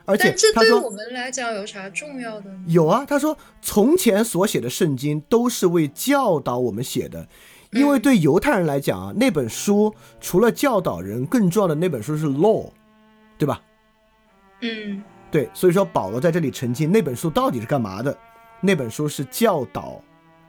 [0.05, 2.51] 而且这他说对我们来讲有啥重要的？
[2.67, 7.29] 有啊，他说从前所写的圣经都是为教导我们写的，
[7.73, 12.69] 因为对犹太人来讲啊，那本书除了教导人，更重要的那本书是 law，
[13.39, 13.61] 对吧？
[14.61, 18.17] 嗯对，所以说保罗在这里澄清那本书到底是干嘛的？
[18.61, 20.01] 那本书是教导，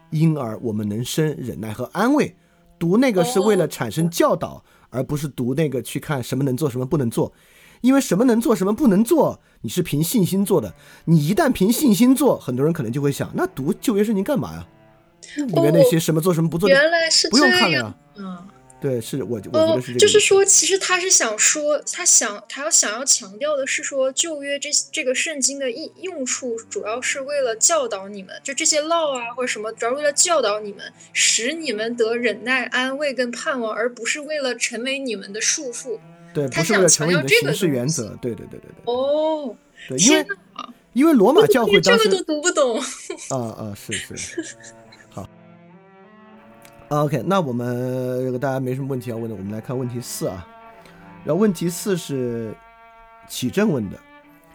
[0.09, 2.35] 因而我们能生忍耐和安慰。
[2.77, 7.31] 读那个是为了产生教导，而不是读那个去看什么能做，什么不能做。
[7.79, 10.73] 因为什么能做，什么不能做，你是凭信心做的。
[11.05, 14.67] 你一旦凭信心做，很多人可能就会想，那读旧约圣经干嘛呀？
[15.35, 17.97] 里面那些什么做什么不做的，原来是不这样用看了。
[18.15, 18.47] 嗯。
[18.83, 19.99] 对，是我我觉哦得是这个。
[19.99, 35.97] 就是说，其实他是想说，他想他要想要强调的是说，旧约这这个圣经的意用处，主要是为了教导你们，就这些 law 啊或者什么，主要为了教导你们，使你们得忍耐、安慰跟盼望，而不是为了成为你们的束缚。
[36.33, 38.09] 对，他不是为了成为你的想强调这个行事原则。
[38.21, 39.55] 对对对对对哦，
[39.87, 40.25] 对，因为
[40.91, 42.77] 因为罗马教会当时这个都读不懂。
[43.29, 44.79] 啊啊，是是，好。
[47.01, 50.47] OK，那我们这个大家没什么问题要问的，我们来看问题四啊。
[51.23, 52.55] 然后问题四是
[53.27, 53.97] 启正问的，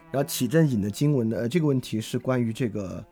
[0.09, 3.03] 然后启正引的经文的，呃，这个问题是关于这个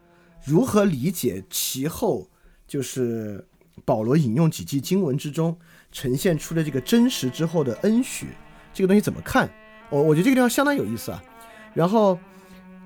[0.45, 2.25] 如何理解其后
[2.65, 3.45] 就是
[3.83, 5.57] 保罗引用几句经文之中
[5.91, 8.27] 呈现出的这个真实之后的恩许，
[8.73, 9.49] 这个东西怎么看？
[9.89, 11.21] 我我觉得这个地方相当有意思啊。
[11.73, 12.17] 然后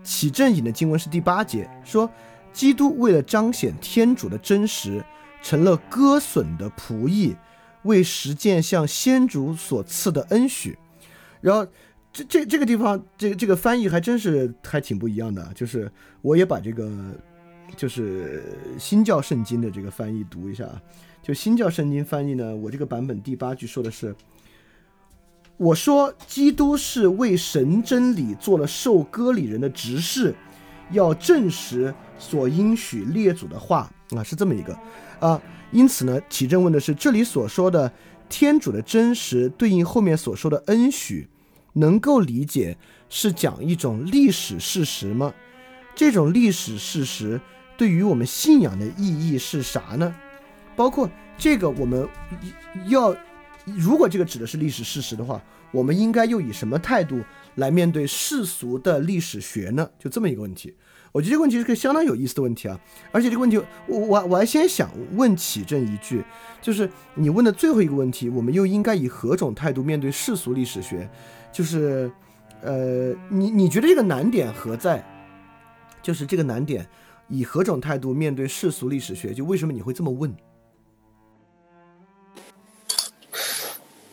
[0.04, 2.10] 启正引的经文是第八节，说
[2.52, 5.04] 基督为了彰显天主的真实，
[5.42, 7.36] 成了割损的仆役，
[7.84, 10.78] 为实践向先主所赐的恩许。
[11.42, 11.66] 然后
[12.12, 15.92] 这这这个地方，这这个翻译还真是还挺不一样的，就是
[16.22, 16.90] 我也把这个
[17.76, 18.44] 就是
[18.78, 20.82] 新教圣经的这个翻译读一下啊。
[21.22, 24.16] 就新教圣经翻译呢，我这个版本第八句说的是。
[25.58, 30.34] 我说，基督是为神真理做了受割礼人的执事，
[30.90, 34.76] 要证实所应许列祖的话啊，是这么一个
[35.22, 35.42] 啊。
[35.72, 37.90] 因此呢，启正问的是，这里所说的
[38.28, 41.30] 天主的真实对应后面所说的恩许，
[41.74, 42.78] 能够理解
[43.08, 45.34] 是讲一种历史事实吗？
[45.96, 47.40] 这种历史事实
[47.78, 50.14] 对于我们信仰的意义是啥呢？
[50.76, 52.06] 包括这个，我们
[52.88, 53.16] 要。
[53.64, 55.40] 如果这个指的是历史事实的话，
[55.72, 57.22] 我们应该又以什么态度
[57.56, 59.88] 来面对世俗的历史学呢？
[60.00, 60.74] 就这么一个问题，
[61.12, 62.80] 我觉得这个问题是个相当有意思的问题啊！
[63.12, 63.58] 而且这个问题，
[63.88, 66.24] 我我我还先想问启正一句，
[66.62, 71.10] 就是你问的最后一个问题，我们又应该以何种态度面对世俗历史学？
[71.52, 72.10] 就是，
[72.62, 75.04] 呃，你你觉得这个难点何在？
[76.02, 76.88] 就是这个难点，
[77.28, 79.34] 以何种态度面对世俗历史学？
[79.34, 80.34] 就为什么你会这么问？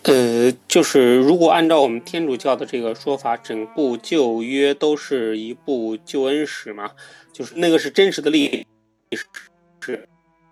[0.08, 6.92] 呃，就是如果按照我们天主教的这个说法，整部旧约都是一部救恩史嘛，
[7.30, 8.66] 就是那个是真实的历
[9.12, 9.26] 史。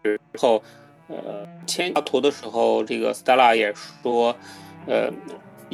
[0.03, 0.63] 之后，
[1.09, 3.73] 呃，前图的时候，这个 Stella 也
[4.03, 4.37] 说，
[4.87, 5.11] 呃，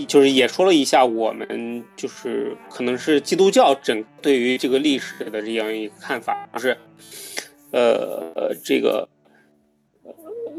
[0.06, 6.78] 就是也说了一下我们就是可能是基督教整对于这个历史的这样一个看法，就是，
[7.72, 9.09] 呃，这个。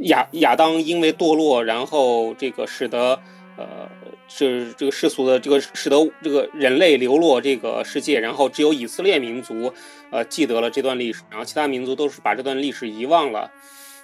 [0.03, 3.19] 亚亚当因为堕落，然后这个使得
[3.57, 3.89] 呃，
[4.27, 9.73] 这这个世俗的这个使得这个人类流落这个世界，然后只有以色列民族
[10.11, 13.51] 呃记得了这段历史，然后其他民族都是把这段历史遗忘了，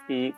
[0.08, 0.32] 嗯，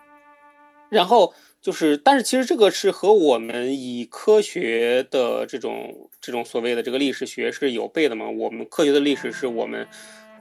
[0.90, 8.30] 然后就是，但是其实这个是和我们以科学的这种这种所谓的这个历史学是有悖的嘛？
[8.30, 9.88] 我们科学的历史是我们。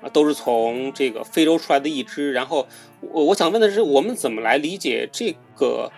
[0.01, 2.33] 啊，都是从这个非洲出来的一支。
[2.33, 2.67] 然后
[3.01, 5.91] 我我想问的是，我们怎么来理解这个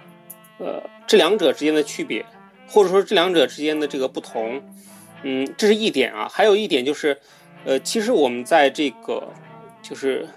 [0.58, 2.24] 呃这两者之间的区别，
[2.68, 4.62] 或者说这两者之间的这个不同，
[5.22, 6.28] 嗯，这是一点啊。
[6.30, 7.18] 还有一点就是，
[7.64, 9.28] 呃，其实我们在这个
[9.82, 10.28] 就是。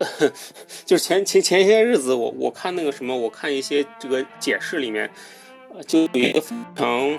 [0.86, 5.10] 就是前前前些日子，我我看那个什么，我看一些这个解释里面，
[5.86, 7.18] 就有一个非常，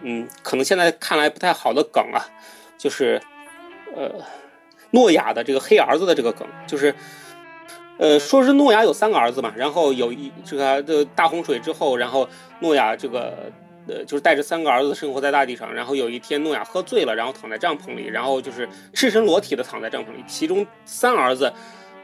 [0.00, 2.24] 嗯，可能现在看来不太好的梗啊，
[2.78, 3.20] 就是，
[3.94, 4.12] 呃，
[4.90, 6.94] 诺亚的这个黑儿子的这个梗，就是，
[7.98, 12.28] 呃，说是诺亚有三个儿子嘛，然后有一这个大洪水之后，然后
[12.60, 13.50] 诺亚这个
[13.86, 21.52] 呃，就是带着三个儿子生活在大地上，然后有一天诺亚喝醉了，然后躺在帐篷里，然后就是赤身裸体的躺在帐篷里，其中三儿子。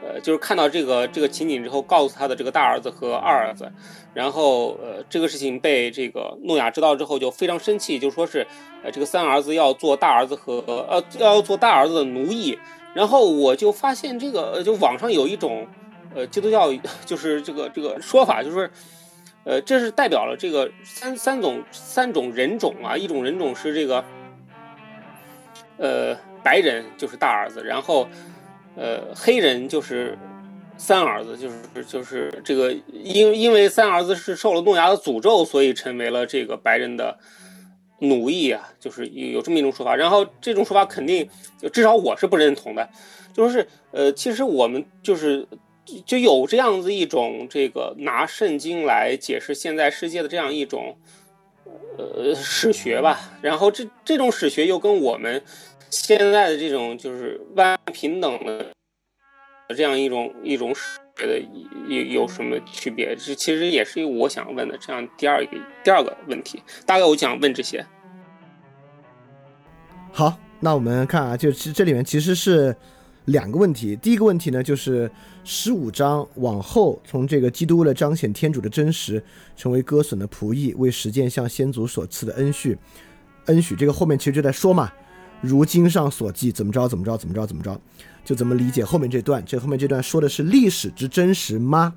[0.01, 3.71] 呃，就是看到这个这个情景之后，告诉他的这个大儿子和二儿子，
[4.13, 8.45] 然后呃，这个事情被这个诺亚知道之后，就非常生气，就说是
[8.83, 12.57] 呃，这个三儿子要做大儿子和呃要做大儿子的奴役。
[12.93, 15.67] 然后我就发现这个就网上有一种
[16.15, 16.71] 呃基督教
[17.05, 18.69] 就是这个这个说法，就是
[19.43, 24.05] 呃这是代表了这个三三种三种人种啊，一种人种是这个
[25.77, 28.07] 呃白人就是大儿子，然后。
[28.77, 30.15] 呃，黑人就是
[30.77, 37.17] 三儿子，就是就是这个，因因为三儿子是受了诺亚的诅咒，所以成为了这个白人的
[38.01, 39.95] 奴役啊，就是有这么一种说法。
[39.95, 41.27] 然后这种说法肯定，
[41.59, 42.87] 就至少我是不认同的。
[43.33, 45.47] 就是呃，其实我们就是
[46.05, 50.95] 就有这样子一种这个拿圣经来解释现在世界的这样一种
[51.97, 53.31] 呃史学吧。
[53.41, 55.41] 然后这这种史学又跟我们。
[55.89, 58.65] 现在的这种就是万平等的
[59.75, 60.73] 这样一种一种
[61.15, 61.41] 觉得
[61.87, 63.15] 有有什么区别？
[63.15, 66.61] 这其实也是我想问的这样第二个第二个问题。
[66.85, 67.85] 大概我想问这些。
[70.11, 72.75] 好，那我们看啊，就是这里面其实是
[73.25, 73.95] 两个问题。
[73.95, 75.09] 第一个问题呢，就是
[75.43, 79.23] 十五章往后，从这个基督为了彰显天主的真实，
[79.55, 82.77] 成为割损的仆役，为实践向先祖所赐的恩许，
[83.45, 84.91] 恩许这个后面其实就在说嘛。
[85.41, 87.79] 如经上所记，怎么着怎么着怎么着怎么着，
[88.25, 89.43] 就怎么理解后面这段？
[89.45, 91.93] 这后面这段说的是历史之真实吗？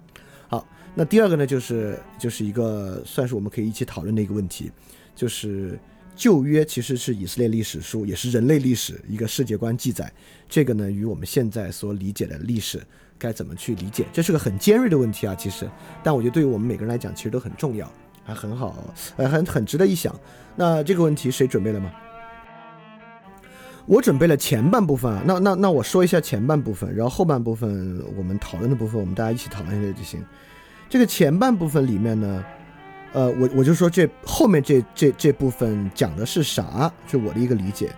[0.49, 4.71] 好，那第二个呢，就是就是一个算是我们可以一起讨论的一个问题，
[5.15, 5.79] 就是
[6.15, 10.13] 旧约其实是以色列历史书，也是人类历史一个世界观记载。
[10.49, 12.81] 这个呢，与我们现在所理解的历史
[13.19, 14.07] 该怎么去理解？
[14.13, 15.67] 这是个很尖锐的问题啊，其实，
[16.03, 17.91] 但我觉得对于我们每个人来讲，其实都很重要，
[18.23, 20.15] 还很好，呃，很很值得一想。
[20.57, 21.91] 那这个问题谁准备了吗？
[23.91, 30.25] 我准备了前半部分啊，那那那我说一下前半部分，然后后半部分我们讨论的部分，我们大家一起讨论一下就行。
[30.89, 32.45] 这个前半部分里面呢，
[33.13, 37.91] 呃，我我就说这后面这这这部分讲的是啥，是我的一个理解。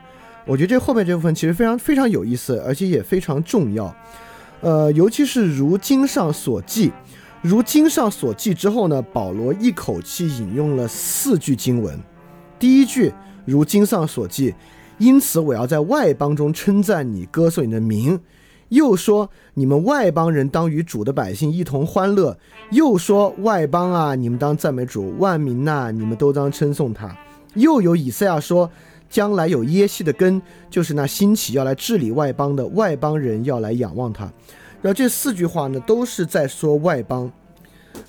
[0.47, 3.95] 我觉得这后面这部分其实非常非常有意思，而且也非常重要。
[4.63, 6.91] 呃，尤其是如经上所记，
[7.43, 12.01] 如经上所记之后呢，保罗一口气引用了四句经文。
[12.59, 13.13] 第一句
[13.45, 14.55] 如经上所记。
[15.03, 18.21] 因此，我要在外邦中称赞你，歌颂你的名。
[18.69, 22.39] 又说，你们外邦人当与主的百姓一同欢乐。
[22.71, 27.13] 又说，外邦啊，你们当赞美主；万民呐，你们都当称颂他。
[27.55, 28.71] 又有以赛亚说，
[29.11, 34.23] 将来有耶西的根，就是那兴起要来治理外邦的外邦人要来仰望他。
[34.81, 37.29] 然后这四句话呢，都是在说外邦。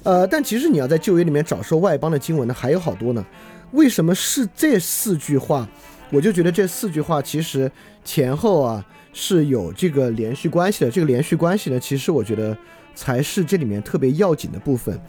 [0.04, 3.26] 呃，但其实你要在旧约里面找说外邦的经文呢，还有好多呢。
[3.72, 5.68] 为什么是这四句话？
[6.14, 7.70] 我就觉得这四句话其实
[8.06, 10.92] 前后啊是有这个连续关系的。
[10.92, 12.56] 这个连续关系呢，其实我觉得
[12.94, 15.00] 才是这里面特别要紧的部分。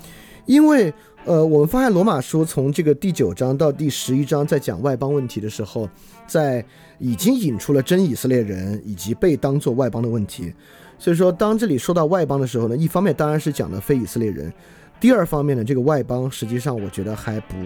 [0.46, 0.92] 因为
[1.26, 5.88] 呃，我们发现罗马书从这个第九章到第十一章在讲外邦问题的时候，
[6.26, 6.64] 在
[6.98, 10.52] 已经引出了真以色列人以及被当作外邦的问题。
[10.98, 14.52] 所以说，当这里说到外邦的时候呢，一方面当然是讲的非以色列人，
[15.00, 17.56] 第二方面呢，这个外邦实际上我觉得还不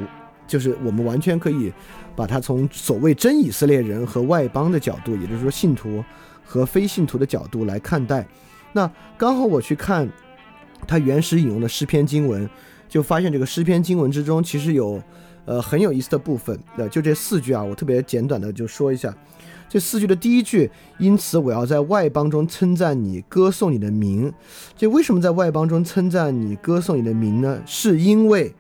[0.49, 1.73] 就是我们完全可以。
[2.17, 6.05] 把它从所谓真以色列人和外邦的角度，也就是说信徒
[6.45, 8.27] 和非信徒的角度来看待。
[8.73, 10.09] 那刚好我去看
[10.85, 12.51] 他原始引用的诗篇经文，
[12.89, 15.01] 就发现这个诗篇经文之中其实有
[15.45, 16.59] 呃很有意思的部分。
[16.77, 19.17] 呃，就这四句啊，我特别简短的就说一下。
[19.69, 20.69] 这四句的第一句，
[20.99, 24.33] 因此我要在外邦中称赞你，歌颂你的名。
[24.77, 27.63] 这为什么在外邦中称赞你，歌颂你的名呢？
[27.65, 28.53] 是因为。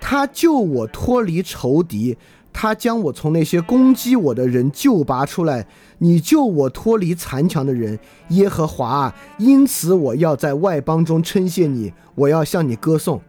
[0.00, 2.16] 他救我脱离仇敌，
[2.52, 5.66] 他将我从那些攻击我的人救拔出来。
[5.98, 7.98] 你救我脱离残强的人，
[8.30, 9.14] 耶和华。
[9.38, 13.20] 因此，我要在外邦中称谢你，我要向你歌颂。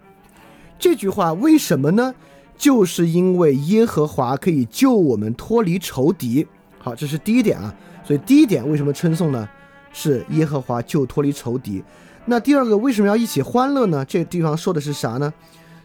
[0.80, 2.16] 这句话为什么呢？
[2.58, 6.48] 就是因为耶和华可以救我们脱离仇敌。
[6.80, 7.74] 好，这是第一点啊。
[8.04, 9.48] 所以第一点为什么称颂呢？
[9.94, 11.84] 是耶和华救脱离仇敌。
[12.26, 14.06] 那第二个为什么要一起欢乐呢？
[14.06, 15.34] 这个地方说的是啥呢？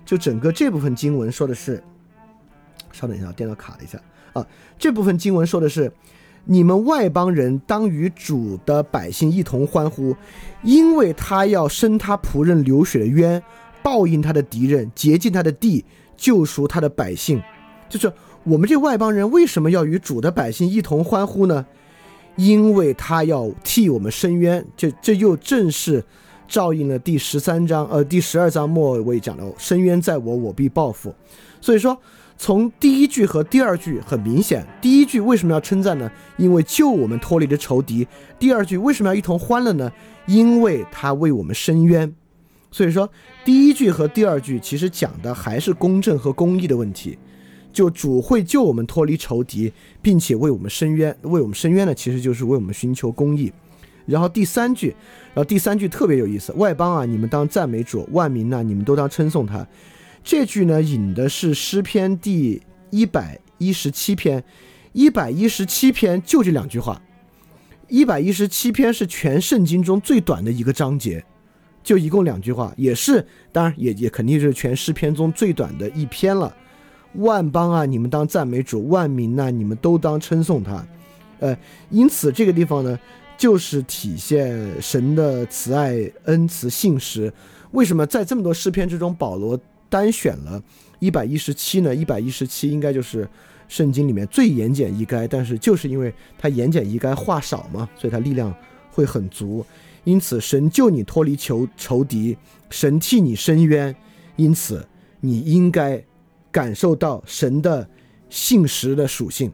[0.06, 1.82] 就整个这部分经文说的是，
[2.92, 4.00] 稍等一下，电脑卡了一下
[4.32, 4.46] 啊。
[4.78, 5.92] 这部分经文说的是，
[6.44, 10.16] 你们外邦人当与主的百姓一同欢呼，
[10.62, 13.42] 因为他要伸他仆人流血的冤，
[13.82, 15.84] 报应他的敌人，洁净他的地，
[16.16, 17.42] 救赎他的百姓。
[17.88, 18.12] 就是
[18.44, 21.66] 我们这外邦人为什么要与主的百姓一同欢呼呢？
[22.36, 24.64] 因为他要替我们伸冤。
[24.76, 26.04] 这这又正是。
[26.48, 31.14] 照应了第十三章，呃，第十二章末尾讲的“深渊在我，我必报复”。
[31.60, 31.96] 所以说，
[32.38, 36.10] 从第一句和第二句很明显，第一句为什么要称赞呢？
[36.36, 38.06] 因为救我们脱离了仇敌。
[38.38, 39.90] 第二句为什么要一同欢乐呢？
[40.26, 42.14] 因为他为我们伸冤。
[42.70, 43.08] 所以说，
[43.44, 47.18] 第一句和第二句其实讲的还是公正和公义的问题。
[47.72, 49.70] 就主会救我们脱离仇敌，
[50.00, 51.14] 并且为我们伸冤。
[51.22, 53.52] 为我们伸冤呢，其实就是为我们寻求公义。
[54.06, 54.96] 然后第三句，
[55.36, 59.68] 然后第三句特别有意思，外邦啊，你们当赞美主；万民呐，你们都当称颂他。
[60.24, 64.42] 这句呢，引的是诗篇第一百一十七篇，
[64.94, 67.02] 一百一十七篇就这两句话。
[67.88, 71.22] 一百一十七篇是全圣经中最短的一个章节，
[71.82, 73.22] 就一共两句话，也是
[73.52, 76.56] 当然也也肯定是全诗篇中最短的一篇了。
[77.16, 80.82] 万邦啊，你们当赞美主；万民呐，你们都当称颂他。
[81.40, 81.54] 呃，
[81.90, 82.98] 因此这个地方呢。
[83.36, 87.32] 就是体现神的慈爱、恩慈、信实。
[87.72, 89.58] 为什么在这么多诗篇之中，保罗
[89.90, 90.62] 单选了
[90.98, 91.94] 一百一十七呢？
[91.94, 93.28] 一百一十七应该就是
[93.68, 98.54] 圣经里面最言简意赅，但是就是因为它言简意赅，话少嘛，所以它力量
[98.90, 99.64] 会很足。
[100.04, 102.38] 因此，神救你脱离仇仇敌，
[102.70, 103.94] 神替你伸冤，
[104.36, 104.86] 因此
[105.20, 106.02] 你应该
[106.50, 107.86] 感受到神的
[108.30, 109.52] 信实的属性。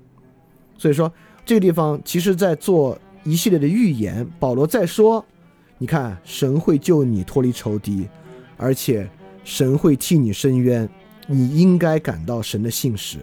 [0.78, 1.12] 所以说，
[1.44, 2.96] 这个地方其实在做。
[3.24, 5.24] 一系列的预言，保罗在说
[5.78, 8.09] ：“你看，神会救你脱离仇敌，
[8.57, 9.09] 而且
[9.44, 10.89] 神会替你伸冤，
[11.28, 13.19] 你应该感到神的信实。”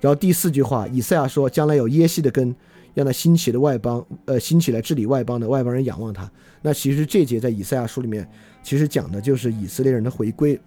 [0.00, 2.54] 然后第四句话，以赛亚说：“将来有耶西的根，
[2.92, 8.28] 让那兴起的外邦，呃，兴起来治理外邦的外邦人仰望他。”那其实这节在以赛亚书里面，
[8.64, 10.58] 其实讲的就是以色列人的回归，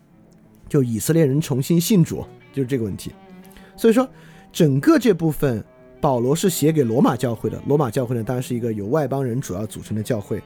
[0.70, 2.24] 就以色列人重新信主，
[2.54, 3.12] 就是这个问题。
[3.76, 4.10] 所以说，
[4.54, 5.62] 整个这部分。
[6.02, 10.42] 保罗是写给罗马教会的，罗马教会呢，当然是一个由外邦人主要组成的教会，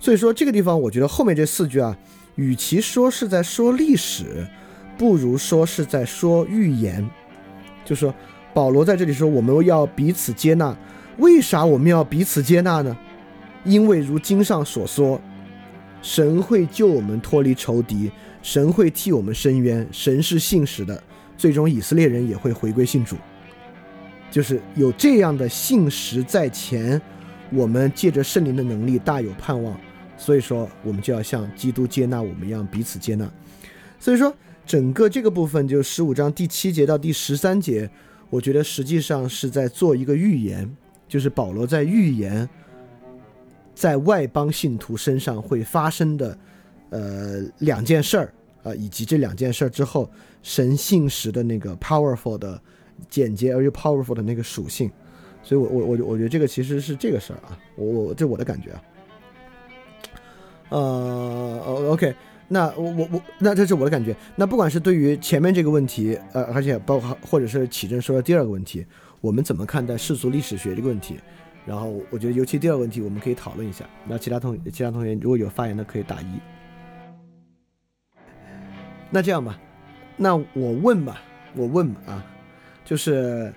[0.00, 1.96] 所以说这个地方，我觉得后面这四句啊，
[2.36, 4.46] 与其说是在说历史，
[4.96, 7.06] 不如说是在说预言。
[7.84, 8.12] 就说
[8.54, 10.76] 保罗在这里说，我们要彼此接纳，
[11.18, 12.96] 为啥我们要彼此接纳呢？
[13.64, 15.20] 因为如经上所说，
[16.00, 18.10] 神会救我们脱离仇敌，
[18.42, 21.02] 神会替我们伸冤，神是信实的，
[21.36, 23.16] 最终以色列人也会回归信主。
[24.30, 27.00] 就是有这样的信实在前，
[27.50, 29.78] 我们借着圣灵的能力大有盼望，
[30.18, 33.30] 所以说我们就要像基督接纳我们一样彼此接纳。
[33.98, 34.34] 所以说
[34.66, 37.88] 整个这个部分就十五章第七节到第十三节，
[38.28, 40.70] 我觉得实际上是在做一个预言，
[41.08, 42.46] 就是保罗在预言
[43.74, 46.38] 在外邦信徒身上会发生的
[46.90, 48.34] 呃两件事儿
[48.64, 50.10] 啊，以及这两件事儿之后
[50.42, 52.60] 神信实的那个 powerful 的。
[53.08, 54.90] 简洁而又 powerful 的那个属性，
[55.42, 58.82] 所以，我我我我觉得这个其实是这个事儿啊，我我这我的感觉啊，
[60.70, 62.14] 呃，OK，
[62.48, 64.14] 那我我我那这是我的感觉。
[64.34, 68.84] 那不管是对于前面这个问题，呃，而且包括或者是启正说的第二个问题，
[69.20, 71.20] 我们怎么看待世俗历史学这个问题？
[71.64, 73.84] 然后我觉得尤其第二个问题，我们可以讨论一下。
[74.06, 76.26] 那其他同其他同学如果有发言的，可以打一。
[79.10, 79.58] 那这样吧，
[80.16, 81.20] 那我问吧，
[81.54, 82.24] 我问吧啊。
[82.86, 83.52] 就是，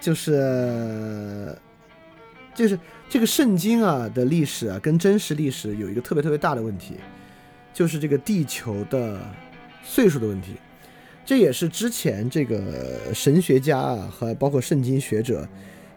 [0.00, 1.58] 就是，
[2.54, 6.94] 就是这个圣经啊的历史啊，跟真实历史有一个特别特别大的问题，
[7.74, 9.20] 就是这个地球的
[9.82, 10.52] 岁数的问题。
[11.26, 15.46] 这也是之前这个神学家啊和包括圣经学者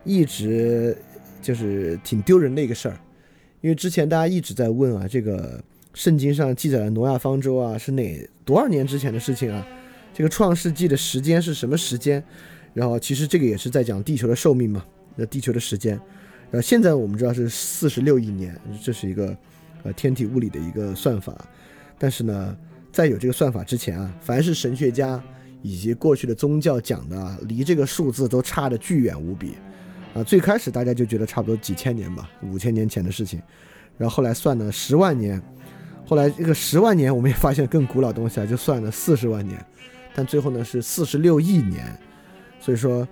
[0.04, 0.98] 一直
[1.42, 2.98] 就是挺丢人的一个事儿，
[3.62, 5.64] 因为之前大家一直在问啊，这个
[5.94, 9.64] 圣经上记载的挪亚方舟啊是哪多少年之前的事情啊？
[10.14, 12.24] 这个创世纪的时间是什么时间？
[12.74, 14.84] 然后其实这个也是在讲地球的寿命嘛，
[15.16, 16.00] 那地球的时间。
[16.50, 19.36] 然后现在我们知道是四十六亿年，这是一个
[19.84, 21.36] 呃天体物理的一个算法。
[21.98, 22.56] 但是呢，
[22.92, 25.22] 在有这个算法之前啊，凡是神学家
[25.62, 29.54] 以及过去的宗教讲的，离这个数字都差的巨远无比
[30.14, 30.24] 啊。
[30.24, 33.42] 最开始大家就觉得差不多几千年吧，五千年前的事情。
[33.98, 35.42] 然后后来算了十万年，
[36.06, 39.64] 后来这个十万年我们也发现更古老东西啊，就算了四十万年。
[40.14, 41.98] 但最后呢是四十六亿年，
[42.60, 43.08] 所以说，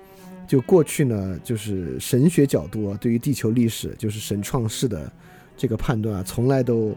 [0.47, 5.11] 就过去呢，就是神学角度啊，对于地球历史，就是神创世的
[5.57, 6.95] 这个判断啊，从来都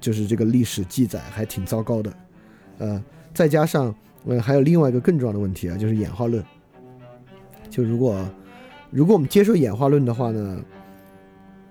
[0.00, 2.12] 就是这个历史记载还挺糟糕的，
[2.78, 3.94] 呃，再加上
[4.24, 6.44] 呃还有另外一个更重要的问题啊，就是演化论。
[7.68, 8.28] 就如果
[8.90, 10.64] 如果我们接受演化论的话呢，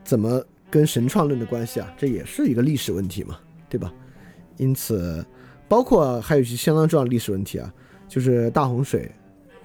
[0.04, 1.92] 怎么跟神创论的关系啊？
[1.98, 3.92] 这也是一个历史问题嘛，对吧？
[4.58, 5.26] 因此，
[5.68, 7.74] 包括还有一些相当重要的历史问题啊，
[8.08, 9.12] 就是大洪水，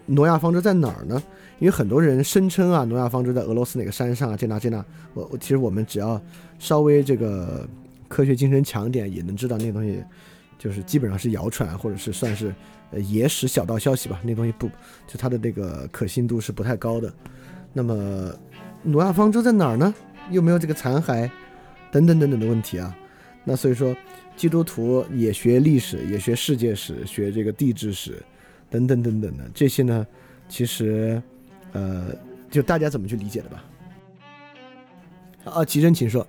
[0.07, 1.23] 挪亚方舟在哪儿呢？
[1.59, 4.85] 因为很多人声称啊，挪亚方舟在俄罗斯哪个山上啊，这那这那。
[5.15, 6.21] 我我其实我们只要
[6.59, 7.67] 稍微这个
[8.09, 10.03] 科学精神强点，也能知道那东西
[10.59, 12.53] 就是基本上是谣传，或者是算是
[12.91, 14.21] 呃野史小道消息吧。
[14.25, 14.67] 那东西不
[15.07, 17.13] 就它的那个可信度是不太高的。
[17.73, 18.33] 那么
[18.83, 19.95] 挪亚方舟在哪儿呢？
[20.31, 21.31] 又没有这个残骸，
[21.91, 22.97] 等等等等的问题啊。
[23.45, 23.95] 那所以说，
[24.43, 28.21] 基督徒也学历史，也学世界史，学这个地质史，
[28.69, 30.05] 等等等等的这些呢，
[30.49, 31.23] 其实。
[31.75, 32.09] 呃，
[32.51, 33.65] 就大家怎么去理解的吧？
[35.45, 36.27] 啊，齐真，请说。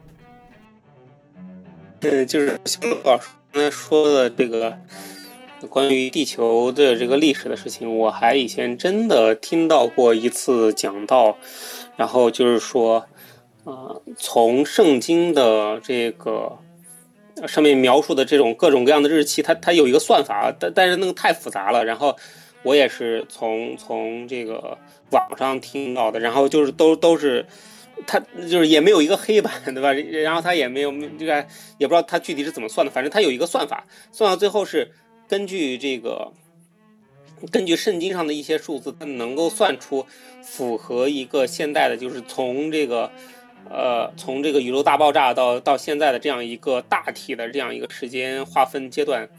[2.01, 4.77] 呃，就是肖老师刚才说的这个
[5.67, 11.37] 关于地球的这个历史的事情，我还以前真的听到过一次讲到，
[11.97, 13.07] 然后就是说，
[13.65, 16.59] 啊，从圣经的这个
[17.47, 22.15] 上面描述的这种各种各样的日期，它它有一个算法，但但是那个太复杂了，然后
[22.63, 24.77] 我也是从从这个。
[25.11, 27.45] 网上听到的，然后就是都都是，
[28.07, 28.19] 他
[28.49, 29.93] 就是也没有一个黑板，对吧？
[30.23, 31.45] 然后他也没有这个，
[31.77, 32.91] 也不知道他具体是怎么算的。
[32.91, 34.91] 反正他有一个算法，算到最后是
[35.27, 36.31] 根据这个，
[37.51, 40.03] 根据圣经上的一些数字，它能够算出
[40.41, 43.11] 符合一个现代的，就是从这个
[43.69, 49.29] 呃，从这个宇宙大爆炸到到现在的这样一个大体的这样一个时间划分阶段。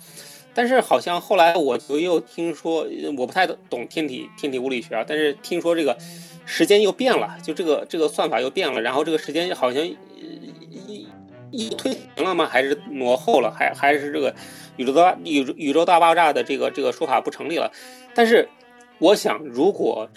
[0.57, 2.87] 但是好像后来我就又听说，
[3.19, 5.05] 我不太懂天体天体物理学啊。
[5.07, 5.99] 但是听说这个
[6.47, 11.09] 时间又变了，就这个这个算法又变了，然后这个时间好像一
[11.51, 12.47] 一推行了吗？
[12.47, 13.51] 还是挪后了？
[13.51, 14.33] 还还是这个
[14.77, 17.73] 宇宙大宇宇宙大爆炸的这个这个说法不成立了？
[18.15, 18.49] 但是
[18.99, 20.09] 我想，如果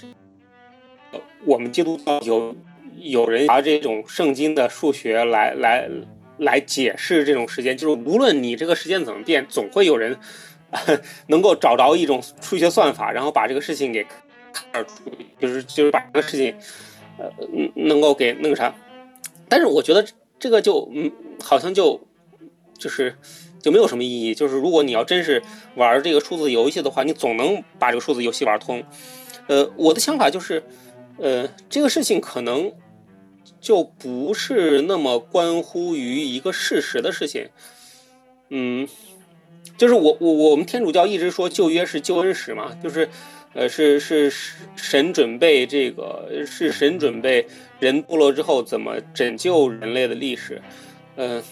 [1.46, 2.56] 我们基督教有
[2.98, 5.90] 有人拿这种圣经的数学来来。
[6.40, 10.16] 来解释这种时间，就是无论你这个时间怎么变，总会有人
[11.30, 14.06] 能够找着一种数学算法，然后把这个事情给，
[15.40, 16.56] 就是就是把这个事情，
[17.18, 17.28] 呃，
[17.74, 18.72] 能够给那个啥。
[19.50, 20.06] 但是我觉得
[20.38, 21.12] 这个就嗯，
[21.42, 22.00] 好像就
[22.78, 23.18] 就是
[23.60, 24.36] 就没有什么意义。
[24.36, 25.42] 就是如果你要真是
[25.74, 28.84] 玩这个数字游戏的话，你总能把这个数字游戏玩通。
[29.48, 30.62] 呃，我的想法就是，
[31.18, 32.72] 呃，这个事情可能。
[33.60, 37.50] 就不是那么关乎于一个事实的事情，
[38.50, 38.88] 嗯，
[39.78, 43.10] 就是我我我们天主教一直说旧约是救恩史嘛，就是
[43.54, 44.32] 呃是是
[44.76, 47.48] 神准备这个是神准备
[47.80, 50.62] 人堕落之后怎么拯救人类的历史，
[51.16, 51.44] 嗯，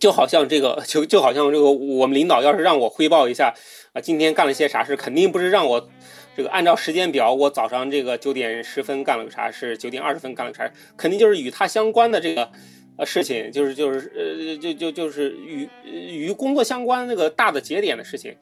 [0.00, 3.54] 就好像这个就就好像这个我们领导要是让我汇报一下
[3.92, 5.88] 啊今天干了些啥事，肯定不是让我。
[6.34, 12.50] 这个按照时间表，我早上这个九点十分干了个啥事，九点二十分干了个啥，肯定就是与他相关的这个
[12.96, 18.34] 呃事情，就是就是呃就就就是与与工作相关那个大的节点的事情，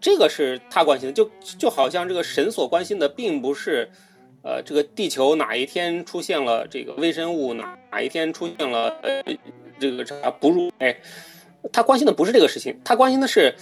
[0.00, 1.28] 这个是他关心的，就
[1.58, 3.90] 就好像这个神所关心的，并不是
[4.44, 9.20] 呃这个地球哪一天出现了这个微生物，哪哪一天出现了呃
[9.80, 10.96] 这个啥哺乳，哎，
[11.72, 13.54] 他关心的不是这个事情，他关心的是。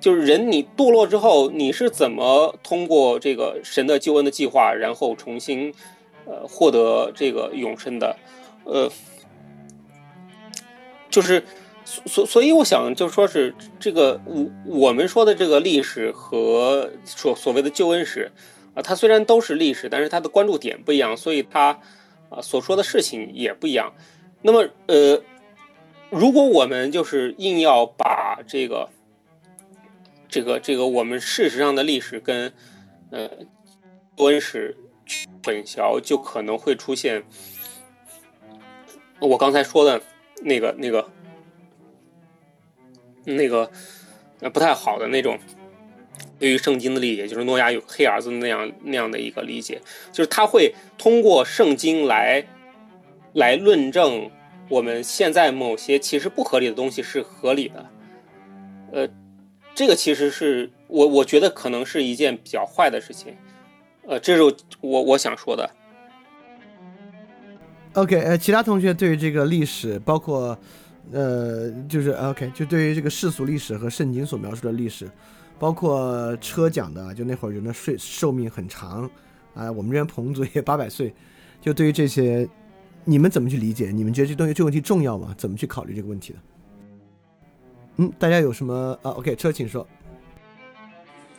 [0.00, 5.74] 就是人，你堕落之后，你是怎么通过这个神的救恩的计划，然后重新，
[6.24, 8.16] 呃，获得这个永生的？
[8.64, 8.88] 呃，
[11.10, 11.42] 就是
[11.84, 18.30] 所所以，我想就说是这个我我们说的这个历史和所所谓的救恩史
[18.74, 21.80] 啊，它虽然都是历史，但是它的关注点不一样，所以它
[22.28, 23.92] 啊所说的事情也不一样。
[24.42, 25.20] 那么，呃，
[26.10, 28.90] 如果我们就是硬要把这个。
[30.28, 32.52] 这个这个，我们事实上的历史跟
[33.10, 33.30] 呃
[34.14, 34.76] 多恩史
[35.42, 37.24] 混淆，就可能会出现
[39.20, 40.02] 我刚才说的
[40.42, 41.10] 那个那个
[43.24, 43.70] 那个
[44.52, 45.38] 不太好的那种
[46.38, 49.80] 对于圣经的理解，就是诺亚有黑儿子那样那样的一个理解，
[50.12, 52.46] 就是他会通过圣经来
[53.32, 54.30] 来论证
[54.68, 57.86] 我们现在某些其实不合理的东西是合理的，
[58.92, 59.08] 呃。
[59.78, 63.32] 这个其实是我我觉得可能是一件比较坏的事情，
[64.08, 64.42] 呃，这是
[64.80, 65.70] 我我想说的。
[67.92, 70.58] OK，呃，其他同学对于这个历史，包括
[71.12, 75.08] 呃，就是 OK，就对于这个世俗历史和圣经所描述的历史，
[75.60, 79.08] 包括车讲的，就那会儿人的寿寿命很长
[79.54, 81.14] 啊，我们这边彭祖也八百岁，
[81.60, 82.48] 就对于这些，
[83.04, 83.92] 你们怎么去理解？
[83.92, 85.32] 你们觉得这东西这问题重要吗？
[85.38, 86.38] 怎么去考虑这个问题的？
[87.98, 89.86] 嗯，大家有什么啊？OK，车请说。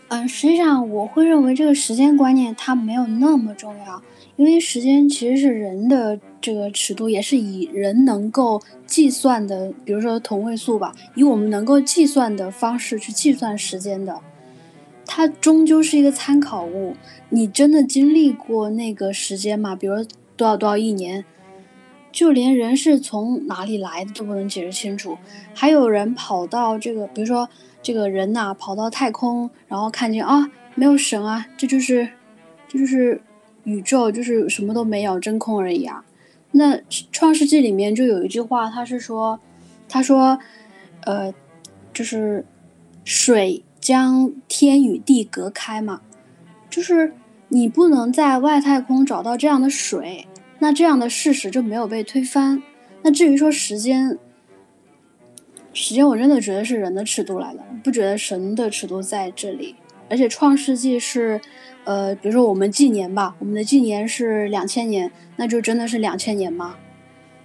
[0.10, 4.02] 嗯，实际上我会认为这个时间观念它没有那么重要，
[4.38, 14.19] 因为时间其实是人的这个尺度，也是以人能够计算的，比如说同位素吧，以我们能够计算的方式去计算时间的，
[15.06, 16.95] 它终究是一个参考物。
[17.30, 19.76] 你真的经历过那个时间吗？
[19.76, 20.03] 比如
[20.36, 21.23] 多少多少亿年，
[22.11, 25.18] 就连人是从哪里来的都不能解释清楚，
[25.53, 27.49] 还有人跑到这个，比如说。
[27.81, 32.10] 这个人呐，跑到太空，然后看见啊，没有神啊，这就是，
[32.68, 33.22] 这就是
[33.64, 36.03] 宇宙，就是什么都没有，真空而已啊。
[36.52, 36.76] 那
[37.10, 39.40] 《创世纪》里面就有一句话，他是说，
[39.88, 40.38] 他说，
[41.06, 41.34] 呃，
[41.94, 42.45] 就是
[43.06, 46.02] 水将天与地隔开嘛，
[46.69, 47.14] 就是
[47.48, 50.27] 你不能在外太空找到这样的水，
[50.60, 52.61] 那这样的事实就没有被推翻。
[53.02, 54.18] 那至于说时间。
[55.72, 59.76] 时间我真的觉得是人的尺度来的，不觉得神的尺度在这里。
[60.10, 61.40] 而且创世纪是，
[61.84, 66.76] 呃，比如说我们纪年吧，我们的纪年是两千年，那就真的是两千年吗？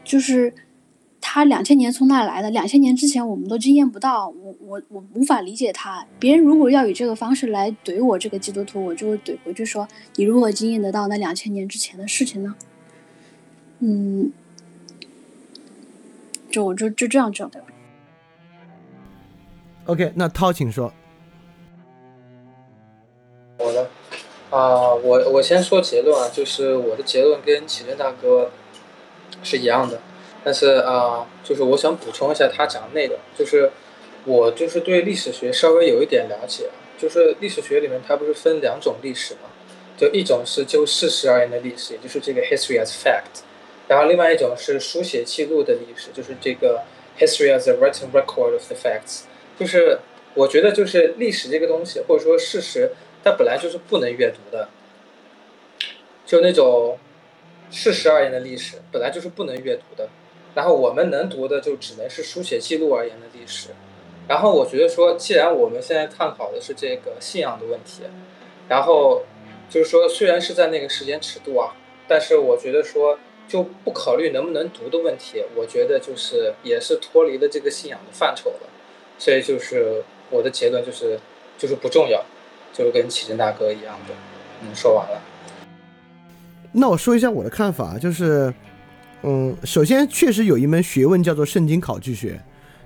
[0.03, 0.55] 就是
[1.21, 2.51] 他两千年从哪来的？
[2.51, 6.05] 两千年之前我们都经验不到，我我我无法理解他。
[6.19, 9.87] 别人如果要以这个方式来怼我这个基督徒，我就会怼回去说：
[10.17, 12.55] 你如何经验得到那两千年之前的事情呢？
[13.81, 14.33] 嗯，
[16.51, 17.63] 就我就就这样觉得。
[19.87, 20.93] OK，那涛，请说。
[23.59, 23.89] 我的
[24.51, 28.51] 啊，我我先说结论啊，就是我的结论跟启正大哥
[29.43, 30.01] 是一样的，
[30.43, 33.71] 但是啊，就是我想补充一下他讲的内容，就是
[34.25, 39.51] 我就是对历史学稍微有一点了解，就是历史学里面它不是分两种历史嘛，
[39.97, 43.43] 就一种是就事实而言的历史，也就是这个 history as fact，
[43.89, 46.83] 然后另外一种是书写记录的历史，就是这个
[47.19, 49.25] history as a written record of the facts。
[49.59, 49.99] 就是
[50.35, 52.93] 我觉得，就是历史这个东西，或者说事实，
[53.23, 54.69] 它本来就是不能阅读的。
[56.27, 56.99] 就那种
[57.71, 60.09] 事实而言的历史，本来就是不能阅读的。
[60.55, 63.71] 然后我们能读的，就只能是书写记录而言的历史。
[64.27, 68.05] 然后我觉得说，既然我们现在探讨的是这个信仰的问题，
[68.69, 69.25] 然后
[69.69, 71.77] 就是说，虽然是在那个时间尺度啊，
[72.09, 78.69] 但是我觉得说，就不考虑能不能读的问题，我觉得就是也是脱离了这个信仰的范畴了。
[79.19, 81.19] 所以就是我的结论就是，
[81.57, 82.25] 就是不重要，
[82.73, 84.15] 就是跟启真大哥一样的。
[84.63, 85.21] 嗯，说完了。
[86.73, 88.53] 那我说一下我的看法，就是，
[89.23, 92.41] 嗯，首先确实有一门学问叫做圣经考据学。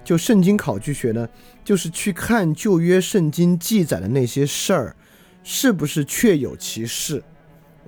[0.04, 1.28] 就圣经考据学呢，
[1.62, 4.96] 就是去看旧约圣经记载的那些事儿，
[5.44, 7.22] 是不是确有其事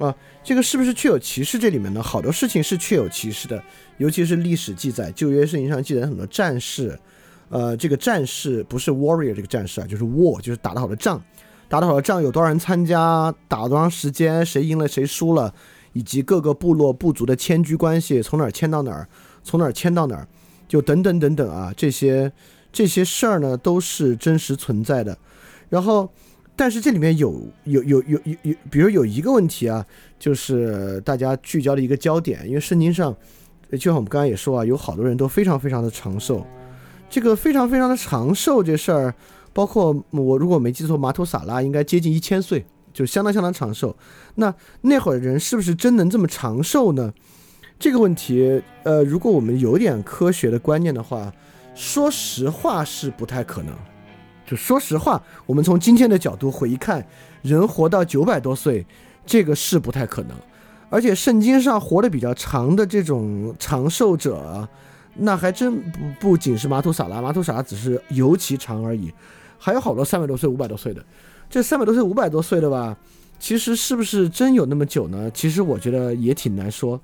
[0.01, 0.15] 啊？
[0.43, 1.59] 这个是不是确有其事？
[1.59, 3.63] 这里面呢，好多事情是确有其事的，
[3.99, 6.99] 尤其是历史记载，旧约圣经上记载很多战事。
[7.51, 11.23] 呃，这个战士不是 warrior 这个战士啊，就是 war，就是打得好的仗，
[11.69, 15.53] 打得好的仗有多少人参加，打了多长时间，谁赢了谁输了，
[15.93, 19.09] 以及各个部落部族的迁居关系，从哪儿迁到哪儿，
[19.43, 20.27] 从哪儿迁到哪儿，
[20.69, 22.33] 就等等等等啊，这些
[22.73, 25.19] 这些事儿呢都是真实存在的。
[25.69, 26.13] 然后，
[26.61, 29.83] 但是这里面有有有有有有，比如有一个问题啊，
[30.19, 33.17] 就是大家聚焦的一个焦点，因为圣经上，
[33.71, 36.47] 就像我们刚刚也说啊，有好多人都非常非常的长寿。
[37.09, 39.15] 这个非常非常的长寿这事儿，
[39.55, 43.97] 包括我如果没记错，马图萨拉应该接近一千岁，就相当相当长寿。
[44.35, 47.11] 那那会儿人是不是真能这么长寿呢？
[47.79, 51.33] 这个问题，呃，如果我们有点科学的观念的话，
[51.75, 53.75] 说实话是不太可能。
[54.51, 57.07] 就说实话，我们从今天的角度回看，
[57.41, 58.85] 人活到九百多岁，
[59.25, 60.37] 这个是不太可能。
[60.89, 64.69] 而且圣经上活得比较长的这种长寿者。
[65.15, 69.13] 那还真不不仅是马图萨拉，马图萨拉只是尤其长而已，
[69.57, 71.05] 还有好多三百多岁、五百多岁的。
[71.49, 72.97] 这三百多岁、五百多岁的吧，
[73.39, 75.31] 其实是不是真有那么久呢？
[75.33, 77.01] 其实我觉得也挺难说。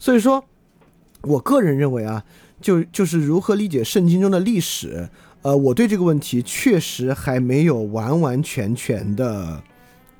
[0.00, 0.42] 所以说，
[1.22, 2.24] 我个人认为啊，
[2.60, 5.08] 就就是如何理解圣经中的历史，
[5.42, 9.62] 呃，我对这个问题确实还没有完完全全的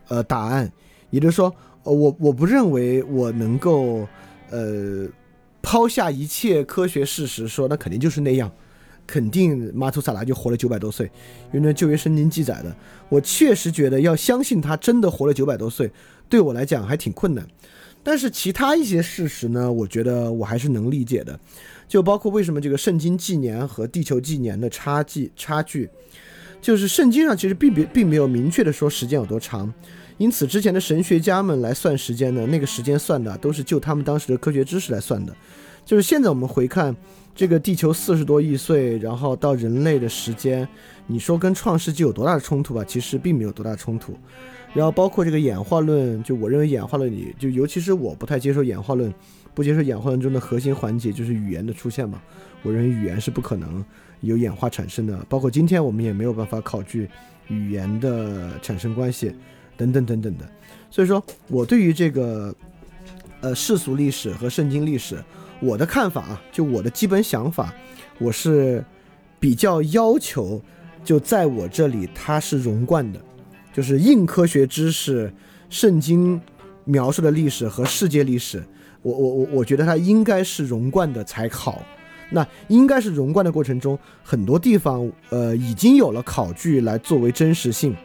[0.08, 0.70] 呃答案。
[1.10, 4.06] 也就是说，呃，我我不认为我能够
[4.50, 5.08] 呃。
[5.60, 8.50] 抛下一切科学事实，说那肯定就是那样，
[9.06, 11.04] 肯定马图萨拉就活了九百多岁，
[11.52, 12.74] 因为那旧约圣经记载的。
[13.10, 15.90] 我确实觉得要相信他真的活了九百多岁，
[16.26, 17.46] 对我来讲还挺困难。
[18.02, 21.38] 但是其他一些事实呢，我觉得我还是能理解的，
[21.88, 25.88] 就包括为什么这个圣经纪年和地球纪年的差距差距，
[26.60, 29.72] 就是圣经上其实并并并没有明确的说时间有多长。
[30.18, 35.34] 因此，之前的神学家们来算时间呢，那个时间算的都是就他们当时的科学知识来算的。
[35.84, 36.94] 就是现在我们回看
[37.34, 40.68] 这个地球四十多亿岁，然后到人类的时间，
[41.06, 42.84] 你说跟创世纪有多大的冲突吧？
[42.84, 44.12] 其实并没有多大冲突。
[44.74, 49.14] 然后包括这个演化论，就我认为演化论里，就尤其是我不太接受演化论，
[49.58, 52.22] 不接受演化论中的核心环节就是语言的出现嘛。
[52.62, 53.84] 我认为语言是不可能
[54.20, 57.10] 有演化产生的，包括今天我们也没有办法考据
[57.48, 59.34] 语言的产生关系
[59.76, 60.48] 等等等等的。
[60.92, 62.54] 所以说我对于这个
[63.40, 65.20] 呃世俗历史和圣经历史，
[65.58, 67.74] 我的看法啊，就我的基本想法，
[68.20, 68.84] 我是
[69.40, 70.62] 比较要求，
[71.02, 73.20] 就在我这里它是融贯的。
[73.72, 75.32] 就是硬科学知识，
[75.68, 76.40] 圣经
[76.84, 78.62] 描述的历史和世界历史，
[79.02, 81.82] 我我我我觉得它应该是融贯的才好。
[82.30, 87.96] 那应该是融贯的过程中，很多地方呃已经有了考据来作为真实性，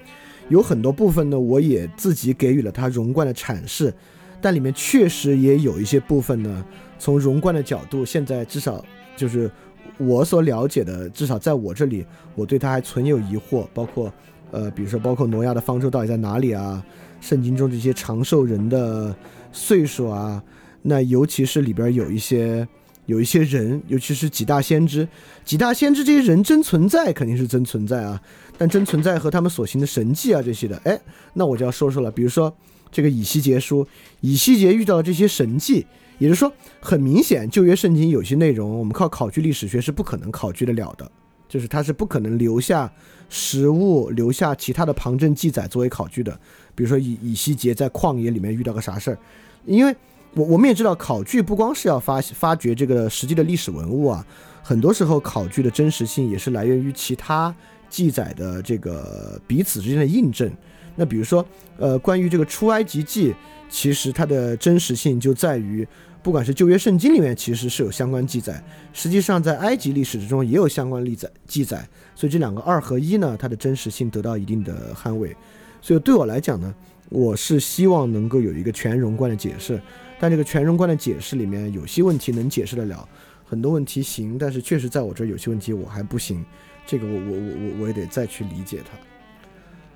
[0.50, 3.94] 有很多部分呢我也自己给予了它融贯的阐释，
[4.42, 6.66] 但里面确实也有一些部分呢，
[6.98, 8.84] 从融贯的角度，现在至少
[9.18, 9.52] 就是
[9.98, 12.06] 我所了解的，至少在我这里，
[12.36, 14.12] 我对它还存有疑惑，包括。
[14.52, 16.86] 呃，比如说，包括挪亚的方舟到底在哪里啊？
[17.20, 19.12] 圣经中这些长寿人的
[19.52, 20.40] 岁数啊，
[20.84, 22.68] 那尤其是里边有一些
[23.08, 25.08] 有一些人，尤其是几大先知，
[25.44, 28.22] 几大先知这些人真存在，肯定是真存在啊。
[28.58, 31.00] 但真存在和他们所行的神迹啊这些的，哎，
[31.34, 32.12] 那我就要说说了。
[32.12, 32.56] 比如说
[32.92, 33.86] 这个以西结书，
[34.22, 35.86] 以西结遇到的这些神迹，
[36.20, 41.12] 也就是说，很明显旧约圣经有些内容，我们靠考据历史学是不可能考据得了的。
[41.50, 42.92] 就是它是不可能留下
[43.30, 46.32] 实物、留下其他的旁证记载作为考据的。
[46.74, 49.18] 比如说以以西结在旷野里面遇到个啥事儿，
[49.66, 49.96] 因为
[50.36, 54.26] 我我们也知道，考据不光是要发发掘这个实际的历史文物啊，
[54.62, 57.54] 很多时候考据的真实性也是来源于其他
[57.90, 60.52] 记载的这个彼此之间的印证。
[60.96, 61.46] 那比如说，
[61.78, 63.34] 呃，关于这个出埃及记，
[63.70, 65.88] 其实它的真实性就在于。
[66.22, 71.86] 不管是旧约圣经里面其实是有相关记载，实际上在埃及历史之中也有相关记载记载，
[72.16, 75.36] 所以这两个二合一呢，它的真实性得到一定的捍卫。
[75.82, 76.74] 所以对我来讲呢，
[77.10, 79.82] 我是希望能够有一个全容贯的解释，
[80.24, 83.06] 但这个全容观的解释里面有些问题能解释得了，
[83.44, 86.46] 很多问题行，但是确实在我这儿有些问题我还不行，
[86.88, 88.98] 这个我我我我我也得再去理解它。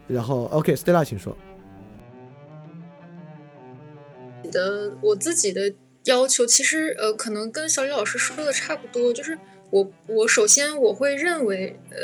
[0.06, 1.34] 然后，OK，Stella，请说。
[4.52, 5.74] 的我自己的。
[6.04, 9.38] 要求其实呃，可能跟小李老师说的差不多，就是
[9.72, 11.98] 我我首先我会认为，呃，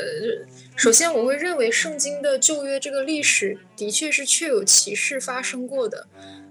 [0.76, 6.06] 首先我会认为圣经的旧约这个历史的确是确有其事发生过的，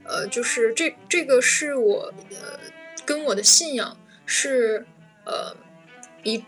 [0.05, 2.59] 呃，就是这这个是我呃
[3.05, 4.85] 跟我的信仰是
[5.25, 5.55] 呃
[6.23, 6.43] 一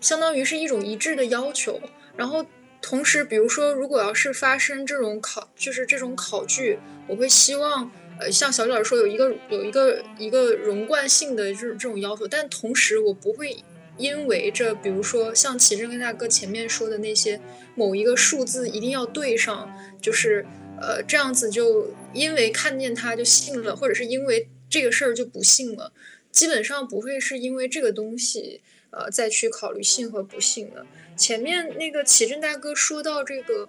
[0.00, 1.80] 相当于是一种一致的要求，
[2.16, 2.44] 然后
[2.80, 7.90] 同时比如说如果要是发生这种考就是这种考据，我会希望。
[8.22, 13.64] 呃，像小李老师说，有一个有一个一个融贯性的这种这种要求，但同时我不会
[13.96, 17.40] 因为这，比如说像齐正跟大哥前面说的那些
[17.74, 20.44] 某一个数字一定要对上，就是
[20.78, 25.92] 呃这样子就因为看见他就信了，或者是因为这个事儿就不信了，
[26.30, 28.60] 基本上不会是因为这个东西
[28.90, 30.86] 呃再去考虑信和不信的。
[31.16, 33.68] 前面那个奇正大哥说到这个。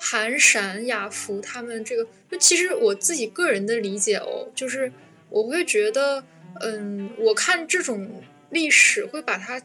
[0.00, 4.92] 韩闪、雅福他们这个，就其实我自己个人的理解哦，就是
[5.28, 6.22] 我会觉得，
[6.60, 9.60] 嗯，我看这种历史会把它，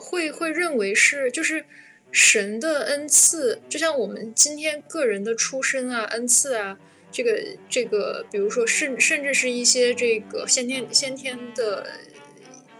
[0.00, 1.62] 会会认为是就是
[2.10, 6.78] 神的恩赐，就像我们今天个人的出身啊、恩赐啊，
[7.10, 11.86] 这个这个，比如说甚甚至是一些这个先天先天的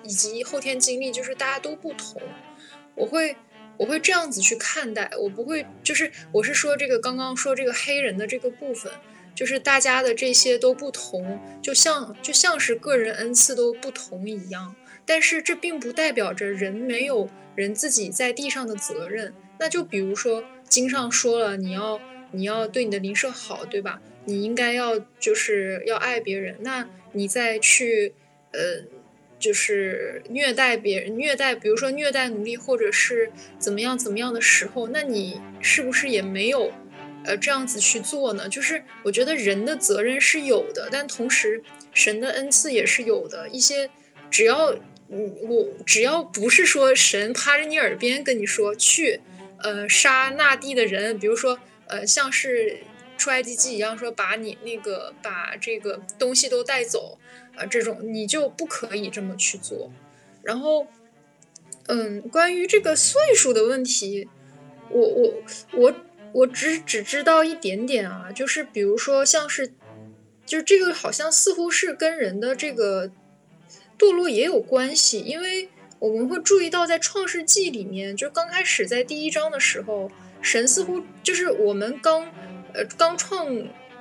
[0.02, 2.22] 以及后天经历，就是大家都不同，
[2.94, 3.36] 我会。
[3.76, 8.92] 我会这样子去看待，我不会，就是我是说这个刚刚说这个黑人的这个部分，
[9.34, 14.76] 就是大家的这些都不同，就像就像是个人恩赐都不同一样，
[15.06, 19.32] 但是这并不代表着人没有人自己在地上的责任。
[19.58, 21.98] 那就比如说经上说了，你要
[22.32, 24.02] 你要对你的邻舍好，对吧？
[24.24, 28.14] 你应该要就是要爱别人，那你再去
[28.52, 28.84] 呃。
[29.40, 36.70] 就是虐待别人，虐待，比如说虐待奴隶，或者是怎么样怎么样的时候，那你是不是也没有，
[37.24, 38.46] 呃，这样子去做呢？
[38.50, 41.62] 就是我觉得人的责任是有的，但同时
[41.94, 43.48] 神的恩赐也是有的。
[43.48, 43.88] 一些
[44.30, 44.74] 只要，
[45.08, 49.20] 嗯，我只要不是说神趴着你耳边跟你说去，
[49.62, 52.80] 呃，杀那地的人，比如说，呃，像是
[53.20, 57.18] 出 I D G 一样，说把你那个把这个东西都带走。
[57.56, 59.90] 啊，这种你就不可以这么去做。
[60.42, 60.86] 然后，
[61.88, 64.28] 嗯，关于这个岁数的问题，
[64.88, 65.34] 我我
[65.72, 65.94] 我
[66.32, 69.72] 我只只知道一点点啊，就是比如说像是，
[70.46, 73.10] 就是这个好像似乎是跟人的这个
[73.98, 75.68] 堕落也有关系，因为
[75.98, 80.10] 我们会注意到在创世纪里面，就刚开始在第一章的时候，
[80.40, 82.32] 神似乎就是我们刚
[82.74, 83.46] 呃刚创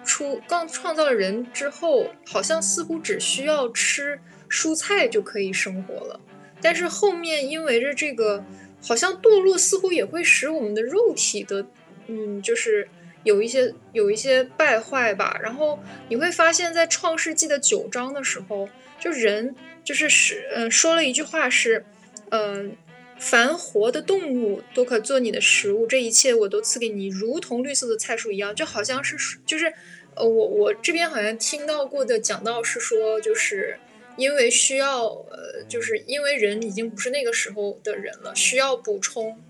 [0.04, 4.20] 出刚创造了人之后，好像似乎只需要吃
[4.50, 6.20] 蔬菜就可以生活了，
[6.62, 8.44] 但是后面因为着这个。
[8.82, 11.68] 好像堕落似乎也会使我们的肉体的，
[12.08, 12.88] 嗯，就是
[13.26, 15.38] 有一些有一些败坏吧。
[15.44, 15.78] 然后
[16.08, 21.84] 你会发现在创世纪的九章的时候，就人就是是嗯说了一句话是，
[22.30, 22.74] 嗯，
[23.20, 28.56] 凡活的动物都可做你的食物，这一切我都赐给你，如同绿色的菜树一样。
[28.56, 29.74] 就好像是就是
[30.16, 33.78] 呃我我这边好像听到过的讲到是说就是。
[34.18, 39.42] 因为需要，呃，就是因为人已经不是那个时候的人了，需要补充。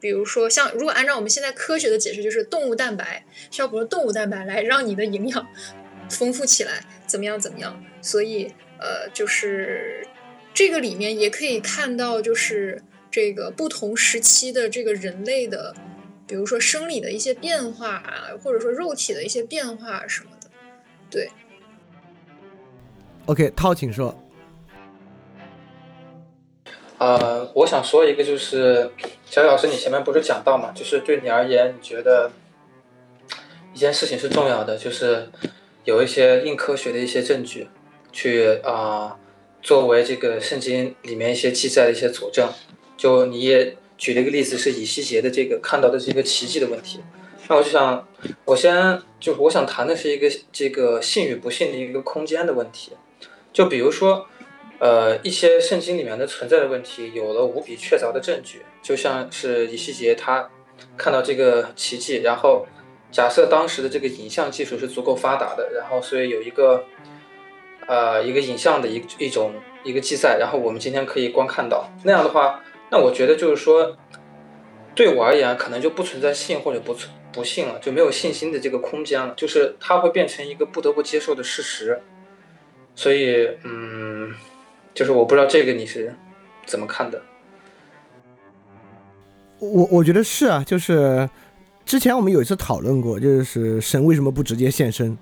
[0.00, 5.46] 比如说，像如果按照我们现在科学的解释，就是动物蛋白需要补充动物蛋白来让你的营养
[6.08, 7.84] 丰富起来，怎么样怎么样？
[8.00, 8.50] 所以，
[8.80, 10.06] 呃，就是
[10.58, 12.82] 这个里面也可以看到，就是
[13.12, 15.72] 这个不同时期的这个人类的，
[16.26, 20.50] 比如说生理的一些变化啊，或者说肉体的一些变化什么的，
[21.08, 21.30] 对。
[23.26, 24.12] OK，涛，请说。
[26.98, 28.90] 呃，我想说一个，就是
[29.26, 32.32] 小雨老师，你前面不是讲到嘛，就是对你而言，你觉得
[33.72, 35.30] 一件事情是重要的，就是
[35.84, 37.68] 有一些硬科学的一些证据，
[38.10, 39.16] 去啊
[39.62, 42.48] 作为这个圣经里面一些记载的一些佐证。
[42.96, 47.00] 就你也举了一个例子，是以西结的这个看到的这个奇迹的问题。
[47.48, 48.06] 那我就想，
[48.44, 52.92] 我先就我想谈的是一个这个信与不信的一个空间的问题。
[53.52, 54.26] 就比如说，
[54.78, 60.50] 呃，一些圣经里面的存在的问题，有了无比确凿的证据，就像是以西结他
[60.96, 62.66] 看到这个奇迹，然后
[63.10, 66.84] 假设当时的这个影像技术是足够发达的，然后所以有一个
[67.88, 73.96] 呃一个影像的一一种一个记载，然后我们今天可以观看到那样的话，那我觉得就是说，
[74.94, 82.00] 对我而言可能就不存在信或者不存不信了，就没有信心的这个空间了，就是它会变成一个不得不接受的事实。
[82.94, 84.34] 所以，嗯，
[84.92, 86.14] 就是我不知道这个你是
[86.66, 87.22] 怎么看的。
[89.60, 91.28] 我我觉得是啊，就是
[91.84, 95.16] 之前我们有一次讨论过，就是神为什么不直接现身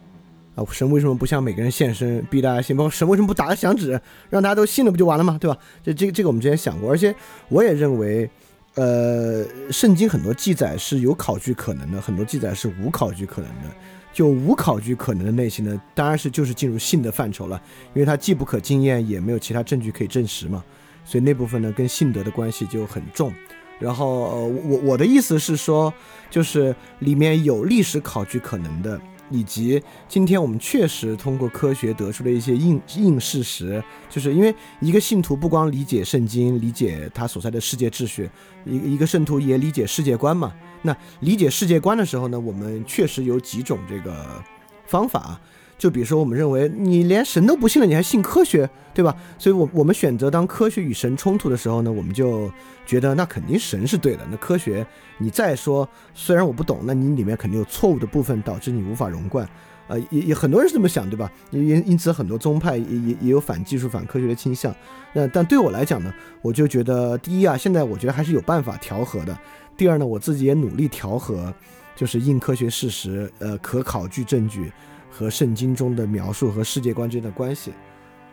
[0.56, 0.64] 啊？
[0.72, 2.76] 神为什么不向每个人现身，逼大家信？
[2.76, 5.38] 包括神为什么不打个响指，让大家都信了，不就完了吗？
[5.40, 5.56] 对吧？
[5.84, 7.14] 这这个这个我们之前想过，而且
[7.48, 8.28] 我也认为，
[8.74, 13.68] 呃，圣经很多记载是有考据可能的，很多记载是无考据可能的。
[14.12, 17.60] 就无考据可能的类型呢，当然是就是进入信的范畴了，
[17.92, 20.64] 因为它既不可经验，也没有其他证据可以证实嘛，
[21.04, 23.30] 所以那部分呢跟信德的关系就很重。
[23.78, 25.92] 然后呃，我我的意思是说，
[26.30, 28.98] 就是里面有历史考据可能的。
[29.30, 38.28] 以及今天我们确实通过科学得出的一些硬硬事实，就是因为一个信徒不光理解圣经，理解他所在的世界秩序，
[38.64, 40.52] 一一个圣徒也理解世界观嘛。
[40.82, 44.42] 那理解世界观的时候呢，我们确实有几种这个
[44.86, 45.40] 方法。
[45.78, 49.14] 就比如说，我们认为你连神都不信了，你还信科学，对吧？
[49.38, 52.50] 所以，我我们选择当科学与神冲突的时候呢，我们就
[52.86, 54.26] 觉得那肯定神是对的。
[54.30, 54.86] 那科学
[55.18, 59.46] 你再说，虽然我不懂，那你里面肯定有错误的部分，导致你无法融贯。
[59.88, 61.30] 呃，也也很多人是这么想，对吧？
[61.50, 64.74] 因因此，很多宗派也也也有反技术、反科学的倾向。
[65.12, 66.12] 那但对我来讲呢，
[66.42, 69.38] 我就觉得第一啊，现在我觉得还是有办法调和的。
[69.76, 71.54] 第二呢，我自己也努力调和，
[71.94, 74.72] 就是硬科学事实，呃，可考据证据。
[75.16, 77.72] 和圣经中的描述和世界观之间的关系，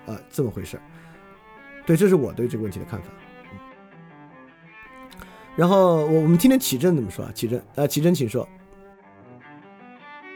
[0.05, 0.83] 呃，这么回事儿。
[1.85, 3.07] 对，这是我对这个问题的看法。
[5.55, 7.31] 然后我我们听听启正怎么说啊？
[7.33, 8.45] 启正，呃，启正，请说。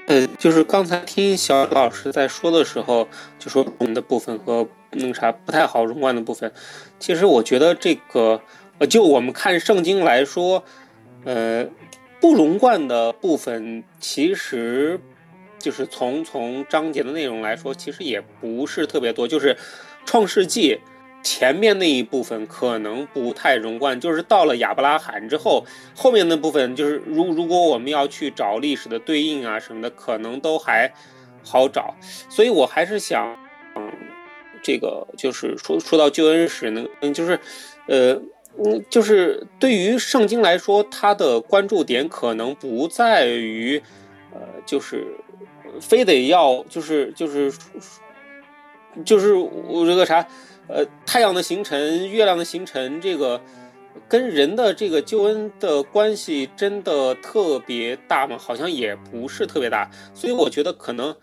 [0.06, 3.06] 呃，就是刚才听小老师在说的时候，
[3.38, 6.53] 就说我们的部分和那个啥不太好融贯的部分。
[6.98, 8.41] 其实我觉得这个，
[8.78, 10.64] 呃，就我们看圣经来说，
[11.26, 11.68] 呃，
[12.22, 15.02] 不融贯的部分其实。
[15.68, 19.27] 就是从从章节的内容来说，其实也不是特别多。
[19.27, 19.53] 就是
[20.06, 20.76] 《创世纪》
[21.22, 30.94] 前面那一部分可能不太融贯，就是到了亚伯拉罕之后，后面那部分就是如如果我们要去找历史的对应啊什么的，可能都还
[31.44, 31.94] 好找。
[32.30, 33.38] 所以我还是想，
[33.76, 33.91] 嗯，
[34.64, 37.38] 这个就是说说到救恩史呢，嗯，就是
[37.88, 38.14] 呃，
[38.64, 43.84] 嗯，就是对于圣经来说，它的关注点可能不在于，
[44.31, 45.06] 呃，就是。
[45.82, 47.54] 非得要就是就是
[49.06, 50.28] 就是我这个啥，
[50.68, 53.41] 呃，太阳的形成、月亮的形成，这个
[54.08, 58.38] 跟人的这个救恩的关系真的特别大吗？
[58.38, 59.90] 好像也不是特别大。
[60.14, 61.16] 所以我觉得可能，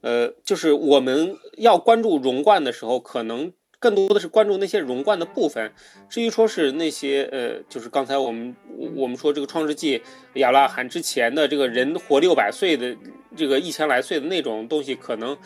[0.00, 5.72] 呃，就是我们要关注荣冠的时候，可能更多的是关注那些融贯的部分。
[6.08, 8.54] 至于说是那些呃，就是刚才我们
[8.94, 9.98] 我们说这个《创世纪》
[10.34, 12.94] 亚拉罕之前的这个人活六百岁的
[13.34, 15.36] 这个一千来岁的那种东西，可能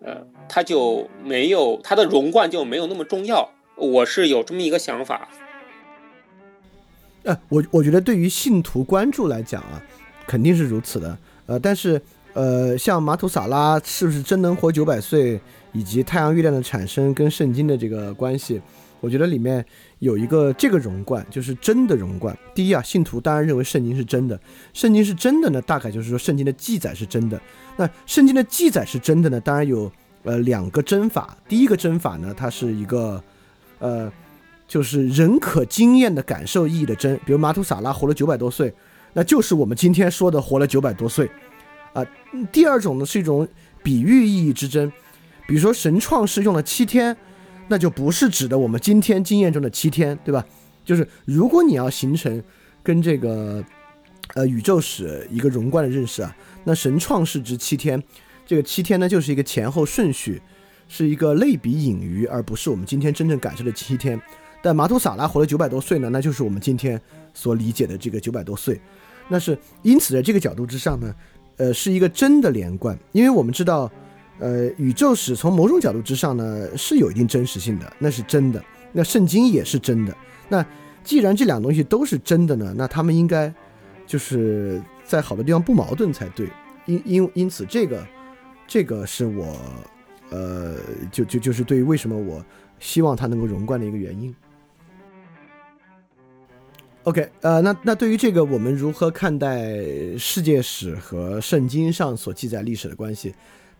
[0.00, 3.50] 呃，它就没有它的融贯就没有那么重要。
[3.76, 5.28] 我是有这么一个想法。
[7.24, 9.82] 呃，我我觉得对于信徒关注来讲啊，
[10.26, 11.18] 肯定是如此的。
[11.46, 12.00] 呃，但是
[12.34, 15.40] 呃，像马土萨拉是不是真能活九百岁，
[15.74, 18.58] 以及太阳、月亮的产生跟圣经的这个关系，
[19.00, 19.62] 我觉得里面
[19.98, 22.34] 有一个这个融贯，就是真的融贯。
[22.54, 24.40] 第一啊，信徒当然认为圣经是真的，
[24.72, 27.38] 圣经是真的呢，大概就是说圣经的记载是真的。
[27.76, 29.92] 那圣经的记载是真的呢，当然有
[30.22, 31.36] 呃两个真法。
[31.46, 33.22] 第一个真法呢，它是一个
[33.80, 34.10] 呃。
[34.66, 38.72] 就是人可经验的感受意义的真，比如马土萨拉活了九百多岁，
[39.12, 41.30] 那就是我们今天说的活了九百多岁，
[41.92, 42.02] 啊。
[42.50, 43.46] 第二种呢是一种
[43.82, 44.90] 比喻意义之真，
[45.46, 47.16] 比如说神创世用了七天，
[47.68, 50.44] 那就不是指的我们今天经验中的七天，对吧？
[50.84, 52.42] 就是如果你要形成
[52.82, 53.64] 跟这个
[54.34, 58.02] 呃宇宙史一个融贯的认识啊，那神创世之七天，
[58.44, 60.40] 这个七天呢就是一个前后顺序，
[60.88, 64.20] 是一个类比隐喻，而不是我们今天真正感受的七天。
[64.62, 67.00] 但马土萨拉活了九百多岁呢，那就是我们今天
[67.34, 68.80] 所理解的这个九百多岁。
[69.28, 71.14] 那是因此，在这个角度之上呢，
[71.56, 72.98] 呃，是一个真的连贯。
[73.12, 73.90] 因为我们知道，
[74.38, 78.62] 呃，宇宙史从某种角度之上呢是有一定真实性的，那是真的。
[78.92, 80.16] 那圣经也是真的。
[80.48, 80.64] 那
[81.02, 83.52] 既然这两东西都是真的呢，那他们应该
[84.06, 86.48] 就是在好的地方不矛盾才对。
[86.86, 88.06] 因因因此，这个
[88.66, 89.56] 这个是我
[90.30, 90.74] 呃，
[91.10, 92.44] 就就就是对于为什么我
[92.78, 94.34] 希望它能够融贯的一个原因。
[97.04, 99.76] OK，呃，那那对于这个，我们如何看待
[100.18, 103.34] 世界史和圣经上所记载历史的关系？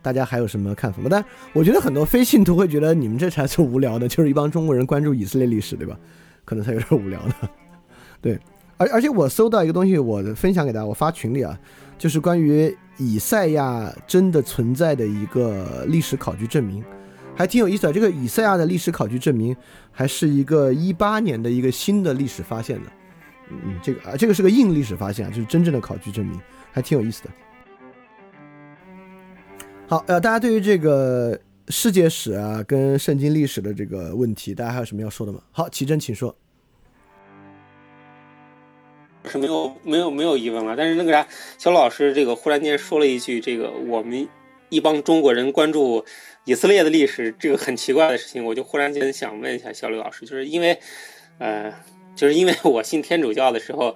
[0.05, 1.07] 大家还有什么看法吗？
[1.09, 5.97] 但我觉得很多非信徒会觉得你们这才是无聊的，就是一帮中国人关注以色列历史，对吧？
[6.45, 7.33] 可能才有点无聊的。
[8.21, 8.39] 对，
[8.77, 11.59] 而而且我搜到一个东西，我分享给大家，我发群里啊，
[11.97, 16.83] 就是关于以赛亚真的存在的一个历史考据证明，
[17.35, 17.91] 还挺有意思的。
[17.91, 19.57] 这个以赛亚的历史考据证明，
[19.91, 22.91] 还是一个一八年的一个新的历史发现的。
[23.49, 26.39] 嗯，这个啊，这个是个硬历史发现啊，就是真正的考据证明，
[26.71, 27.29] 还挺有意思的。
[29.87, 31.39] 好，呃，大家对于这个
[31.69, 35.39] 世界史啊，跟圣经历史的这个问题，大家还有什么要说的吗？
[35.51, 36.35] 好，奇珍，请说。
[39.25, 41.27] 是没有没有没有疑问了，但是那个啥，
[41.59, 44.27] 小老师这个忽然间说了一句，这个我们
[44.69, 46.03] 一帮中国人关注
[46.45, 50.79] 以色列的历史，这个很奇怪的事情，我就忽然间想问一下小刘老师，就是因为，
[51.37, 51.71] 呃。
[52.15, 53.93] 就是因为我信天主教的时候，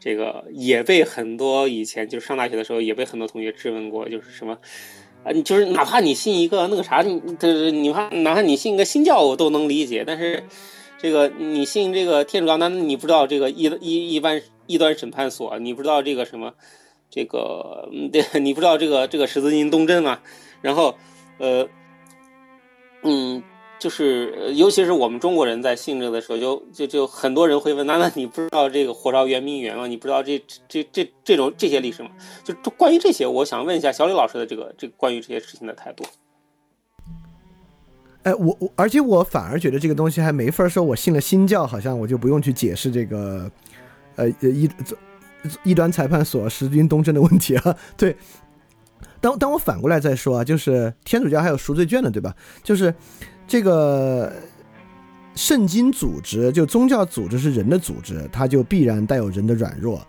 [0.00, 4.56] 这个也被很多以前就是上大学的时候也被很多同学质问过，就是什么
[5.24, 10.04] 啊，你就是哪怕你信一个那个啥，你就是你怕哪怕你信个新教，我都能理解。
[10.06, 10.44] 但是
[10.98, 16.54] 这个你信这个天主教，那你不知道这个一一一般异端审判所，你不知道这个什么
[17.10, 20.22] 这个对，你不知道这个这个十字军东征啊，
[20.62, 20.94] 然后
[21.38, 21.68] 呃
[23.02, 23.42] 嗯。
[23.78, 29.86] 就是，尤其是我们中国人在信这个的时候，就就就很多人会问：难道你不知道这个火烧圆明园吗？
[29.86, 32.10] 你不知道这这这这种这些历史吗？
[32.42, 36.04] 就关于这些，我想问一下小李老师的这个这个关于这些事情的态度。
[38.24, 43.48] 哎，我我，而且我反而觉得这个东西还没法说，我信了新教，好像我就不用去解释这个，
[44.16, 44.68] 呃，一
[45.62, 47.76] 一端裁判所十军东征的问题啊。
[47.96, 48.16] 对，
[49.20, 52.34] 当当我反过来再说啊，就是天主教还有赎罪券的，对吧？
[52.64, 52.92] 就是。
[53.48, 54.30] 这个
[55.34, 60.06] 圣经组织，就宗教组织是人的组织，它就必然带有人的软弱，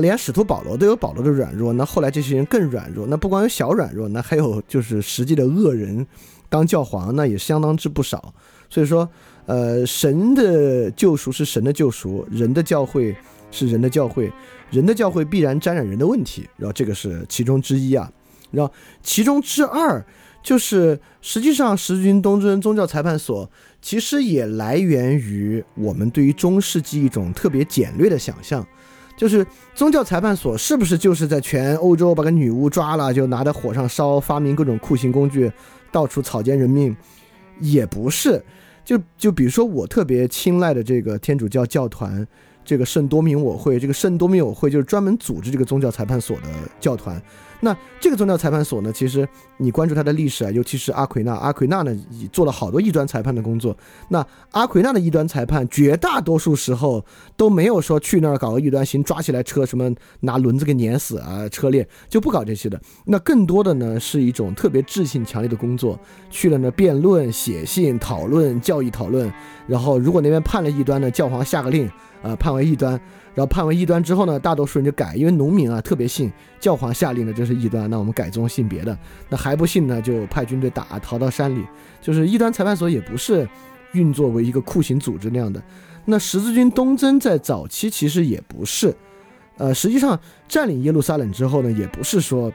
[0.00, 6.04] 连使徒保罗都有保罗的软弱，那后来这些人更软弱，那不光有小软弱，那还有就是实际的恶人
[6.48, 8.34] 当教皇，那也相当之不少。
[8.68, 9.08] 所以说，
[9.46, 13.14] 呃，神的救赎是神的救赎，人的教会
[13.52, 14.32] 是人的教会，
[14.70, 18.10] 人的教会必然沾染人的问题，然后这个是其中之一啊，
[18.50, 20.04] 然后其中之二。
[20.42, 23.48] 就是实际上，十字军东征宗教裁判所
[23.82, 28.66] 其实也来源于我们对于中世纪一种特别简略的想象，
[29.16, 35.52] 就是宗教裁判所是不是就是在全欧洲把个女巫抓了就拿在火上烧，发明各种酷刑工具，
[35.92, 36.96] 到处草菅人命？
[37.60, 38.42] 也不是，
[38.82, 42.26] 就就比如说我特别青睐的这个天主教教团，
[42.64, 46.48] 这个圣多明我会，这个圣多明我会就是专门组织这个宗教裁判所的
[46.80, 47.20] 教团。
[47.60, 49.28] 那这个宗教裁判所呢，其实
[49.58, 51.94] 你关注它的历史啊，尤其是阿奎那，阿奎那呢
[52.32, 53.76] 做了好多异端裁判的工作。
[54.08, 57.04] 那阿奎那的异端裁判，绝大多数时候
[57.36, 62.80] 都没有说去那儿搞个异端行，抓起来车什么拿轮子给碾死啊，车裂就不搞这些的。
[63.04, 65.98] 那更多的呢是一种特别智性强烈的工作，
[66.30, 69.30] 去了呢辩论、写信、讨论、教义讨论。
[69.66, 71.86] 然后如果那边判了异端呢，教皇下个令
[72.22, 72.98] 啊，判为异端。
[73.40, 76.30] 然后判为异端之后呢，大多数人就改，因为农民啊特别信
[76.60, 78.94] 教皇下令的这是异端，那我们改宗信别的。
[79.30, 81.64] 那还不信呢，就派军队打，逃到山里。
[82.02, 83.48] 就是异端裁判所也不是
[83.92, 85.62] 运作为一个酷刑组织那样的。
[86.04, 88.94] 那十字军东征在早期其实也不是，
[89.56, 92.52] 呃，实际上占领耶路撒冷之后呢，也不是说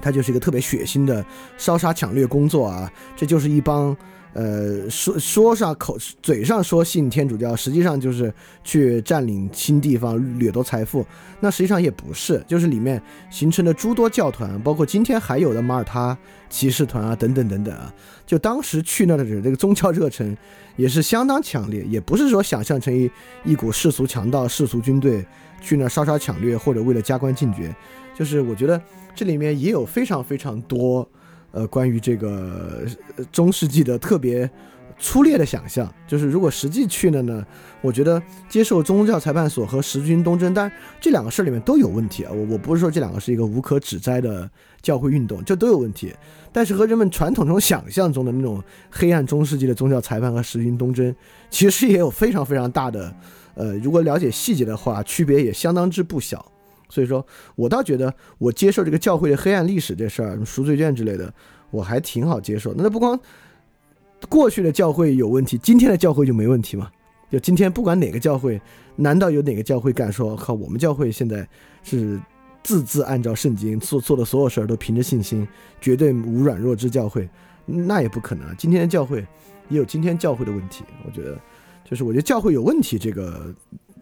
[0.00, 1.26] 它就是一个特别血腥的
[1.58, 3.96] 烧杀抢掠工作啊，这就是一帮。
[4.34, 8.34] 呃，说说上口嘴上说信天主教，实际上就是
[8.64, 11.06] 去占领新地方、掠夺财富。
[11.38, 13.00] 那实际上也不是，就是里面
[13.30, 16.18] 形成的诸多教团，包括今天还有的马耳他
[16.50, 17.94] 骑士团啊，等等等等啊。
[18.26, 20.36] 就当时去那的人，这个宗教热忱
[20.74, 23.08] 也是相当强烈，也不是说想象成一
[23.44, 25.24] 一股世俗强盗、世俗军队
[25.60, 27.72] 去那烧杀抢掠，或者为了加官进爵。
[28.16, 28.82] 就是我觉得
[29.14, 31.08] 这里面也有非常非常多。
[31.54, 32.84] 呃，关于这个
[33.30, 34.50] 中世纪的特别
[34.98, 37.44] 粗略的想象，就是如果实际去了呢，
[37.80, 40.70] 我觉得接受宗教裁判所和十军东征，但
[41.00, 42.32] 这两个事儿里面都有问题啊。
[42.32, 44.50] 我我不是说这两个是一个无可指摘的
[44.82, 46.12] 教会运动，这都有问题。
[46.52, 51.14] 但是和人们传统中想象中的那种黑暗中世纪的宗教裁判和十军东征，
[51.50, 53.14] 其实也有非常非常大的，
[53.54, 56.44] 呃，如果了解细节的话，区别也相当之不小。
[56.94, 57.26] 所以说
[57.56, 61.34] 我倒觉得，我接受这个教会的黑暗历史这事儿，赎罪券之类的，
[61.72, 62.72] 我还挺好接受。
[62.74, 63.18] 那不光
[64.28, 66.88] 过去的教会有问题，今天的教会就没问题吗？
[67.32, 68.62] 就今天不管哪个教会，
[68.94, 71.44] 难道有哪个教会敢说靠我们教会现在
[71.82, 72.20] 是
[72.62, 75.44] 字字按照圣经做做的所有事儿都凭着信心，
[75.80, 77.28] 绝对无软弱之教会？
[77.66, 78.54] 那也不可能。
[78.56, 79.26] 今天的教会
[79.68, 80.84] 也有今天教会的问题。
[81.04, 81.36] 我觉得，
[81.84, 83.52] 就是我觉得教会有问题，这个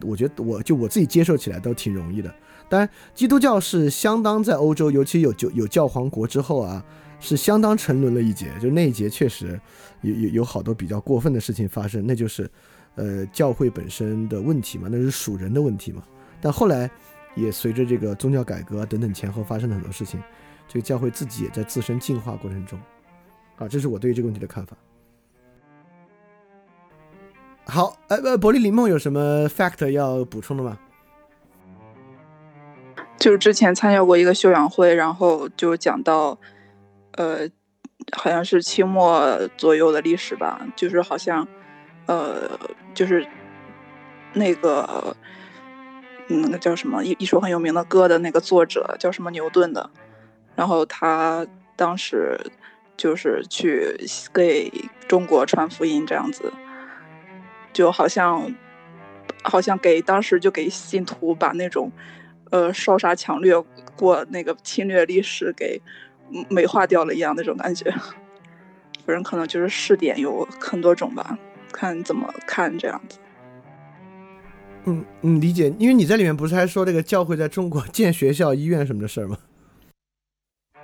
[0.01, 2.31] 我觉得我就我自己接受起来都挺容易的。
[2.69, 6.83] 当然，基督教是相当在欧洲，尤其有就有教皇国之后啊，
[7.19, 8.51] 是相当沉沦了一截。
[8.59, 9.59] 就那一节确实
[10.01, 12.49] 有有有好多比较过分的事情发生，那就是，
[12.95, 16.01] 呃，教会本身的问题嘛，那是属人的问题嘛。
[16.41, 16.89] 但后来
[17.35, 20.19] 也随着这个宗教改革等等前后发生了很多事情，
[20.67, 22.79] 这个教会自己也在自身进化过程中。
[23.57, 24.75] 啊，这是我对于这个问题的看法。
[27.65, 30.77] 好，呃呃，伯利林梦有什么 fact 要补充的吗？
[33.23, 36.37] 就是之前参加过一个修养会，然后就讲到，
[37.13, 37.47] 呃，
[38.11, 41.47] 好像是清末左右的历史吧，就是好像，
[42.05, 42.59] 呃，
[42.93, 43.25] 就是
[44.33, 45.15] 那个，
[46.27, 49.89] 那个叫什么一一首很有名的歌的那个作者叫什么牛顿的，
[50.57, 51.47] 然后他
[51.77, 52.37] 当时
[52.97, 53.95] 就是去
[54.33, 54.69] 给
[55.07, 56.51] 中国传福音这样子，
[57.71, 58.53] 就好像，
[59.43, 61.89] 好像给当时就给信徒把那种。
[62.53, 63.59] 呃，烧杀抢掠
[63.97, 65.81] 过那个侵略历史给
[66.51, 67.89] 美化掉了一样那种感觉，
[69.03, 71.35] 反正可能就是试点有很多种吧，
[71.71, 73.17] 看怎么看这样子。
[74.85, 79.35] 嗯嗯，理解，因为你在里面不是还说这个教会在中国建学校、医院什么的事儿吗？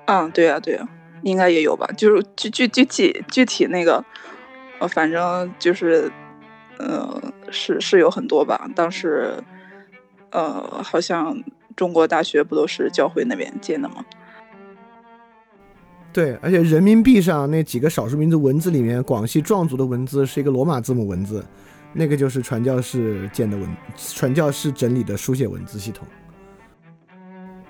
[0.07, 0.89] 嗯，对呀对呀，
[1.21, 4.03] 应该也有吧，就是具具具体具体那个，
[4.79, 6.11] 呃，反正就是，
[6.79, 9.35] 呃，是是有很多吧，当时，
[10.31, 11.37] 呃，好像。
[11.79, 14.03] 中国大学不都是教会那边建的吗？
[16.11, 21.41] 对，而且人民币上那几个少数民族文字里面，广西壮族的文字是一个罗马字母文字，
[21.93, 26.05] 那个就是传教士建的文，传教士整理的书写文字系统。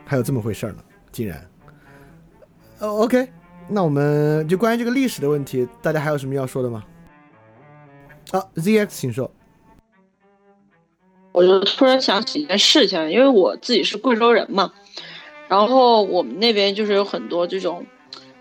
[0.05, 0.77] 还有这么回事呢，
[1.11, 1.47] 竟然。
[2.79, 3.29] ，OK，
[3.67, 6.83] 那我们就关于这个历史的问题，大家还有什么要说的吗？
[8.31, 9.31] 好，ZX，请说。
[11.31, 14.73] 我就突然想起一件事情，因为我自己是贵州人嘛，
[15.47, 17.85] 然后我们那边就是有很多这种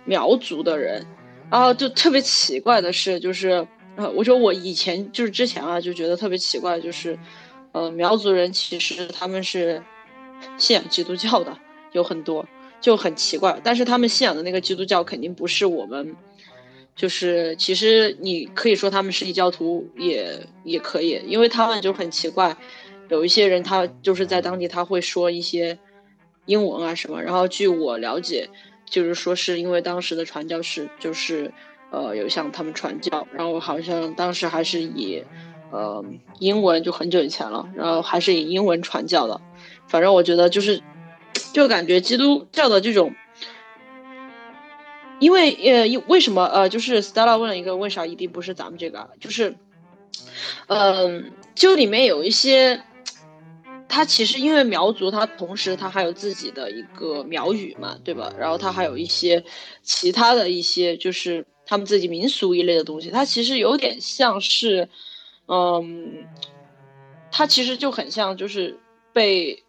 [0.05, 1.07] 苗族的人，
[1.51, 3.67] 然后就特别奇怪的是，就是
[3.97, 7.19] 呃，我说我以前就是之前啊，就觉得特别奇怪，就是
[7.73, 9.83] 呃，苗族人其实他们是
[10.57, 11.57] 信仰基督教的，
[11.93, 12.47] 有很多
[12.81, 16.17] 就很奇怪，但是他们信仰的那个基督教肯定不是我们，
[16.97, 22.57] 就是其实你可以说他们是异教徒也也可以，因为他们就很奇怪。
[23.09, 25.79] 有一些人，他就是在当地，他会说一些
[26.45, 27.23] 英文啊什么。
[27.23, 28.49] 然后据我了解，
[28.85, 31.53] 就是说是因为当时的传教士就是
[31.91, 35.25] 呃有向他们传教，然后好像当时还是以
[35.71, 36.05] 呃
[36.39, 39.41] 英文，就很久以前了，然后还是以英文传教的。
[39.87, 40.83] 反正我觉得就是，
[41.55, 43.15] 就感觉基督教的这种，
[45.19, 49.57] 因为呃为什么呃就是 Stella 问了一个为啥一定不是咱们这个，就是，
[50.67, 52.83] 嗯，就里面有一些。
[53.89, 58.33] 他其实因为苗族，他同时他还有自己的一个苗语嘛，对吧？
[58.39, 59.43] 然后他还有一些
[59.83, 63.11] 其他的一些，就是他们自己民俗一类的东西。
[63.11, 64.89] 它其实有点像是，
[65.47, 66.27] 嗯，
[67.33, 68.79] 它其实就很像就是
[69.13, 69.65] 被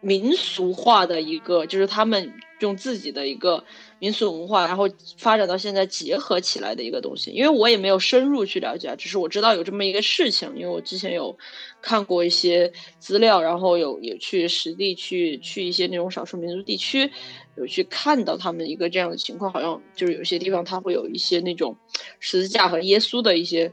[0.00, 2.32] 民俗化的一个，就是他们
[2.64, 3.64] 用自己的一个。
[3.98, 11.38] 民俗文化，然后发展到现在结合起来的一个东西，因为我也没有深入去了解，只是我知道有这么一个事情，因为我之前有
[11.80, 17.08] 看过一些资料，然后有有去实地去去一些那种少数民族地区，
[17.56, 21.76] 有去看到他们一个这样的情况，好像就是有些地方它会有一些那种
[22.18, 23.72] 十字架和耶稣的一些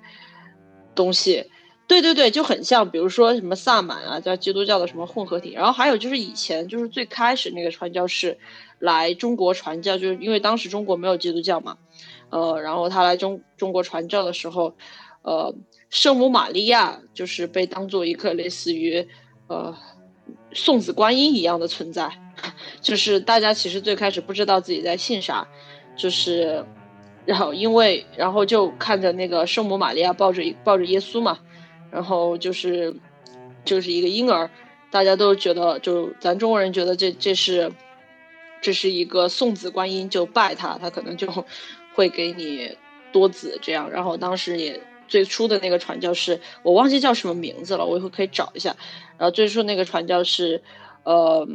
[0.94, 1.44] 东西，
[1.88, 8.38] 对对对，就很像，比如说什么萨满啊，叫基督教的什么混合体，然后还有就是以前就是最开始那个传教士。
[8.80, 11.78] 来中国传教，就是因为当时中国没有基督教嘛，
[12.30, 14.74] 呃，然后他来中中国传教的时候，
[15.22, 15.54] 呃，
[15.90, 19.06] 圣母玛利亚就是被当做一个类似于
[19.48, 19.76] 呃
[20.54, 22.10] 送子观音一样的存在，
[22.80, 25.46] 就是大家其实最开始不知道自己在信啥，
[25.98, 26.64] 就是
[27.26, 31.38] 然后因为然后就看着那个圣母玛利亚抱着抱着耶稣嘛，
[31.92, 32.96] 然后就是
[33.66, 34.50] 就是一个婴儿，
[34.90, 37.70] 大家都觉得就咱中国人觉得这这是。
[38.62, 41.28] 这是一个送子观音，就拜他，他可能就
[41.96, 42.76] 会给你
[43.12, 43.90] 多子这样。
[43.90, 48.76] 然后当时也最初的那个传教士，我忘记叫什么名字了，我以后可以找一下。
[49.18, 50.62] 然后最初那个传教士，
[51.04, 51.48] 呃，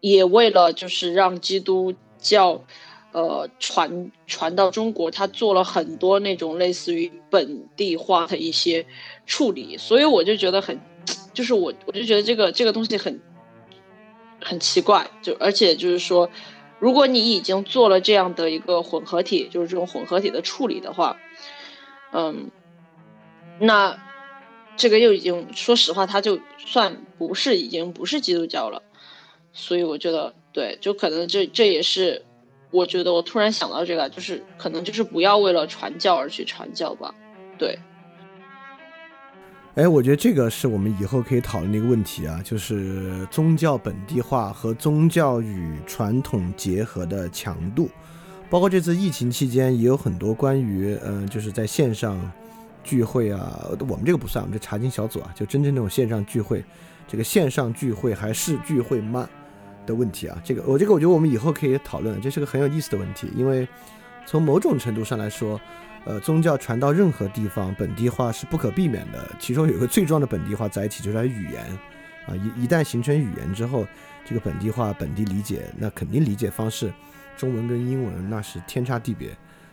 [0.00, 2.64] 也为了就是让基督教，
[3.12, 8.84] 呃，传传到中国，他做了很多那种类似于本地化的一些
[9.26, 9.78] 处理。
[9.78, 10.80] 所以我就觉得很，
[11.32, 13.20] 就是我我就觉得这个这个东西很。
[14.42, 16.30] 很奇怪，就而且就是说，
[16.78, 21.16] 如果你已经做了这样的一个混合体，就是这种混合体的处理的话，
[22.12, 22.50] 嗯，
[23.60, 23.98] 那
[24.76, 28.82] 这个又已经说实话，它就算不是已经不是基督教了，
[29.52, 32.24] 所以我觉得对，就可能这这也是
[32.70, 37.14] 我觉得我突然想到这个，就是可能就是不要为了传教而去传教吧，
[37.58, 37.78] 对。
[39.74, 47.88] 哎，我觉得这个是我们以后可以讨论的一个问题啊，就是宗教本地化和宗教与传统结合的强度。
[48.50, 52.20] 包括这次疫情期间，也有很多关于，嗯，就是在线上
[52.84, 56.62] 聚会啊，我们这个不算，我们这查经小组啊，就真正那种线上聚会，
[57.08, 59.26] 这个线上聚会还是聚会慢
[59.86, 60.38] 的问题啊。
[60.44, 63.66] 这个我这个我觉得我们以后可以讨论，这是个很有意思的问题，因为
[64.26, 65.60] 从某种程度上来说。
[66.04, 69.24] 呃，宗教传到任何地方，本地化是不可避免的。
[69.38, 71.64] 其中有一个最重要的本地化载体就是语言，
[72.26, 73.86] 啊，一一旦形成语言之后，
[74.24, 76.92] 这个本地化、本地理解，那肯定理解方式，
[77.36, 79.30] 中文跟英文那是天差地别，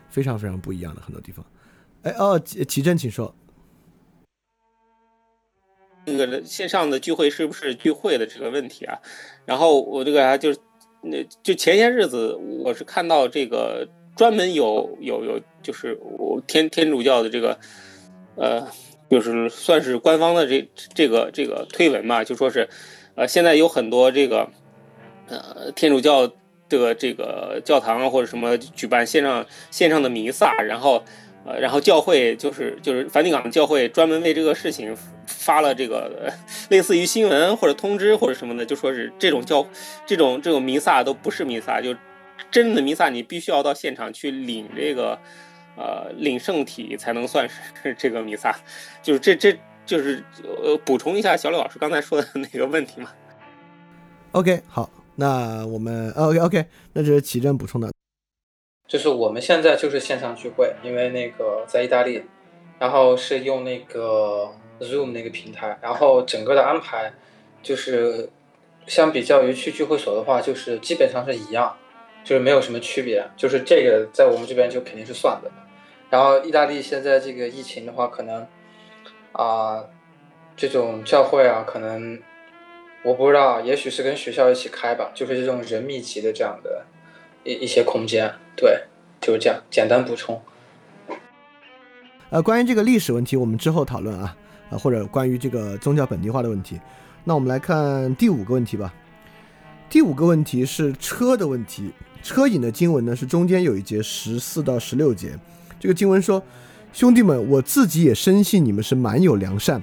[0.07, 1.43] 非常非常不一样的很多地方。
[2.03, 3.33] 哎哦，奇正，请说。
[6.05, 8.95] 那个线上的聚会是不是聚会的这个问题啊？
[9.47, 10.59] 然后我这个啊，就是
[11.01, 13.89] 那就前些日子我是看到这个。
[14.19, 17.57] 专门有有有，就是我天天主教的这个，
[18.35, 18.67] 呃，
[19.09, 22.67] 就是算是官方的这这个这个推文嘛，就说是，
[23.15, 24.49] 呃，现在有很多这个，
[25.29, 26.27] 呃，天主教
[26.67, 31.01] 的这个教堂或者什么举办线上线上的弥撒，然后，
[31.45, 34.93] 呃，然后教会就是就是梵蒂冈教会专门为这个事情
[35.27, 36.33] 发了这个
[36.67, 39.65] 类似于新闻或者通知或者什么的，就说是这种教
[40.05, 41.95] 这种这种弥撒都不是弥撒，就。
[42.51, 45.17] 真正的弥撒，你必须要到现场去领这个，
[45.77, 48.55] 呃，领圣体才能算是这个弥撒。
[49.01, 50.23] 就是这这就是
[50.63, 53.11] 呃，补充一下小李老师刚才说的那个问题嘛。
[54.31, 57.91] OK，好，那我们 OK OK，那这是奇珍补充的。
[58.87, 62.23] 就是我们现在就是线上聚会，因为那个在意大利，
[62.79, 64.49] 然后是用那个
[64.79, 67.13] Zoom 那个平台，然后整个的安排
[67.61, 68.29] 就是
[68.87, 71.75] 相比较于去聚会所的话，就是基本上是一样。
[72.29, 75.49] 就是没有什么区别，就是这个在我们这边就肯定是算的。
[76.11, 78.45] 然后意大利现在这个疫情的话，可能
[79.31, 79.83] 啊，
[80.55, 82.19] 这种教会啊，可能
[83.03, 86.85] 我不知道，也许是跟学校一起开吧，就是这种人密集的这样的
[87.43, 88.31] 一一些空间。
[88.55, 88.83] 对，
[89.19, 90.39] 就是这样，简单补充。
[92.29, 94.37] 呃，关于这个历史问题，我们之后讨论啊，
[94.69, 96.79] 啊，或者关于这个宗教本地化的问题，
[97.23, 98.93] 那我们来看第五个问题吧。
[99.89, 101.91] 第五个问题是车的问题。
[102.21, 105.37] 车引的经文呢是中间有一节十四到十六节，
[105.79, 106.43] 这个经文说，
[106.91, 109.81] 兄弟们，我自己也深信你们是蛮有良善，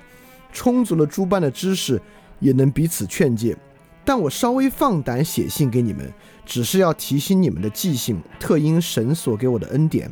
[0.52, 2.00] 充足了诸般的知识，
[2.40, 3.56] 也能彼此劝诫。
[4.04, 6.12] 但我稍微放胆写信给你们，
[6.44, 10.08] 只是要提醒你们的记性，特因神所给我的恩典，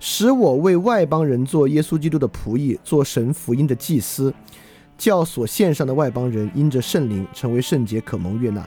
[0.00, 4.32] 使我为外邦人做耶稣基督的仆役，做神福音的祭司，
[4.96, 8.66] 叫所献上的外邦人因着圣灵成为圣洁，可蒙悦纳。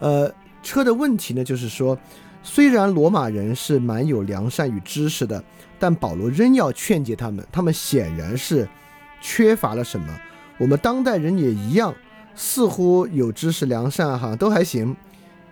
[0.00, 0.28] 呃，
[0.62, 1.98] 车的问题呢，就是说，
[2.42, 5.42] 虽然罗马人是蛮有良善与知识的，
[5.78, 8.68] 但保罗仍要劝诫他们，他们显然是
[9.20, 10.06] 缺乏了什么。
[10.58, 11.94] 我们当代人也一样。
[12.40, 14.94] 似乎有知识良善哈都还行，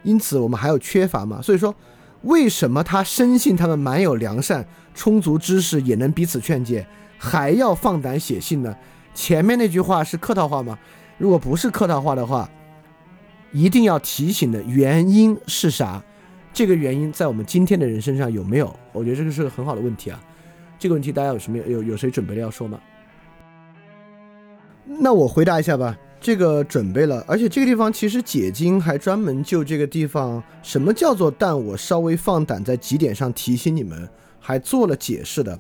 [0.05, 1.43] 因此我们还有缺乏嘛？
[1.43, 1.75] 所以说，
[2.23, 4.65] 为什么他深信他们蛮有良善、
[4.95, 6.87] 充足知识，也能彼此劝诫，
[7.19, 8.73] 还要放胆写信呢？
[9.13, 10.79] 前面那句话是客套话吗？
[11.19, 12.49] 如果不是客套话的话，
[13.57, 16.03] 一定要提醒的原因是啥？
[16.53, 18.71] 这个原因在我们今天的人身上有没有？
[18.93, 20.23] 我觉得这个是个很好的问题啊。
[20.79, 22.79] 这个问题大家有什么有有谁准备了要说吗？
[24.85, 25.97] 那我回答一下吧。
[26.21, 34.07] 这个准备了，而且这个地方其实解经还专门就这个地方，什么叫做但我稍微放胆在几点上提醒你们，
[34.39, 35.59] 还做了解释的。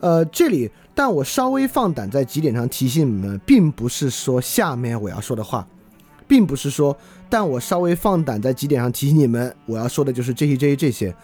[0.00, 5.66] 呃，这里但我稍微放胆在几点上提醒你们，并不是说下面我要说的话，
[6.26, 6.96] 并不是说
[7.28, 11.14] 但我稍微放胆在几点上提醒你们，我要说的就是这些这些这些。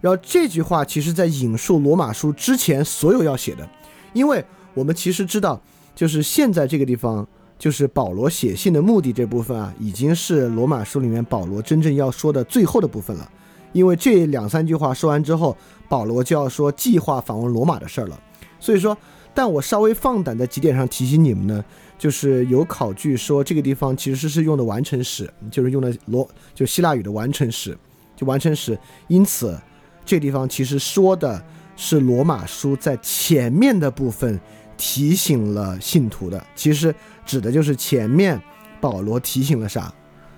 [0.00, 3.68] 然后这句话其实在引述罗马书之前所有要写的，
[4.12, 4.44] 因为
[4.74, 5.60] 我们其实知道，
[5.94, 7.26] 就是现在这个地方。
[7.58, 13.28] 就是保罗写信的目的这部分啊，已经是罗马书里面保罗真正要说的最后的部分了。
[13.72, 15.56] 因为这两三句话说完之后，
[15.88, 18.16] 保罗就要说计划访问罗马的事儿了。
[18.60, 18.96] 所以说，
[19.34, 21.64] 但我稍微放胆在几点上提醒你们呢，
[21.98, 27.76] 就是有考据说这个地方其实是用的完成时，就是用的罗就希腊语的完成时，
[28.16, 28.78] 就完成时。
[29.08, 29.58] 因此，
[30.04, 31.44] 这地方其实说的
[31.76, 34.40] 是罗马书在前面的部分
[34.76, 36.94] 提醒了信徒的，其实。
[37.28, 38.40] 指的就是前面
[38.80, 39.92] 保罗提醒了啥？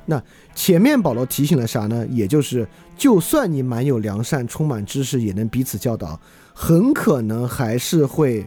[0.07, 0.21] 那
[0.57, 2.05] 前面保罗提醒了啥呢？
[2.11, 2.67] 也就是
[2.97, 6.21] 就算你满有良善、充满知识，也能彼此教导，
[6.53, 8.45] 很可能还是会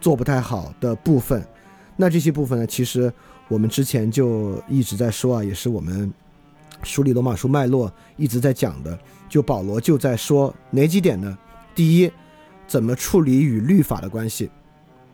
[0.00, 1.44] 做不太好的部分。
[2.02, 2.66] 那这些部分呢？
[2.66, 3.12] 其实
[3.46, 6.12] 我们之前就一直在说啊，也是我们
[6.82, 8.98] 梳理罗马书脉络一直在讲的。
[9.28, 11.38] 就保罗就在说哪几点呢？
[11.76, 12.10] 第一，
[12.66, 14.50] 怎么处理与律法的关系？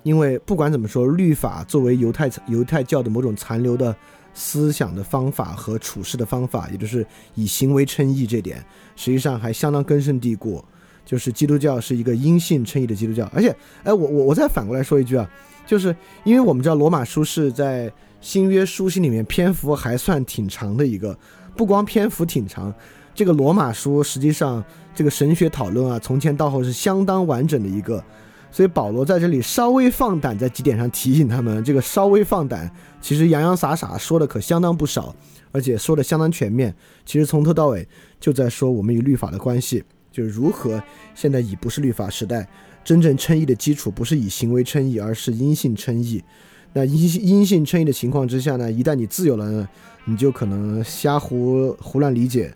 [0.02, 3.94] 因为不管怎么说，律法作为犹太犹太教的某种残留的
[4.32, 8.64] 思想的方法和处事的方法，也就是以行为称义这点，
[8.96, 10.64] 实际上还相当根深蒂固。
[11.04, 13.54] 就是基督教是一个因信称义的基督教，而且，
[13.84, 15.30] 哎，我我我再反过来说一句啊，
[15.68, 17.92] 就是因为我们知道罗马书是在
[18.22, 21.16] 新约书信里面篇幅还算挺长的一个，
[21.54, 22.72] 不光篇幅挺长，
[23.14, 24.64] 这个罗马书实际上
[24.94, 28.02] 这个神学讨论啊，从前到后是相当完整的一个。
[28.50, 32.68] 所以保罗在这里稍微放胆，在几点上提醒他们，这个稍微放胆，
[32.98, 35.14] 其实洋洋洒洒说的可相当不少，
[35.52, 36.74] 而且说的相当全面。
[37.04, 37.86] 其实从头到尾
[38.18, 40.82] 就在说我们与律法的关系，就是如何
[41.14, 42.48] 现在已不是律法时代，
[42.88, 46.24] 真正称义的基础不是以行为称义，而是因性称义。
[46.72, 49.68] 那因因性称义的情况之下呢，一旦你自由了，呢，
[50.06, 52.50] 你就可能瞎胡胡乱理解。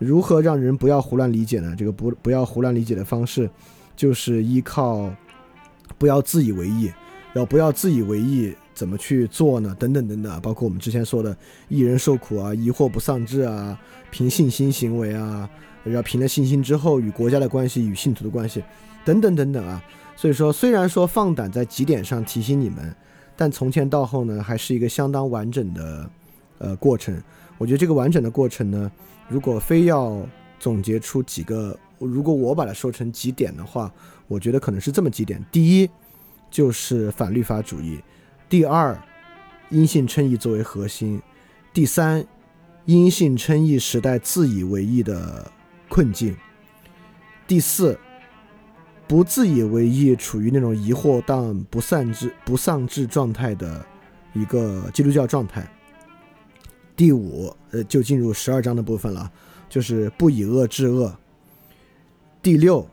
[0.00, 1.72] 如何让人不要胡乱理解呢？
[1.78, 3.48] 这个不不要胡乱理解的方式，
[3.94, 5.08] 就是依靠。
[5.96, 6.90] 不要自以为意，
[7.36, 8.52] 要不要自以为意？
[8.74, 9.72] 怎么去做呢？
[9.78, 11.34] 等等等等，包括我们之前说的
[11.70, 13.80] “一人受苦啊，疑惑不丧志啊，
[14.10, 15.48] 凭信心行为啊，
[15.84, 18.64] 要凭了信心之后与国家的关系、与信徒的关系，
[19.06, 19.82] 等等等等啊。
[20.14, 22.94] 所以说，虽然说放胆在几点上提醒你们，
[23.34, 26.10] 但从前到后呢，还是一个相当完整的
[26.58, 27.18] 呃过程。
[27.56, 28.92] 我觉得这个完整的过程呢，
[29.28, 30.20] 如果非要
[30.58, 33.90] 总结出几个，如果我把它说成几点的话。
[34.28, 35.88] 我觉得可能是这么几点：第一，
[36.50, 38.02] 就是反律法主义；
[38.48, 39.00] 第二，
[39.70, 41.20] 因信称义作为核心；
[41.72, 42.26] 第三，
[42.86, 45.48] 因信称义时代自以为意的
[45.88, 46.34] 困境；
[47.46, 47.96] 第四，
[49.06, 53.84] 不自以为意处于那种疑惑但不丧志不丧志状态的
[54.32, 55.62] 一个基督教状态；
[56.96, 59.30] 第五，呃，就进入十二章的部分了，
[59.68, 61.10] 就是不以恶制恶；
[62.42, 62.88] 第六。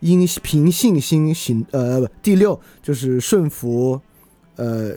[0.00, 4.00] 因凭信心行，呃，不，第六就是顺服，
[4.54, 4.94] 呃，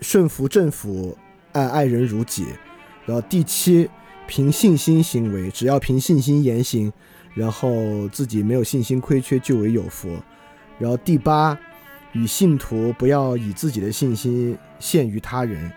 [0.00, 1.16] 顺服政府，
[1.52, 2.44] 爱爱人如己。
[3.06, 3.88] 然后第七，
[4.26, 6.92] 凭信心行为，只要凭信心言行，
[7.34, 10.16] 然后自己没有信心亏缺，就为有福。
[10.78, 11.58] 然后第八，
[12.12, 15.70] 与信徒不要以自己的信心限于他人。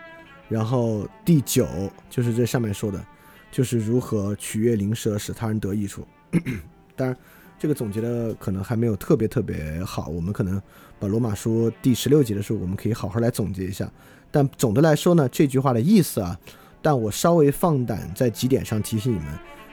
[0.48, 1.68] 然后第九
[2.10, 3.04] 就是这上面说的，
[3.52, 6.08] 就是如何取悦灵舍，使他人得益处。
[6.96, 7.18] 当然。
[7.60, 10.62] 这个总结的可能还没有特别特别好，我们可能
[11.00, 13.92] 把罗马书第十六节的时候，我们可以好好来总结一下。
[14.30, 16.40] 但总的来说呢，这句话的意思啊，
[16.84, 19.26] 但我稍微放胆在几点上提醒你们，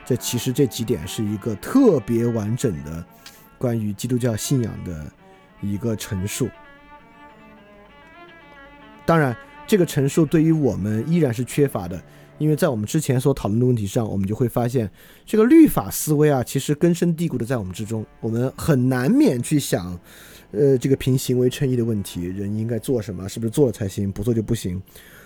[0.05, 3.03] 这其实这几点是一个特别完整的
[3.57, 5.11] 关于基督教信仰的
[5.61, 6.47] 一个陈述。
[9.05, 9.35] 当然，
[9.67, 12.01] 这个陈述对于我们依然是缺乏的，
[12.37, 14.89] 因为在我们之前所讨论的问题上，我们就会发现，
[15.25, 19.99] 这个律法思维啊，其实根深蒂固的在我们之中，我们很难免去想，
[20.51, 24.81] 呃，这个凭行为称义的问题，人应该做什么，是不是做了才行，不做就不行。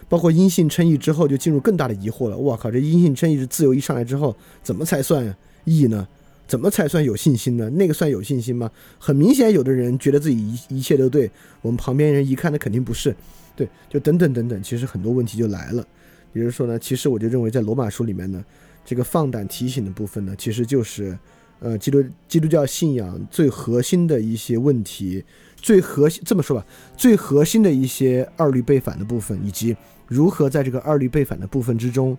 [0.10, 2.36] 包括因信称义之后，就进入更大的疑惑了。
[2.36, 5.34] 我靠，这因信称义是自由一上来之后，怎么才算
[5.64, 6.07] 义呢？
[6.48, 7.69] 怎么才算有信心呢？
[7.69, 8.72] 那个算有信心吗？
[8.98, 11.30] 很明显，有的人觉得自己一一切都对，
[11.61, 13.15] 我们旁边人一看，那肯定不是。
[13.56, 15.86] 对，就等等等等，其实很多问题就来了。
[16.34, 18.44] 也就是说呢，其实我就认为在罗马书里面呢，
[18.84, 21.15] 这个放胆提醒的部分呢，其实就是，
[21.60, 25.23] 呃，基督基督教信仰最核心的一些问题，
[25.56, 26.65] 最核心这么说吧，
[26.98, 29.76] 最核心的一些二律背反的部分，以及
[30.10, 32.18] 如何在这个二律背反的部分之中，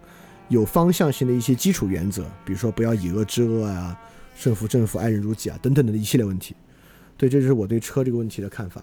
[0.48, 3.98] 有方向性的一些基础原则，比如说不要以恶制恶啊，
[4.36, 6.54] 顺服政府，爱人如己啊，等等的一系列问题。
[7.16, 8.82] 对，这就是我对车这个问题的看法。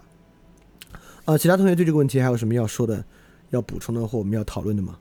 [1.24, 3.02] 啊，其他同学对这个问题还有什么要说的、
[3.50, 4.98] 要补充的或我们要讨论的吗？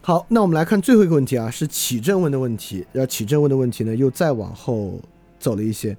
[0.00, 2.86] 好，那我们来看最后一个问题啊，是启正问的问题。
[2.92, 5.00] 要启正问的问题呢，又再往后
[5.38, 5.96] 走了一些。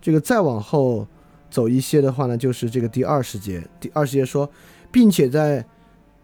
[0.00, 1.06] 这个再往后
[1.50, 3.62] 走一些的话呢，就是这个第二十节。
[3.78, 4.50] 第二十节说，
[4.92, 5.64] 并且在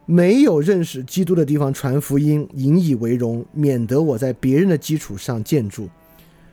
[0.07, 5.89] 没有认识基督的地方传福音，引以为荣，免得我在别人的基础上建筑。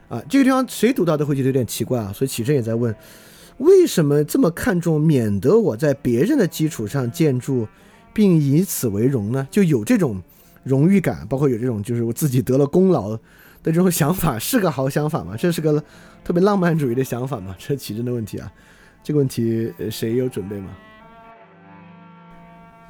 [0.08, 2.94] 啊，这个地方谁读到都会觉得有点奇怪啊，所以启正也在问。
[3.58, 7.66] 为什么这么看重，免得我在别人的基础上建筑，
[8.12, 9.48] 并以此为荣呢？
[9.50, 10.22] 就有这种
[10.62, 13.18] 荣誉感，包括有这种就是我自己得了功劳的
[13.64, 15.34] 这种想法，是个好想法吗？
[15.36, 15.82] 这是个
[16.22, 17.56] 特别浪漫主义的想法吗？
[17.58, 18.52] 这是启真的问题啊。
[19.02, 20.68] 这个问题谁有准备吗？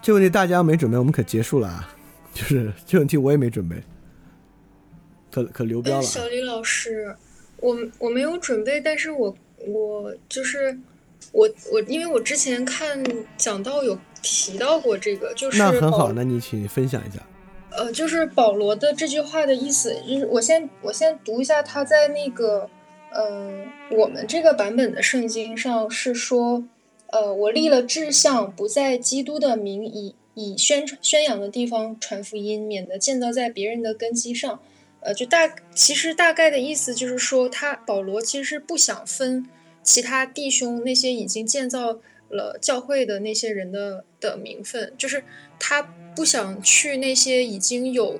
[0.06, 1.92] 这问题大家没准备，我们可结束了啊。
[2.32, 3.74] 就是这问题我也没准备，
[5.32, 6.02] 可可留标了。
[6.02, 7.16] 小李老师，
[7.56, 9.36] 我我没有准备，但是我。
[9.66, 10.78] 我就是
[11.32, 13.02] 我我，因为我之前看
[13.36, 17.20] 讲到有提到过这个，就是那很好，那你请分享一下。
[17.70, 22.70] 呃，就是保罗的这句话的意思，就是我先我先读一下，他在那个
[23.10, 23.50] 呃
[23.90, 26.62] 我们这个版本的圣经上是说，
[27.08, 34.60] 呃，我立了志向，不在基督的名以以宣传宣扬的地方传福音，免得建造在别人的根基上。
[35.00, 39.48] 呃，就大其实大概的意思就是说，他保罗其实是不想分
[39.82, 45.22] 其他弟兄那些已经建造了教会的那些人的的名分，就是
[45.60, 45.80] 他
[46.16, 48.18] 不想去那些已经有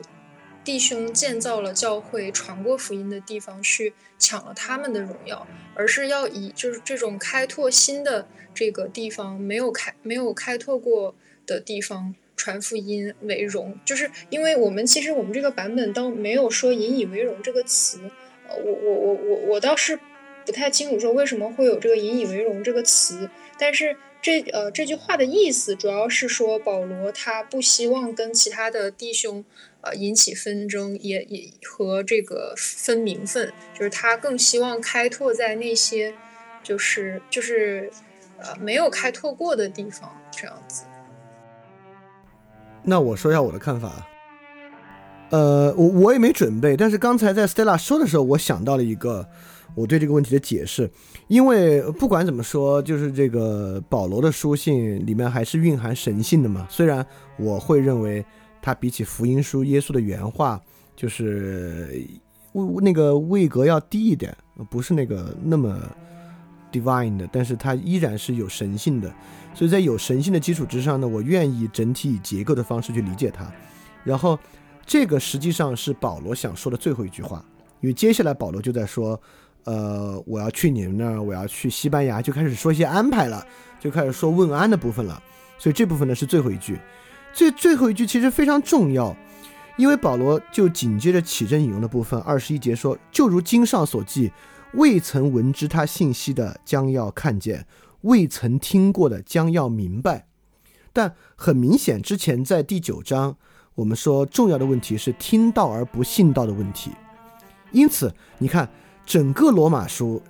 [0.66, 5.46] 弟兄建造了教会、传过福音的地方去抢了他们的荣耀，
[5.76, 11.14] 而是要以就是这种开拓新的这个地方没有开没有开拓过
[11.46, 12.16] 的地方。
[12.38, 17.98] 传福音为荣，就是因为我们其实我们这个版本倒没有说引以为荣这个词，
[18.46, 19.98] 呃，我我我我我倒是
[20.44, 29.42] 不太清楚说为什么会有这个引以为荣这个词，但是这呃这句话的意思主要是说保罗他不希望跟其他的弟兄
[29.86, 36.12] 呃引起纷争，也也和这个分名分，就是他更希望开拓在那些
[36.62, 37.88] 就是就是
[38.38, 40.82] 呃没有开拓过的地方这样子。
[42.82, 44.06] 那我说一下我的看法，
[45.30, 49.28] 呃，我我也没准备，但是刚才在 Stella 说的时候，我想到了一个
[49.74, 50.88] 我对这个问题的解释，
[51.28, 56.66] 因为不管怎么说，就是这个保罗的书信里面还是蕴含神性的嘛。
[56.70, 57.04] 虽然
[57.38, 58.24] 我会认为
[58.60, 60.60] 他比起福音书耶稣的原话，
[60.94, 62.04] 就是
[62.52, 64.36] 位那个位格要低一点，
[64.70, 65.78] 不是那个那么
[66.72, 69.12] divine 的，但是他依然是有神性的。
[69.54, 73.50] 所以在有神性的基础之上呢，我愿意整体以结构的方式去理解它。
[74.04, 74.38] 然后，
[74.84, 77.44] 这个实际上是保罗想说的最后一句话，
[77.80, 79.18] 因为接下来保罗就在说，
[79.64, 83.44] 呃，我要去你们那儿，我要去西班牙，就开始说一些安排了，
[83.80, 85.22] 就开始说问安的部分了。
[85.58, 86.78] 所以这部分呢是最后一句，
[87.36, 89.14] 最最后一句其实非常重要，
[89.76, 94.32] 因为保罗就紧接着起正引用的部分二十一节说，就如经上所记，
[94.72, 97.66] 未曾闻知他信息的将要看见。
[98.00, 100.24] 未曾听过的将要明白，
[100.94, 103.36] 但很明显，之前在第九章
[103.74, 106.90] 我们说重要的问题是听到而不信道的问题。
[107.70, 108.66] 因此，你看
[109.04, 110.22] 整个罗马书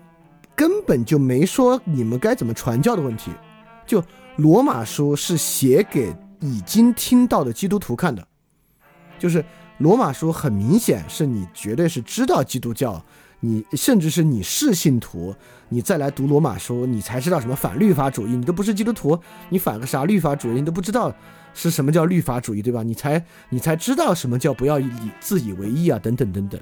[0.57, 3.31] 根本就没说你们该怎么传教的问题。
[3.87, 4.03] 就
[4.39, 8.27] 罗马书是写给已经听到的基督徒看的，
[9.19, 9.45] 就是
[9.79, 13.03] 罗马书很明显是你绝对是知道基督教，
[13.41, 15.35] 你甚至是你是信徒，
[15.69, 18.31] 你再来读罗马书，你才知道什么反律法主义。
[18.37, 19.19] 你都不是基督徒，
[19.51, 20.55] 你反个啥律法主义？
[20.55, 21.15] 你都不知道
[21.55, 22.83] 是什么叫律法主义，对吧？
[22.83, 24.91] 你才你才知道什么叫不要以
[25.21, 26.61] 自以为意啊，等等等等。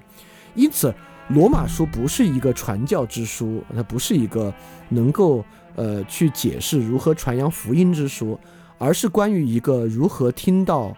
[0.54, 0.94] 因此，
[1.28, 4.52] 罗马书不是一个传教之书，它不是一个
[4.88, 5.44] 能够
[5.74, 8.38] 呃去解释如何传扬福音之书，
[8.84, 10.94] 而是关于一个如何听到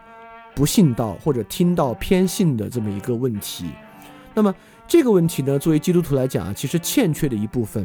[0.55, 3.70] 不信道或者听到偏信的这么一个问题。
[4.34, 4.55] 那么。
[4.89, 7.84] 这个问题呢，作为基督徒来讲啊，其实欠缺的一部分，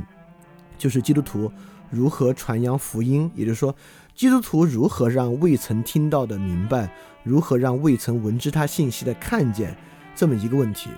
[0.77, 1.51] 就是基督徒
[1.89, 3.75] 如何传扬福音，也就是说，
[4.13, 9.75] 基督徒如何让未曾听到的明白，如何让未曾闻知他信息的看见，
[10.15, 10.91] 这么一个问题。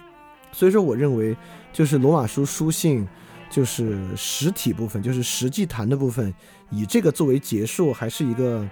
[0.52, 1.38] 所以说，我认为
[1.72, 3.08] 就是罗马书书信，
[3.50, 6.34] 就是实体部分，就是实际谈的部分，
[6.70, 8.68] 以这个作为结束，还是一个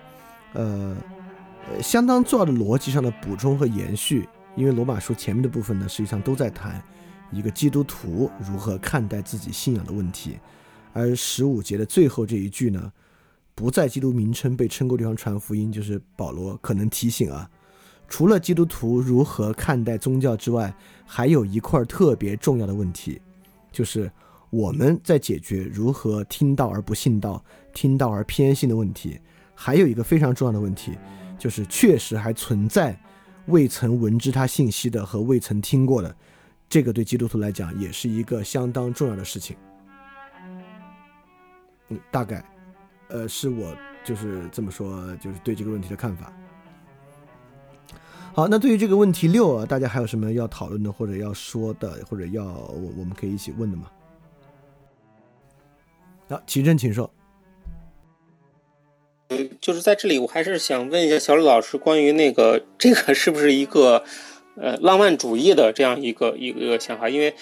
[0.53, 0.95] 呃
[1.81, 4.27] 相当重要的逻辑上的补充和延续。
[4.55, 6.83] 因为罗马书前面的部分呢，实际上都在谈。
[7.31, 10.37] 一个基督徒如何看待自己信仰的问题，
[10.91, 12.91] 而十五节的最后这一句呢，
[13.55, 17.49] 不在基督名称被称过地方传福音，就是保罗可能提醒啊，
[18.09, 23.21] 除了基督徒如何看待宗教之外，还有一块特别重要的问题，
[23.71, 24.11] 就是
[24.49, 27.41] 我们在解决如何听到而不信道、
[27.73, 29.17] 听到而偏信的问题，
[29.63, 30.97] 还有一个非常重要的问题，
[31.37, 32.99] 就是确实还存在
[33.45, 36.15] 未曾闻知他信息的和未曾听过的。
[36.67, 39.55] 这个对基督徒来讲也是一个相当重要的事情。
[41.89, 42.43] 嗯，大概，
[43.09, 46.33] 呃，是我就是这么说，就是对这个问题的看法。
[48.33, 53.91] 好，那对于这个问题六啊，大家还有什么要讨论的，或者要说的，或者要我我们可以一起问的吗？
[56.29, 57.07] 好，齐正，请说。
[59.59, 64.03] 就是在这里，我还是想问一下小李老师，关于那个这个是不是一个？
[64.57, 67.33] 呃，浪漫主义的这样一个一个想法，因为，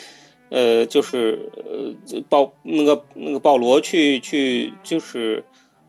[0.50, 5.44] 呃，就是呃，保那个那个保罗去去就是，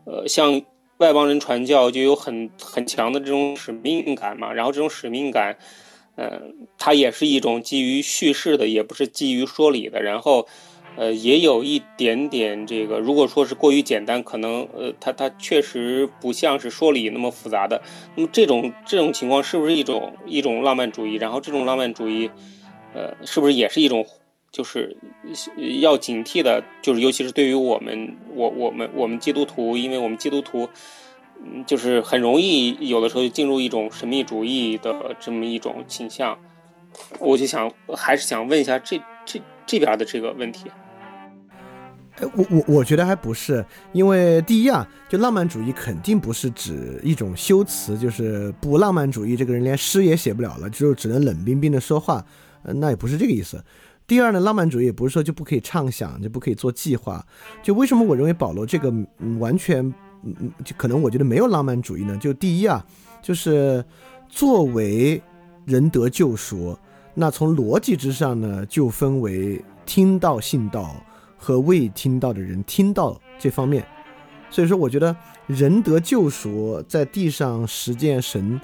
[0.05, 0.63] 呃，向
[0.97, 4.51] 外邦人传教就有很很强的这种使命感嘛。
[4.51, 5.59] 然后这种使命感，
[6.15, 6.41] 呃，
[6.79, 10.01] 它也是一种基于叙事的，也不是基于说理的。
[10.01, 10.47] 然后。
[10.97, 17.81] 呃，也有一点点这个，如果说是过于简单，可能呃，它它确实不像是说理那么复杂的。
[18.15, 21.15] 那么这种这种情况是不是一种一种浪漫主义？
[21.15, 22.29] 然后这种浪漫主义，
[22.93, 24.05] 呃，是不是也是一种
[24.51, 24.97] 就是
[25.79, 26.61] 要警惕的？
[26.81, 30.67] 就是尤其是对于我们我我们我们基督徒，因为我们基督徒，
[31.41, 36.37] 嗯，就是很容易有的时候就进入一种神秘主义的这么一种倾向。
[37.19, 40.71] 我就想还是想问一下这这这边的这个问题。
[42.35, 52.23] 我我我觉得还不是，因为第一啊，就浪漫主义肯定不是指一种修辞，就是不浪漫主义这个人连诗也写不了了，就只能冷冰冰的说话，
[52.63, 53.63] 那也不是这个意思。
[54.05, 57.25] 第二呢，浪漫主义也不是说就不可以畅想，就不可以做计划。
[57.63, 58.93] 就为什么我认为保罗这个
[59.39, 59.81] 完全，
[60.23, 62.15] 嗯，就可能我觉得没有浪漫主义呢？
[62.17, 62.85] 就第一啊，
[63.21, 63.83] 就是
[64.27, 65.19] 作为
[65.65, 66.77] 人得救赎，
[67.13, 70.95] 那从逻辑之上呢，就分为听到信道。
[71.43, 73.83] 和未听到的人听到这方面，
[74.51, 75.15] 所以说我觉得
[75.47, 78.61] 人得救赎，在地上实践神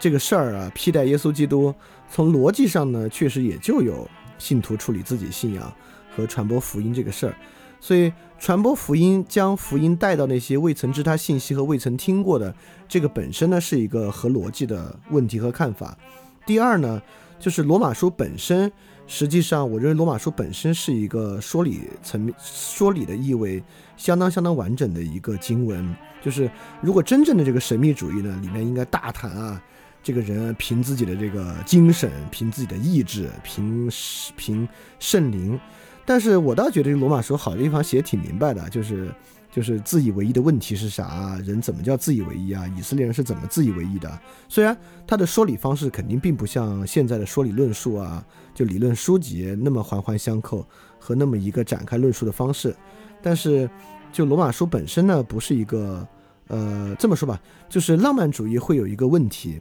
[0.00, 1.72] 这个事儿啊，替代耶稣基督，
[2.10, 5.72] 从逻辑上呢，确实也就有信徒处理自己信仰
[6.16, 7.34] 和传播福音这个事儿。
[7.78, 12.52] 所以传播福音，将福音带到那些未曾知他信息和未曾听过的，
[12.88, 15.96] 这个本身呢是一个合逻辑的问题和看法。
[16.44, 17.00] 第二呢，
[17.38, 18.70] 就是罗马书本身。
[19.08, 23.62] 实际上，我认为罗马书本身是一个说理层面、说理的意味
[23.96, 25.94] 相当相当完整的一个经文。
[26.20, 26.50] 就是
[26.80, 29.62] 如果真正的这个神秘主义呢，里面应该大谈啊，
[30.02, 33.88] 这个人凭自己的这个精神、凭自己的意志、凭
[34.36, 35.56] 凭圣灵。
[36.04, 39.08] 但是我倒觉得罗马书好的地方写挺明白的，就是。
[39.56, 41.40] 就是自以为意的问题是啥？
[41.42, 42.70] 人怎么叫自以为意啊？
[42.76, 44.20] 以色列人是怎么自以为意的？
[44.50, 44.76] 虽然
[45.06, 48.22] 他的说理方式肯定并不像现在的说理论述啊，
[48.54, 50.62] 就理论书籍那么环环相扣
[50.98, 52.76] 和那么一个展开论述的方式，
[53.22, 53.66] 但是
[54.12, 56.06] 就罗马书本身呢，不是一个
[56.48, 59.58] 呃这么说吧，就是浪漫主义会有一个问题，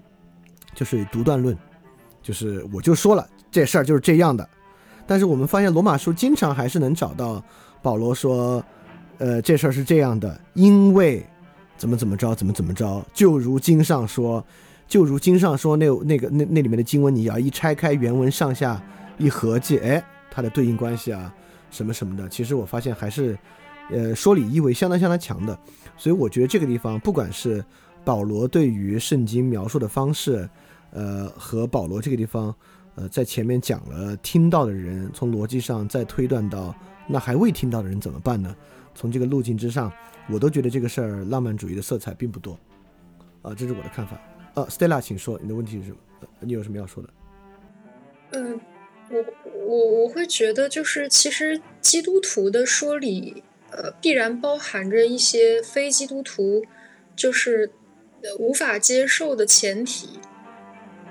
[0.73, 1.57] 就是独断论，
[2.21, 4.45] 就是我就说了这事儿就是这样的，
[5.07, 7.41] 但是我们发现罗马书经常还是能找到
[7.81, 8.61] 保罗说。
[9.17, 11.25] 呃，这事儿是这样的，因为
[11.77, 14.43] 怎么怎么着，怎么怎么着，就如经上说，
[14.87, 18.81] 就如经上说，那那个那那里面的经文，你要一拆开原文上下
[19.17, 21.33] 一合计，哎，它的对应关系啊，
[21.71, 23.37] 什么什么的，其实我发现还是，
[23.91, 25.57] 呃，说理意味相当相当强的，
[25.97, 27.63] 所以我觉得这个地方，不管是
[28.03, 30.47] 保罗对于圣经描述的方式，
[30.91, 32.53] 呃，和保罗这个地方，
[32.95, 36.73] 呃，在前面讲了听到的人，从逻辑上再推断到
[37.07, 38.55] 那还未听到的人怎么办呢？
[38.95, 39.91] 从这个路径之上，
[40.31, 42.57] 我都觉得这个事儿浪漫主义的色彩并不多。
[43.43, 44.19] 啊，这是我的看法。
[44.55, 45.97] 呃，Stella，请说，你的问题是什么？
[46.39, 47.09] 你有什么要说的？
[48.31, 48.59] 嗯，
[49.11, 49.23] 我
[49.67, 56.63] 我我会觉得，就是其实基督徒的说理，呃，必然包含着一些非基督徒
[57.15, 57.71] 就是
[58.39, 60.19] 无法接受的前提。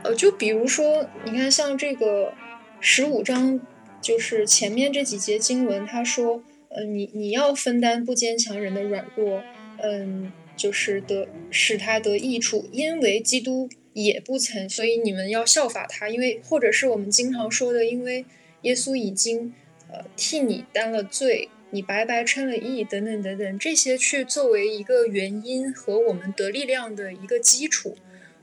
[0.02, 2.32] 呃，就比如说，你看，像这个
[2.80, 3.60] 十五章，
[4.00, 6.42] 就是前面这几节经文，他说，
[6.74, 9.42] 呃，你你要分担不坚强人的软弱，
[9.78, 18.24] 嗯，就是得使他得益处，因为基督也不曾，所以你们要效法他，因为或者是我们经常说的，因为
[18.62, 19.54] 耶稣已经
[19.88, 27.96] 呃替你担了罪，你白白称了义，等等等等，这些去作为一个原因和我们得力量的一个基础。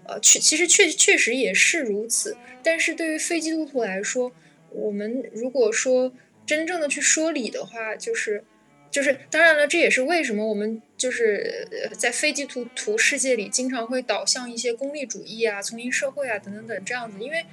[0.03, 4.31] 呃，确其实确确实也是如此，但是对于非基督徒来说，
[4.71, 6.11] 我们如果说
[6.45, 8.43] 真正的去说理的话，就是
[8.89, 17.45] 就是当然了，这也是为什么我们就是在非基督徒世界里经常会导向一些功利主义啊、丛林社会啊等等等这样子，因为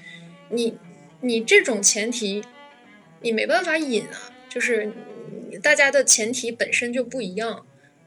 [0.50, 0.76] 你
[1.20, 2.44] 你这种前提
[3.20, 4.92] 你没办法引啊，就是
[5.62, 7.66] 大家的前提本身就不一样，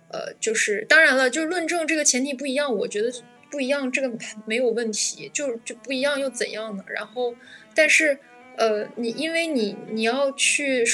[0.10, 3.12] 呃，就是当然了，就是论证这个前提不一样，我觉得。
[3.52, 4.10] 不一样，这个
[4.46, 6.86] 没有问题，就就不一样又怎样呢？
[6.88, 7.36] 然后，
[7.76, 8.18] 但是，
[8.62, 10.86] 呃，你因为你你要去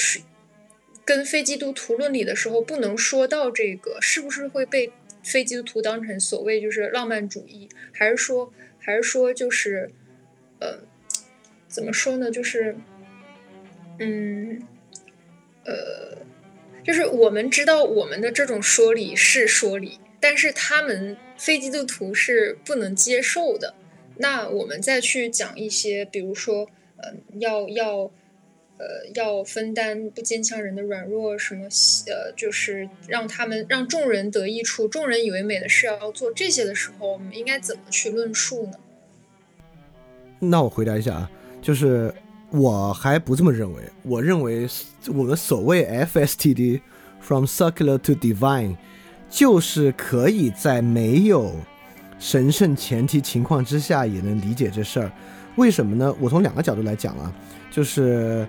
[1.04, 4.90] 跟非基督徒论理的时候，不能说到这个是不是会被
[5.22, 9.90] 非基督徒当成所谓就是浪漫主义，还是说还是说就是，
[10.60, 10.78] 呃，
[11.68, 12.30] 怎么说呢？
[12.30, 12.74] 就是，
[13.98, 14.62] 嗯，
[15.66, 16.22] 呃，
[16.82, 21.16] 就是我们知道我们的这种说理是说理，但是他们。
[21.40, 23.72] 非基督徒是不能接受的。
[24.16, 26.68] 那我们再去讲一些，比如说，
[26.98, 28.10] 呃，要要，
[28.76, 31.64] 呃，要分担不坚强人的软弱，什么，
[32.06, 38.72] 呃，就是让他们让众人得益处，众人以为美的事要做这些的时候，我们应该怎么去论述呢？
[40.40, 41.30] 那我回答一下啊，
[41.62, 42.14] 就是
[42.50, 43.82] 我还不这么认为。
[44.02, 44.68] 我认为
[45.08, 46.80] 我们所谓 FSTD
[47.20, 48.76] from circular to divine。
[49.30, 51.54] 就是可以在没有
[52.18, 55.12] 神圣前提情况之下也能理解这事儿，
[55.58, 56.14] 为什么呢？
[56.20, 57.34] 我从两个角度来讲啊，
[57.68, 58.46] 就是，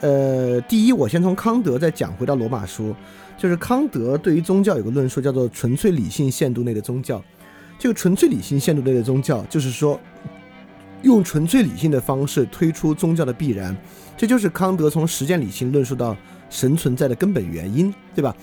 [0.00, 2.96] 呃，第一，我先从康德再讲回到罗马书，
[3.36, 7.22] 就是康德对于宗教有个论述叫做纯粹理性限度内的宗教，
[7.78, 10.00] 这个纯粹理性限度内的宗教就是说，
[11.02, 13.76] 用纯粹理性的方式推出宗教的必然，
[14.16, 16.16] 这就是康德从实践理性论述到
[16.48, 18.34] 神存在的根本原因，对吧？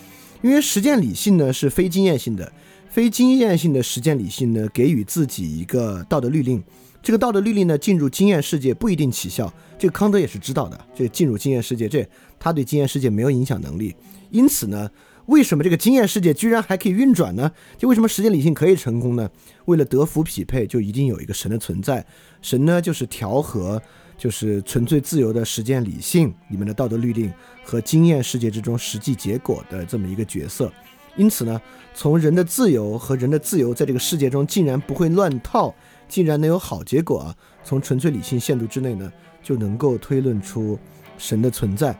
[0.43, 2.51] 因为实践理性呢是非经验性的，
[2.91, 6.61] 非经验性的实践理性呢给予自己一个道德律令，
[7.03, 10.79] 这个道德律令呢进入经验世界不一定起效，这个康德也是知道的。
[10.95, 12.07] 这进入经验世界，这
[12.39, 13.93] 他对经验世界没有影响能力。
[14.31, 14.89] 因此呢，
[15.25, 17.51] 为什么这个经验世界居然还可以运转呢？
[17.77, 19.29] 就为什么实践理性可以成功呢？
[19.65, 22.03] 为了德福匹配，就一定有一个神的存在，
[22.41, 23.81] 神呢就是调和。
[24.15, 27.33] 就是纯粹自由的实践理性里面的道德律令
[27.63, 30.71] 和经验世界之中实际结果的这么一个角色，
[31.17, 31.59] 因此呢，
[31.95, 35.73] 从人的自由和人的自由在这个世界中竟然不会乱套，
[36.13, 37.35] 竟然能有好结果啊！
[37.63, 39.11] 从纯粹理性限度之内呢，
[39.41, 40.77] 就能够推论出
[41.17, 41.97] 神的存在。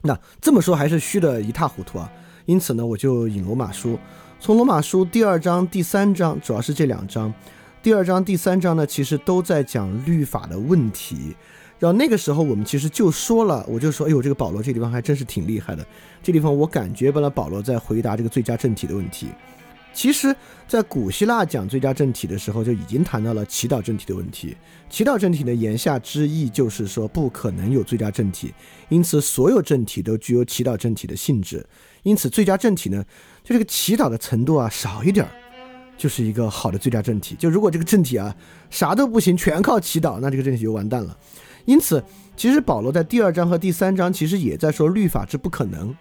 [0.00, 2.10] 那这么说还是虚的一塌糊涂啊！
[2.46, 3.98] 因此呢，我就引罗马书，
[4.40, 7.30] 从罗马书第二章、第三章，主要是这两章。
[7.82, 11.36] 第二章、第三章呢，其实都在讲律法的问题。
[11.78, 15.86] 然后那个时候，我们其实就说了，我就说，哎呦，这个保罗这地方还真是挺厉害的。
[16.22, 19.28] 这地方我感觉本来保罗在回答这个最佳正体的问题。
[19.96, 20.36] 其实，
[20.68, 24.54] 在古希腊讲最佳政体的时候，就已经谈到了祈祷政体的问题。
[24.90, 28.52] 祈祷政体的言下之意就是说，不可能有最佳政体，
[28.90, 31.66] 因此所有政体都具有祈祷政体的性质。
[32.02, 33.02] 因此，最佳政体呢，
[33.42, 35.32] 就这个祈祷的程度啊少一点儿。
[35.96, 37.34] 就是一个好的最佳政体。
[37.36, 38.36] 就如果这个政体啊
[38.68, 41.16] 啥都不行，全靠祈祷，那这个政体就完蛋了。
[41.64, 42.04] 因此，
[42.36, 45.96] 其实保罗在第二章和第三章其实也在说律法之不可能。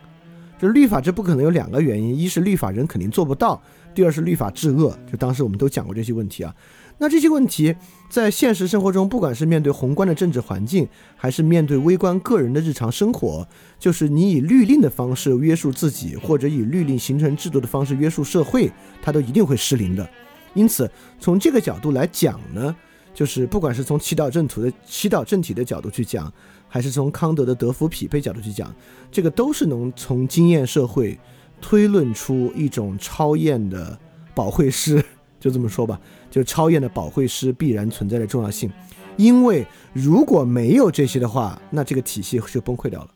[0.58, 3.62] 就律法之不可能有两个原因：一是律法人肯定做不到；
[3.96, 4.96] 第二是律法治恶。
[5.10, 6.54] 就当时我们都讲过这些问题啊。
[6.98, 7.76] 那这些问题
[8.10, 13.46] 在现实生活中，不管是面对宏观的政治环境，还是面对微观个人的日常生活，
[13.78, 20.10] 就是你以律令的方式约束自己，或者以律令形成制度的方式约束社会，它都一定会失灵的。
[20.54, 22.74] 因此，从这个角度来讲呢，
[23.14, 26.32] 就是不管是从祈祷正途的祈祷正体的角度去讲，
[26.70, 28.74] 还是从康德的德福匹配角度去讲，
[29.12, 31.20] 这个都是能从经验社会
[31.68, 33.98] 推论出一种超验的
[34.36, 35.04] 保惠师。
[35.42, 38.72] 就这么说吧，就超验的保惠师必然存在的重要性，
[39.18, 43.10] 因为如果没有这些的话，那这个体系就崩溃掉了。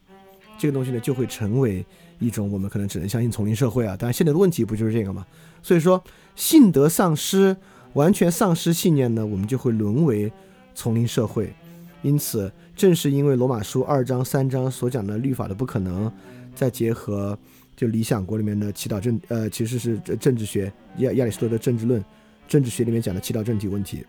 [0.57, 1.85] 这个东西呢，就会成为
[2.17, 3.95] 一种我们可能只能相信丛林社会啊。
[3.95, 5.23] 当然，现在的问题不就是这个吗？
[5.61, 6.03] 所以说，
[6.35, 7.55] 信德丧失，
[7.93, 10.31] 完全丧失信念呢，我们就会沦为
[10.73, 11.53] 丛林社会。
[12.01, 16.11] 因此，正是因为罗马书二章、三章所讲的律法的不可能，
[16.55, 17.37] 再结合
[17.79, 22.03] 就理想国里面的祈祷政，呃，其实是政治学亚亚里士多德政治论，
[22.45, 24.05] 政治学里面讲的祈祷政体问题，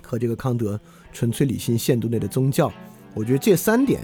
[0.00, 0.80] 和这个康德
[1.12, 2.72] 纯粹理性限度内的宗教，
[3.12, 4.00] 我觉得这三点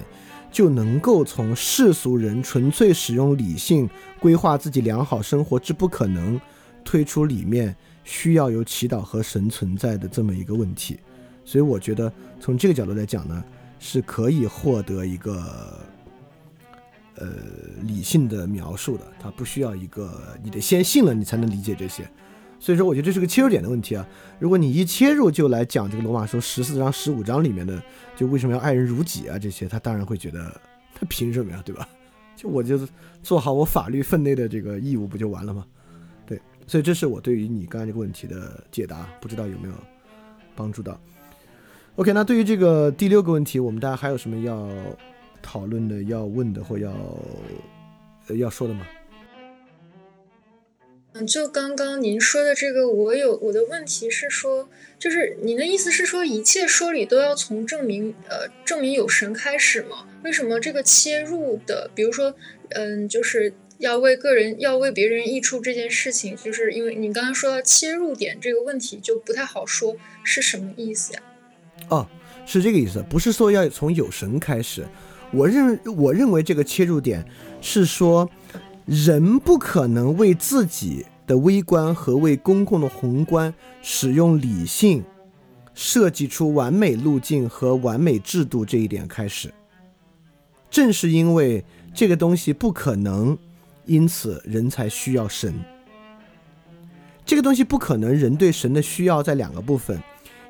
[0.53, 3.89] 就能够从世俗人纯粹使用理性
[4.21, 6.39] 规划自己良好生活之不可能，
[6.85, 11.01] 推出里面需要有祈祷和神存在的这么一个问题。
[11.43, 13.43] 所以我觉得从这个角度来讲呢，
[13.81, 15.81] 是可以获得一个
[17.17, 17.29] 呃
[17.83, 19.05] 理性的描述的。
[19.21, 22.09] 它不需要一个你得先信了你才能理解这些。
[22.61, 24.07] 所以说，我觉得这是个切入点的问题啊。
[24.39, 27.83] 如果你一切入就来讲这个罗马书十四章、十五章里面的，
[28.17, 30.61] 就为什么要爱人如己啊这些，他当然会觉得
[30.95, 31.87] 他凭什么呀，对吧？
[32.37, 32.81] 就我就
[33.23, 35.67] 做好我法律分内的这个义务不就完了吗？
[36.27, 39.75] 对，所以这是我对于你刚才这个问题的解答，不知道有没有
[40.57, 40.99] 帮助到。
[41.97, 44.69] OK，那对于这个第六个问题，我们大家还有什么要
[45.45, 46.91] 讨论的、要问的或要
[48.29, 48.87] 呃要说的吗？
[51.13, 60.09] 嗯，就刚刚您说的这个，我有我的问题是说，就是您的意思是说，一切说理都要从证明呃证明有神开始吗？
[60.25, 62.35] 为什么这个切入的，比如说，
[62.71, 71.23] 嗯，就是要为个人要为别人益处这件事情，就是因为你刚刚说到切入点这个问题就不太好说，是什么意思呀？
[71.91, 72.09] 哦，
[72.45, 74.85] 是这个意思，不是说要从有神开始。
[75.35, 77.25] 我认我认为这个切入点
[77.61, 78.31] 是说，
[78.87, 85.03] 人不可能为自己的微观和为公共的宏观使用理性
[85.75, 89.53] 设计出完美路径和完美制度这一点开始。
[90.71, 93.37] 正是因为这个东西不可能，
[93.87, 95.55] 因此人才需要神。
[97.27, 100.01] 这个东西不可能，人对神的需要在两个部分。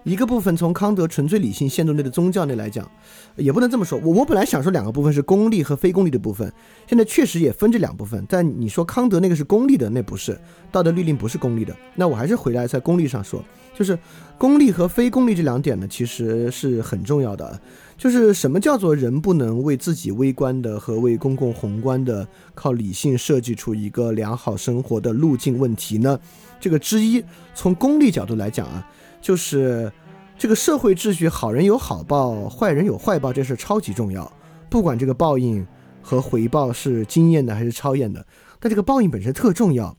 [0.04, 2.88] 一个部分从康德纯粹理性限度内的宗教内来讲，
[3.36, 3.98] 也不能这么说。
[4.00, 6.52] 我我本来想说两个部分是功利和非功利的部分，
[6.86, 8.22] 现在确实也分这两部分。
[8.28, 10.38] 但你说康德那个是功利的，那不是
[10.70, 11.74] 道德律令不是功利的。
[11.94, 13.42] 那我还是回来在功利上说，
[13.74, 13.98] 就是
[14.36, 17.58] 功利和非功利这两点呢，其实是很重要的。
[17.96, 26.20] 就是什么叫做人不能为自己微观的和为公共宏观的靠理性设计出一个良好生活的路径问题呢？
[26.60, 27.24] 这个之一，
[27.54, 28.86] 从功利角度来讲啊。
[29.24, 29.90] 就是
[30.36, 34.30] 这个社会秩序，好人有好报，坏人有坏报，这事超级重要。
[34.68, 35.66] 不管这个报应
[36.02, 38.26] 和回报是经验的还是超验的，
[38.60, 39.96] 但这个报应本身特重要。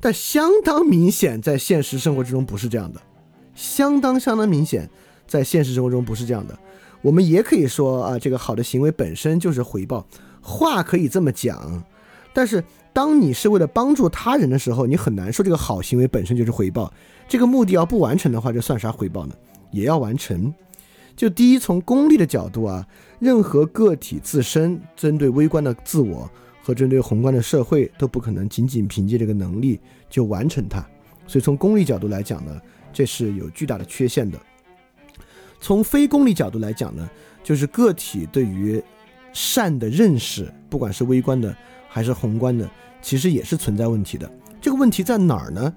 [0.00, 3.00] 但相当明显，在现实生活之中不是这样的。
[3.54, 4.90] 相当相当明显，
[5.28, 6.58] 在现实生活中不是这样的。
[7.00, 10.04] 我们也可以说啊，这个好的行为本身就是回报，
[10.40, 11.80] 话可以这么讲。
[12.38, 16.92] 但是当你是为了帮助他人的时候，你很难说这个好行为本身就是回报。
[17.26, 19.34] 这个目的要不完成的话，这算啥回报呢？
[19.72, 20.54] 也要完成。
[21.16, 22.86] 就第一，从功利的角度啊，
[23.18, 26.30] 任何个体自身针对微观的自我
[26.62, 30.78] 和针对宏观的社会，都不可能仅仅凭借这个能力就完成它。
[31.26, 32.56] 所以从功利角度来讲呢，
[32.92, 34.38] 这是有巨大的缺陷的。
[35.60, 37.10] 从非功利角度来讲呢，
[37.42, 38.80] 就是个体对于
[39.32, 41.52] 善的认识，不管是微观的
[41.88, 42.68] 还是宏观的，
[43.02, 44.30] 其实也是存在问题的。
[44.60, 45.74] 这个问题在哪儿呢？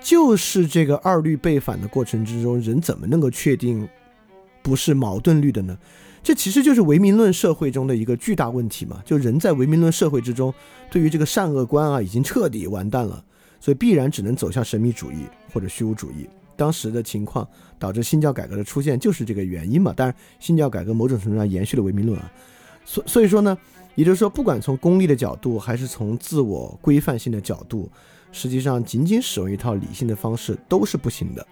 [0.00, 3.88] 就是这个二律背反的过程之中，人怎么能够确定
[4.62, 5.76] 不是矛盾律的呢？
[6.22, 9.00] 这其实就是唯名论社会中的一个巨大问题嘛。
[9.04, 10.52] 就人在唯名论社会之中，
[10.90, 13.24] 对于这个善恶观啊，已经彻底完蛋了，
[13.60, 16.28] 所以必然只能走向神秘主义或者虚无主义。
[16.56, 17.46] 当时的情况
[17.78, 19.92] 导致新教改革的出现，就是这个原因嘛。
[19.92, 22.30] 当然，新教改革某种程度上延续了唯名论啊。
[22.84, 23.56] 所所以说呢，
[23.96, 27.90] 也就是说，不管从功利的角度，还是从自我规范性的角度。
[28.30, 31.44] 实际上，仅仅使用一套理性的方式都是不行的。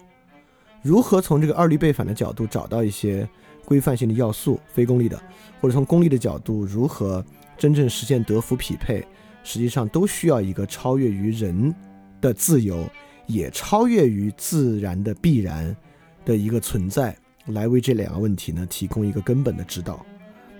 [0.83, 3.27] 如何从这个二律背反的角度找到一些
[3.65, 5.19] 规范性的要素，非功利的，
[5.59, 7.25] 或者从功利的角度如何
[7.57, 9.03] 真正实现德福匹配，
[9.43, 11.73] 实际上都需要一个超越于人
[12.21, 12.87] 的自由，
[13.25, 15.75] 也超越于自然的必然
[16.23, 17.17] 的一个存在，
[17.47, 20.05] 来为这两个问题呢提供一个根本的指导。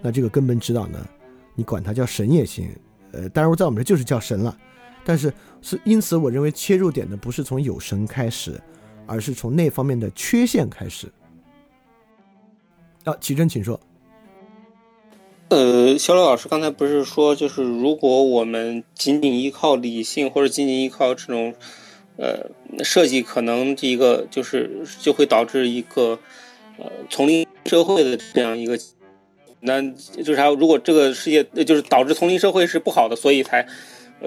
[0.01, 1.07] 那这个根本指导呢，
[1.55, 2.69] 你管它叫神也行，
[3.11, 4.55] 呃，当然在我们这就是叫神了。
[5.03, 8.59] 但是是因此，我认为切入点呢不是从有神开始，
[9.05, 11.11] 而是从那方面的缺陷开始。
[13.03, 13.79] 啊，齐真，请说。
[15.49, 21.53] 呃，小刘老师刚才不是说，就是如果我们仅仅依靠理性，或者仅仅依靠这种
[22.17, 22.49] 呃
[22.83, 26.17] 设计，可能这一个就是就会导致一个
[26.79, 28.75] 呃丛林社会的这样一个，
[29.65, 33.67] 那就是还有如果这个世界就是导致丛林社会是不好的，所以才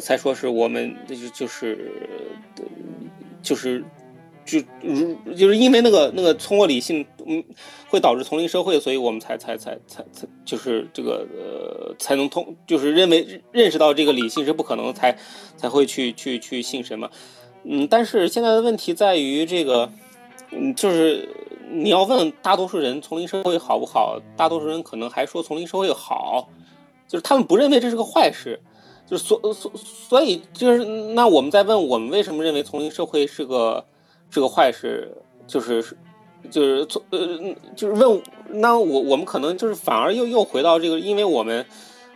[0.01, 1.91] 才说是我们就就是
[3.43, 3.85] 就是
[4.45, 7.45] 就如就是因为那个那个通过理性嗯
[7.89, 15.17] 会导致丛林社会，所以我们才才才才才就是这个呃才能通就是认为认识到这个理性是不可能，才
[15.57, 17.11] 才会去去去信神嘛。
[17.65, 19.91] 嗯，但是现在的问题在于这个，
[20.53, 21.29] 嗯，就是
[21.71, 26.49] 你要问大多数人丛林社会好不好，大多数人可能还说丛林社会好，
[27.07, 28.61] 就是他们不认为这是个坏事，
[29.07, 33.85] 就是所所所以就是那我们在问我们为什么认为丛林社会是个
[34.31, 35.17] 是个坏事，
[35.47, 35.97] 就是是
[36.51, 41.67] 就是从呃就是问那我我们可能就是反而又又回到这个，因为我们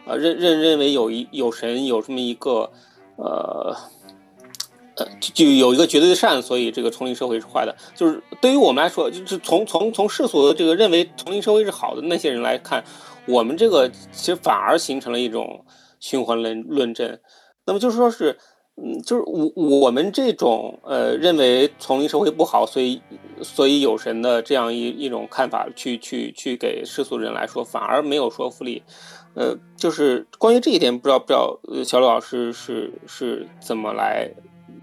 [0.06, 2.70] 呃认认认为有一有神有这么一个
[3.16, 3.76] 呃。
[5.20, 7.74] 就有一个绝对的善，所以这个丛林社会是坏的。
[7.94, 12.84] 就是对于我们来说，就是从从从世俗的这个认为丛林社会是好的那些人来看，
[13.26, 15.64] 我们这个其实反而形成了一种
[16.00, 17.18] 循环论论证。
[17.64, 18.36] 那么就是说是，
[18.76, 23.00] 嗯，就是我我们这种呃认为丛林社会不好，所以
[23.42, 28.82] 所以有神的这样一一种看法，去去去给世俗人来说，反而没有说服力。
[29.34, 34.30] 呃，就是关于这一点，不知道不知道小刘老师是是怎么来。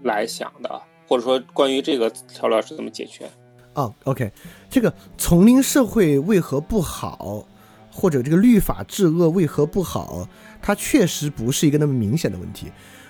[0.02, 3.28] 来想的，或者说关于这个条老师怎么解决？
[3.74, 4.32] 哦，OK，
[4.68, 7.46] 这个丛林社会为何不好，
[7.92, 10.28] 或者这个律法治恶为何不好，
[10.60, 12.66] 它确实不是一个那么明显的问题。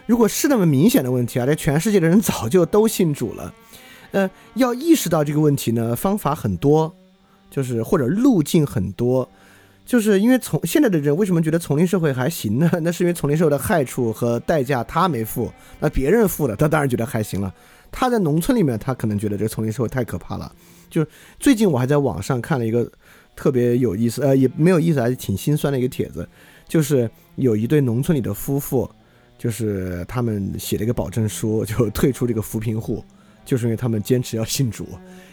[0.06, 3.54] 如果是那么明显的问题啊，这全世界的人早就都信主了。
[4.12, 6.92] 呃，要意识到这个问题呢，方法很多，
[7.50, 9.28] 就是或者路径很多。
[9.90, 12.70] 就是因为从现在的人为什么觉得丛林社会还行呢？
[12.80, 17.52] 那是因为丛林社会的害处和代价他没付，那别人付了，他当然觉得还行了。
[17.90, 20.54] 他在农村里面，他可能觉得这个丛林社会太可怕了。
[20.88, 21.08] 就是
[21.40, 22.88] 最近我还在网上看了一个
[23.34, 26.28] 特别有意思，呃，也没有意思，还是挺心酸的一个帖子，
[26.68, 28.88] 就是有一对农村里的夫妇，
[29.36, 33.04] 就是他们写了一个保证书，就退出这个扶贫户，
[33.44, 34.86] 就是因为他们坚持要信主，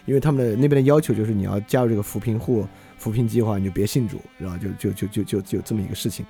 [0.07, 2.65] 因为他们的那边的要求就是你要加入这个扶贫户。
[2.97, 6.25] 扶贫计划你就别信主，然后就就就就就就这么一个事情。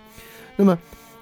[0.55, 0.77] 那么，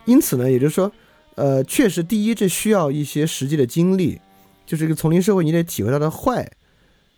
[0.05, 0.91] 因此呢，也就是说，
[1.35, 4.19] 呃，确实，第一，这需要一些实际的经历，
[4.65, 6.49] 就是这个丛林社会，你得体会到的坏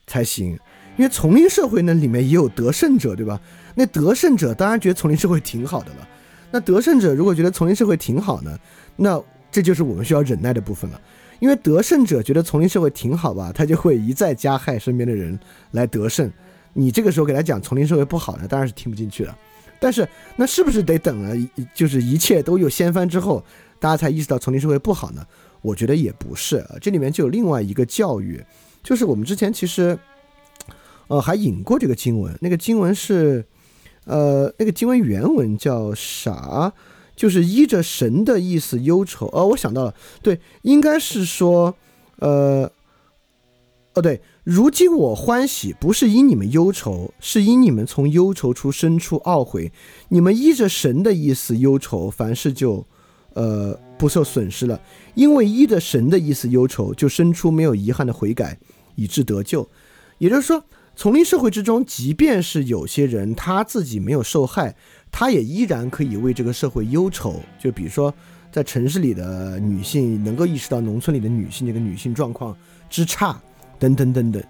[0.06, 0.58] 才行。
[0.98, 3.40] 因为丛林社会呢，里面也有得胜者，对吧？
[3.76, 6.08] 那得胜者当然觉得丛林社会挺好的了。
[6.50, 8.58] 那得胜者如果觉得丛林社会挺好呢，
[8.96, 11.00] 那这就是我们需要忍耐的部分了。
[11.40, 15.40] 因为得胜者觉得丛林社会挺好吧，他就会一再加害身边的人
[15.72, 16.32] 来得胜。
[16.74, 19.36] 你这个时候给他讲丛林社会不好呢，当然是听不进去的。
[19.80, 21.36] 但是那是不是得等了，
[21.74, 23.44] 就是一切都有掀翻之后，
[23.80, 25.26] 大家才意识到丛林社会不好呢？
[25.62, 26.66] 我觉得也不是。
[26.82, 28.44] 这里面就有另外一个教育，
[28.82, 29.98] 就是我们之前其实，
[31.08, 32.36] 呃，还引过这个经文。
[32.42, 33.46] 那个经文是，
[34.06, 36.74] 呃，那个经文原文叫啥？
[37.16, 39.28] 就是依着神的意思忧愁。
[39.34, 41.76] 哦，我想到了，对，应该是说，
[42.18, 42.72] 呃，
[43.98, 44.22] 哦，对。
[44.44, 49.72] 如今我欢喜，不是因你们忧愁，是因你们从忧愁处生出懊悔。
[50.10, 52.86] 你们依着神的意思忧愁，凡事就，
[53.34, 54.80] 呃，不受损失了。
[55.16, 58.60] 因为依着神的意思忧愁，就生出没有遗憾的悔改，
[58.94, 59.68] 以致得救。
[60.20, 60.64] 也就是说，
[60.96, 64.76] 丛林社会之中，即便是有些人他自己没有受害，
[65.12, 67.42] 他也依然可以为这个社会忧愁。
[67.60, 68.14] 就比如说，
[68.52, 72.56] 在城市里的女性能够意识到农村里的女性这个女性状况
[72.92, 73.42] 之差。
[73.80, 74.44] 等等等等，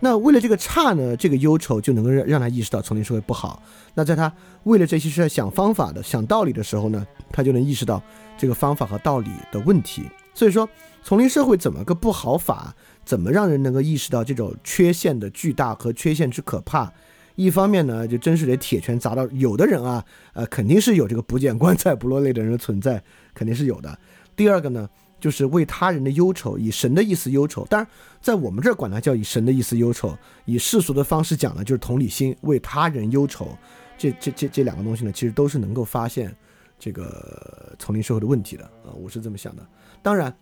[0.00, 3.62] 那为了这个差呢，这个忧愁就能够让让他意识到丛林社会不好。
[3.94, 4.32] 那在他
[4.64, 8.02] 为了这些事在想方法的、想道理的时候呢，他就能意识到
[8.36, 10.02] 这个方法和道理的问题。
[10.34, 10.68] 所以说，
[11.02, 12.74] 丛林社会怎么个不好法？
[13.04, 16.92] 怎么让人能够意识到这种缺陷的巨大和缺陷之可怕？
[17.36, 23.02] 一方面呢，就真是得铁拳砸到有的人啊，呃，肯定是有这个不见棺材不落泪的人存在，
[23.34, 23.98] 肯定是有的。
[24.36, 24.88] 第二个呢？
[25.24, 27.64] 就是为他人的忧愁，以神的意思忧愁。
[27.64, 33.56] 当然，在我们这儿管它叫以神的意思忧愁，以世俗的方式讲呢，就是同理心，为他人忧愁。
[33.96, 36.36] 这、这、这这两个东西呢，其实都是能够发现
[36.78, 39.66] 这个丛林社会的问题的啊，我是这么想的。
[40.02, 40.36] 当然，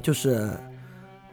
[0.00, 0.50] 就是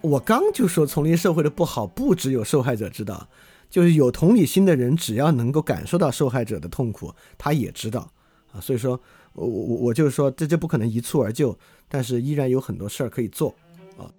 [0.02, 3.26] 我刚就说丛林社会的不好，不只有受害者知道，
[3.70, 8.12] 就是有同理心的人，只要能够感受到受害者的痛苦，他也知道
[8.52, 8.60] 啊。
[8.60, 9.00] 所以说。
[9.34, 13.56] 我我我就是说，这这不可能一蹴而就，但是依然有很多事儿可以做
[13.98, 14.12] 啊。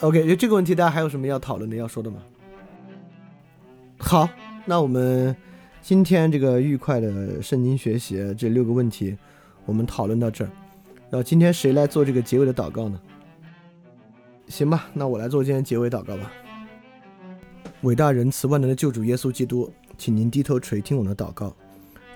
[0.00, 2.22] OK，就这个问题，大家还有什么要讨论的、要说的吗？
[3.98, 4.28] 好，
[4.64, 5.34] 那我们
[5.82, 9.16] 今天这个愉快的圣经学习这六个问题，
[9.64, 10.50] 我们讨论到这儿。
[11.10, 13.00] 然后今天谁来做这个结尾的祷告呢？
[14.48, 16.30] 行吧，那我来做今天结尾祷告吧。
[17.82, 21.54] 伟大仁慈万能的救主耶稣基督，请您低头垂听我的祷告。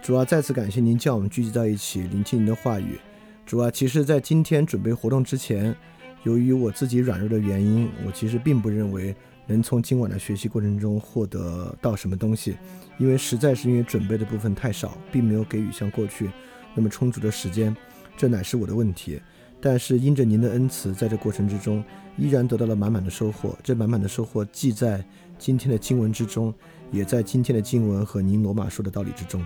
[0.08, 2.98] 主啊，再次感谢您将我们聚集在一起，聆听您的话语。
[3.44, 5.76] 主啊，其实，在今天准备活动之前，
[6.22, 9.14] 由于我自己软弱的原因，我其实并不认为
[9.46, 12.56] 能从今晚的学习过程中获得到什么东西，
[12.96, 16.30] 因为实在是因为准备的部分太少，并没有给予像过去
[16.74, 17.76] 那么充足的时间，
[18.16, 19.20] 这乃是我的问题。
[19.60, 21.84] 但是因着您的恩慈，在这过程之中，
[22.16, 23.54] 依然得到了满满的收获。
[23.62, 25.04] 这满满的收获既在
[25.38, 26.54] 今天的经文之中，
[26.90, 29.44] 也在今天的经文和您罗马书的道理之中。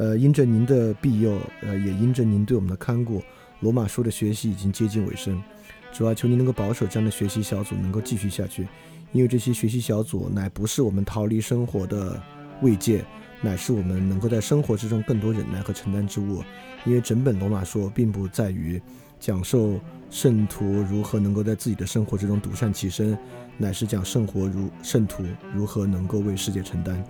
[0.00, 3.22] 呃，因着您的庇佑，呃，也因着您对我们的看顾，
[3.60, 5.42] 罗马书的学习已经接近尾声。
[5.92, 8.66] 主要求您能够保守这样的学习小组能够继续下去，
[9.12, 12.18] 因为这些学习小组乃不是我们逃离生活的
[12.62, 13.04] 慰藉，
[13.42, 16.42] 乃是我们能够在生活之中更多忍耐和承担之物。
[16.86, 18.80] 因为整本罗马书并不在于
[19.18, 19.78] 讲授
[20.10, 23.18] 圣徒如何能够在自己的生活之中独善其身。
[23.58, 25.22] 乃是讲圣活如圣徒
[25.54, 27.04] 如何能够为世界承担，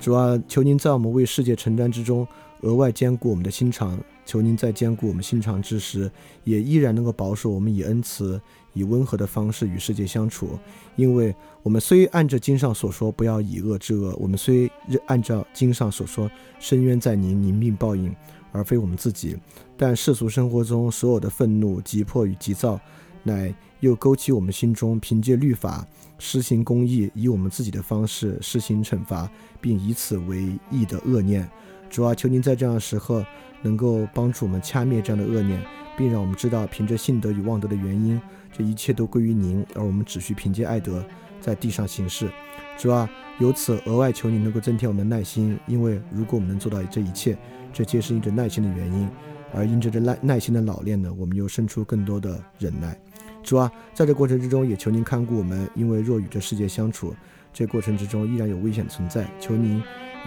[0.00, 2.26] 主啊，求您在我们为世界承担之中
[2.60, 6.10] 额外兼顾我们的心肠，求您在兼顾我们心肠之时，
[6.44, 8.40] 也依然能够保守我们以恩慈、
[8.72, 10.58] 以温和的方式与世界相处。
[10.96, 14.70] 因为我们虽按着经上所说不要以恶制恶，我们虽
[15.06, 18.14] 按照经上所说深渊在您，您命报应，
[18.52, 19.36] 而非我们自己，
[19.76, 22.80] 但世俗生活中所有的愤怒、急迫与急躁。
[23.24, 25.86] 乃又勾起我们心中凭借律法
[26.18, 29.30] 施行公义，以我们自己的方式施行惩罚，
[29.60, 31.48] 并以此为义的恶念。
[31.88, 33.24] 主啊，求您在这样的时候
[33.62, 35.62] 能够帮助我们掐灭这样的恶念，
[35.96, 38.20] 并让我们知道凭着信德与望德的原因，
[38.52, 41.04] 这一切都归于您，而我们只需凭借爱德
[41.40, 42.30] 在地上行事。
[42.76, 47.38] 主啊，由此额外求您能够增添我们的耐心，因为如果我们能做到这一切，
[47.72, 49.08] 这皆是因着耐心的原因。
[49.54, 53.00] 而因着这耐耐心的老练呢，我们又生出更多的忍耐。
[53.48, 57.14] 主啊，在这过程之中，也求您看顾我们，因为若与这世界相处，
[57.50, 59.26] 这过程之中依然有危险存在。
[59.40, 59.82] 求您，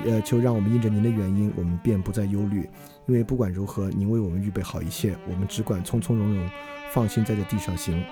[0.08, 2.68] 呃，求让我们因着您的原因，我们便不再忧虑，
[3.06, 6.50] 因为不管如何，您为我们预备好一切，我们只管从从容容，
[6.92, 8.04] 放心在这地上行。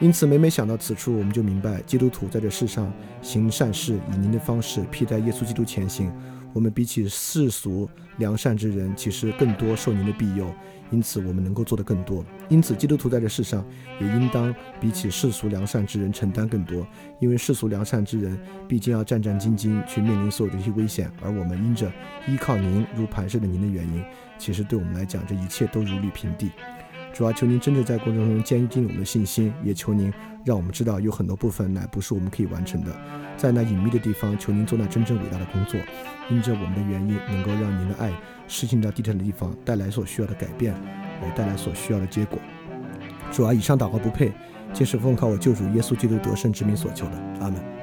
[0.00, 6.12] 因此，每每想到此处，我们就明白，基督徒在这世上行善事，以您的方式披戴耶稣基督前行。
[6.52, 10.52] 我们比起世俗良善之人，其实更多受您的庇佑。
[10.90, 12.24] 因此，我们能够做得更多。
[12.48, 13.64] 因此，基督徒在这世上
[14.00, 16.86] 也应当比起世俗良善之人承担更多，
[17.20, 21.90] 因为世俗良善之人毕竟要战战兢兢去面临所有这些危险，而我们因着
[22.28, 24.02] 依靠您如磐石的您的原因，
[24.38, 26.50] 其实对我们来讲，这一切都如履平地。
[27.12, 30.12] 主要求您真的在过程中坚定我们的信心，也求您
[30.44, 32.94] 让我们知道有很多部分乃不是我们可以完成的，
[33.38, 35.80] 在那隐秘的地方，求您做那真正伟大的工作，
[36.30, 38.12] 因着我们的原因，能够让您的爱。
[38.48, 40.74] 事情到地震的地方，带来所需要的改变，
[41.22, 42.38] 也带来所需要的结果。
[43.30, 44.32] 主啊，以上祷告不配，
[44.72, 47.12] 皆是奉靠我救主耶稣基督得胜之名所求的。
[47.40, 47.75] 阿门。